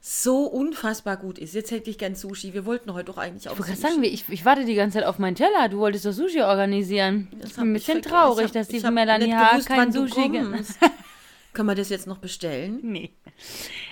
so 0.00 0.44
unfassbar 0.44 1.16
gut 1.18 1.38
ist. 1.38 1.54
Jetzt 1.54 1.72
hätte 1.72 1.90
ich 1.90 1.98
gern 1.98 2.14
Sushi. 2.14 2.54
Wir 2.54 2.64
wollten 2.64 2.94
heute 2.94 3.06
doch 3.06 3.18
eigentlich 3.18 3.48
auch 3.48 3.52
Ich 3.54 3.58
wollte 3.58 3.72
Sushi. 3.72 3.82
gerade 3.82 3.94
sagen, 3.96 4.04
ich, 4.04 4.24
ich 4.30 4.44
warte 4.46 4.64
die 4.64 4.74
ganze 4.76 4.98
Zeit 4.98 5.06
auf 5.06 5.18
meinen 5.18 5.34
Teller. 5.34 5.68
Du 5.68 5.78
wolltest 5.78 6.06
doch 6.06 6.12
Sushi 6.12 6.40
organisieren. 6.40 7.28
Das 7.40 7.50
hab 7.50 7.56
bin 7.64 7.72
ein 7.72 7.76
ich 7.76 7.82
bisschen 7.84 8.02
vergessen. 8.02 8.14
traurig, 8.16 8.38
Ich 8.38 8.48
hab- 8.48 8.52
dass 8.54 8.68
die 8.68 8.76
ich 8.78 8.84
hab 8.84 8.94
Melanie 8.94 9.26
nicht 9.26 9.36
H. 9.36 9.50
gewusst, 9.50 9.68
kein 9.68 9.78
wann 9.78 9.92
du 9.92 10.06
Sushi 10.08 10.28
ge- 10.30 10.42
kommst. 10.42 10.78
Können 11.52 11.68
wir 11.68 11.74
das 11.74 11.88
jetzt 11.88 12.06
noch 12.06 12.18
bestellen? 12.18 12.78
Nee. 12.82 13.10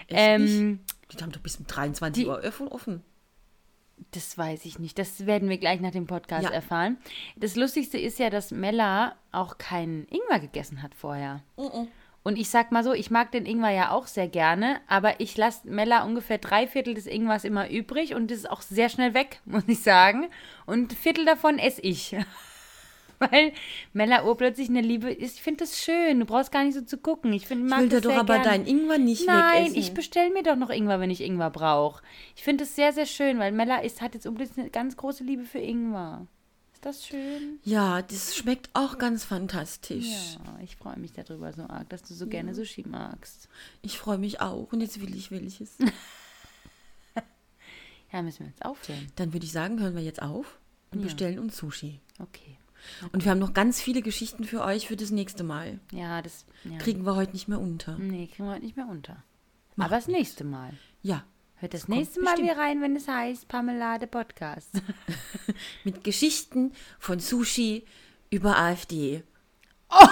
Ähm? 0.08 0.80
Die 1.12 1.22
haben 1.22 1.32
doch 1.32 1.40
bis 1.40 1.56
um 1.56 1.66
23 1.66 2.24
die- 2.24 2.28
Uhr 2.28 2.42
offen- 2.44 2.68
offen. 2.68 3.02
Das 4.10 4.36
weiß 4.36 4.66
ich 4.66 4.78
nicht. 4.78 4.98
Das 4.98 5.24
werden 5.24 5.48
wir 5.48 5.56
gleich 5.58 5.80
nach 5.80 5.90
dem 5.90 6.06
Podcast 6.06 6.44
Ja. 6.44 6.50
erfahren. 6.50 6.98
Das 7.36 7.56
Lustigste 7.56 7.98
ist 7.98 8.18
ja, 8.18 8.28
dass 8.28 8.50
Mella 8.50 9.16
auch 9.32 9.56
keinen 9.56 10.06
Ingwer 10.08 10.38
gegessen 10.40 10.82
hat 10.82 10.94
vorher. 10.94 11.42
Und 12.22 12.36
ich 12.36 12.50
sag 12.50 12.72
mal 12.72 12.84
so, 12.84 12.92
ich 12.92 13.10
mag 13.10 13.30
den 13.32 13.46
Ingwer 13.46 13.70
ja 13.70 13.90
auch 13.92 14.06
sehr 14.06 14.28
gerne, 14.28 14.80
aber 14.88 15.20
ich 15.20 15.36
lasse 15.36 15.66
Mella 15.68 16.04
ungefähr 16.04 16.38
drei 16.38 16.66
Viertel 16.66 16.92
des 16.94 17.06
Ingwers 17.06 17.44
immer 17.44 17.70
übrig 17.70 18.14
und 18.14 18.30
das 18.30 18.38
ist 18.38 18.50
auch 18.50 18.60
sehr 18.62 18.88
schnell 18.90 19.14
weg, 19.14 19.40
muss 19.46 19.64
ich 19.66 19.80
sagen. 19.82 20.26
Und 20.66 20.92
ein 20.92 20.96
Viertel 20.96 21.24
davon 21.24 21.58
esse 21.58 21.80
ich. 21.80 22.14
Weil 23.30 23.52
Mella 23.92 24.24
urplötzlich 24.24 24.68
eine 24.68 24.80
Liebe 24.82 25.10
ist. 25.10 25.36
Ich 25.36 25.42
finde 25.42 25.64
das 25.64 25.78
schön. 25.78 26.20
Du 26.20 26.26
brauchst 26.26 26.52
gar 26.52 26.64
nicht 26.64 26.74
so 26.74 26.82
zu 26.82 26.98
gucken. 26.98 27.32
Ich, 27.32 27.46
find, 27.46 27.64
Ich 27.64 27.70
mag 27.70 27.80
will 27.80 27.88
dir 27.88 27.96
das 27.96 28.02
doch 28.02 28.10
sehr 28.10 28.20
aber 28.20 28.34
gerne. 28.38 28.48
dein 28.50 28.66
Ingwer 28.66 28.98
nicht 28.98 29.26
Nein, 29.26 29.62
wegessen. 29.64 29.78
ich 29.78 29.94
bestelle 29.94 30.30
mir 30.32 30.42
doch 30.42 30.56
noch 30.56 30.70
Ingwer, 30.70 31.00
wenn 31.00 31.10
ich 31.10 31.22
Ingwer 31.22 31.50
brauche. 31.50 32.02
Ich 32.36 32.42
finde 32.44 32.64
es 32.64 32.74
sehr, 32.76 32.92
sehr 32.92 33.06
schön, 33.06 33.38
weil 33.38 33.52
Mella 33.52 33.78
ist, 33.78 34.00
hat 34.02 34.14
jetzt 34.14 34.26
unbedingt 34.26 34.58
eine 34.58 34.70
ganz 34.70 34.96
große 34.96 35.24
Liebe 35.24 35.44
für 35.44 35.58
Ingwer. 35.58 36.26
Ist 36.74 36.84
das 36.84 37.06
schön? 37.06 37.58
Ja, 37.64 38.02
das 38.02 38.36
schmeckt 38.36 38.68
auch 38.74 38.98
ganz 38.98 39.24
fantastisch. 39.24 40.34
Ja, 40.44 40.58
ich 40.62 40.76
freue 40.76 40.98
mich 40.98 41.12
darüber 41.14 41.50
so 41.54 41.62
arg, 41.62 41.88
dass 41.88 42.02
du 42.02 42.12
so 42.12 42.26
gerne 42.26 42.54
Sushi 42.54 42.84
magst. 42.86 43.48
Ich 43.80 43.98
freue 43.98 44.18
mich 44.18 44.42
auch. 44.42 44.72
Und 44.72 44.82
jetzt 44.82 45.00
will 45.00 45.16
ich 45.16 45.30
welches. 45.30 45.78
Ja, 48.12 48.22
müssen 48.22 48.40
wir 48.40 48.46
jetzt 48.46 48.64
aufhören. 48.64 49.08
Dann 49.16 49.32
würde 49.32 49.44
ich 49.44 49.52
sagen, 49.52 49.80
hören 49.80 49.96
wir 49.96 50.02
jetzt 50.02 50.22
auf 50.22 50.58
und 50.92 51.02
bestellen 51.02 51.38
uns 51.40 51.56
Sushi. 51.56 52.00
Okay. 52.20 52.56
Und 53.12 53.24
wir 53.24 53.30
haben 53.30 53.38
noch 53.38 53.54
ganz 53.54 53.80
viele 53.80 54.02
Geschichten 54.02 54.44
für 54.44 54.62
euch 54.62 54.86
für 54.88 54.96
das 54.96 55.10
nächste 55.10 55.44
Mal. 55.44 55.78
Ja, 55.92 56.22
das 56.22 56.44
ja. 56.64 56.78
Kriegen 56.78 57.04
wir 57.06 57.14
heute 57.16 57.32
nicht 57.32 57.48
mehr 57.48 57.60
unter. 57.60 57.96
Nee, 57.98 58.26
kriegen 58.26 58.44
wir 58.48 58.52
heute 58.54 58.64
nicht 58.64 58.76
mehr 58.76 58.88
unter. 58.88 59.22
Aber 59.78 59.88
das 59.96 60.08
nächste 60.08 60.44
Mal. 60.44 60.72
Ja, 61.02 61.24
Hört 61.58 61.72
das, 61.72 61.86
kommt 61.86 61.96
nächste 61.98 62.20
Mal 62.22 62.36
wieder 62.38 62.58
rein, 62.58 62.82
wenn 62.82 62.96
es 62.96 63.08
heißt 63.08 63.48
Pamela, 63.48 63.98
der 63.98 64.06
Podcast. 64.08 64.70
mit 65.84 66.04
Geschichten 66.04 66.72
von 66.98 67.18
Sushi 67.20 67.84
über 68.30 68.58
AfD. 68.58 69.22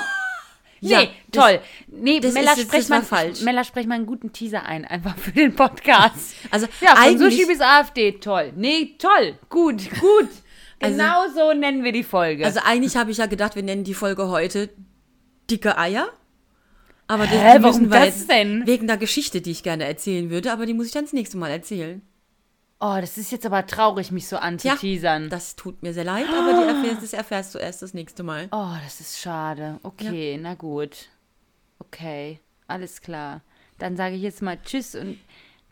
Nee, 0.81 0.91
Ja, 0.91 1.01
das- 1.31 1.43
toll. 1.45 1.61
Nee, 1.87 2.21
das 2.21 2.35
Mella, 2.35 2.51
ist 2.53 2.59
jetzt- 2.59 2.67
sprech 2.69 2.81
das 2.83 2.91
war 2.91 2.99
mal, 2.99 3.05
falsch. 3.07 3.41
Mella, 3.41 3.65
sprech 3.65 3.87
mal 3.87 3.95
einen 3.95 4.05
guten 4.05 4.33
Teaser 4.35 4.67
ein, 4.67 4.85
einfach 4.85 5.17
für 5.17 5.33
den 5.33 5.55
Podcast. 5.57 6.35
Also 6.51 6.67
Ja, 6.83 6.95
von 6.97 7.17
Sushi 7.19 7.47
bis 7.47 7.61
AfD, 7.63 8.13
toll. 8.13 8.53
Nee, 8.55 8.97
toll, 8.99 9.39
gut, 9.49 9.89
gut. 9.99 10.29
Also- 10.85 10.97
Genau 10.99 11.29
so 11.35 11.53
nennen 11.59 11.83
wir 11.85 11.93
die 11.93 12.03
Folge. 12.05 12.45
also 12.45 12.61
eigentlich 12.65 12.97
habe 12.97 13.11
ich 13.11 13.19
ja 13.19 13.27
gedacht, 13.27 13.57
wir 13.57 13.63
nennen 13.63 13.85
die 13.85 13.95
Folge 13.95 14.29
heute 14.29 14.71
dicke 15.51 15.77
Eier. 15.79 16.09
Aber 17.07 17.25
das, 17.27 17.35
Hä, 17.35 17.59
müssen 17.59 17.91
wir 17.91 17.99
das 17.99 18.07
jetzt 18.21 18.31
denn? 18.31 18.67
wegen 18.67 18.87
der 18.87 18.97
Geschichte, 18.97 19.41
die 19.43 19.51
ich 19.51 19.63
gerne 19.63 19.85
erzählen 19.85 20.31
würde, 20.31 20.51
aber 20.53 20.65
die 20.65 20.73
muss 20.73 20.87
ich 20.87 20.93
dann 20.93 21.05
das 21.05 21.13
nächste 21.13 21.37
Mal 21.37 21.51
erzählen. 21.51 22.01
oh, 22.81 22.97
das 23.01 23.19
ist 23.19 23.31
jetzt 23.31 23.45
aber 23.47 23.67
traurig, 23.67 24.11
mich 24.11 24.27
so 24.27 24.37
anzuteasern. 24.37 25.29
Das 25.31 25.55
tut 25.57 25.83
mir 25.83 25.93
sehr 25.93 26.05
leid, 26.05 26.27
aber 26.29 26.53
die 26.63 26.69
erfährst, 26.69 27.03
das 27.03 27.13
erfährst 27.13 27.55
du 27.55 27.59
erst 27.59 27.83
das 27.83 27.93
nächste 27.95 28.23
Mal. 28.23 28.49
oh, 28.53 28.73
das 28.85 29.01
ist 29.01 29.21
schade. 29.21 29.79
Okay, 29.83 30.39
na 30.41 30.55
gut. 30.55 31.09
Okay, 31.79 32.41
alles 32.69 33.01
klar. 33.03 33.43
Dann 33.79 33.97
sage 33.97 34.15
ich 34.17 34.23
jetzt 34.23 34.41
mal 34.43 34.59
Tschüss 34.65 34.95
und 34.95 35.19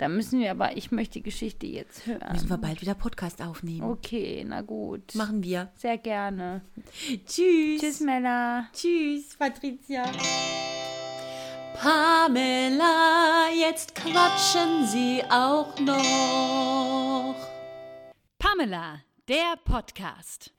da 0.03 0.09
müssen 0.09 0.41
wir 0.41 0.51
aber, 0.51 0.77
ich 0.77 0.91
möchte 0.91 1.21
die 1.21 1.23
Geschichte 1.23 1.65
jetzt 1.65 2.09
hören. 2.09 2.33
Müssen 2.33 2.51
wir 2.51 2.59
bald 2.59 2.83
wieder 2.83 2.95
Podcast 2.95 3.41
aufnehmen. 3.41 3.89
Okay, 3.89 4.45
na 4.45 4.61
gut. 4.61 5.15
Machen 5.15 5.45
wir. 5.45 5.71
Sehr 5.77 5.97
gerne. 5.97 6.63
Tschüss. 7.25 7.81
Tschüss, 7.81 8.01
Mella. 8.01 8.67
Tschüss, 8.73 9.37
Patricia. 9.39 10.03
Pamela, 11.81 13.47
jetzt 13.57 13.95
quatschen 13.95 14.87
Sie 14.89 15.23
auch 15.31 15.79
noch. 15.79 17.37
Pamela, 18.41 19.03
der 19.29 19.55
Podcast. 19.65 20.53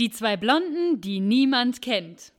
Die 0.00 0.10
zwei 0.10 0.36
Blonden, 0.36 1.00
die 1.00 1.20
niemand 1.20 1.80
kennt. 1.80 2.33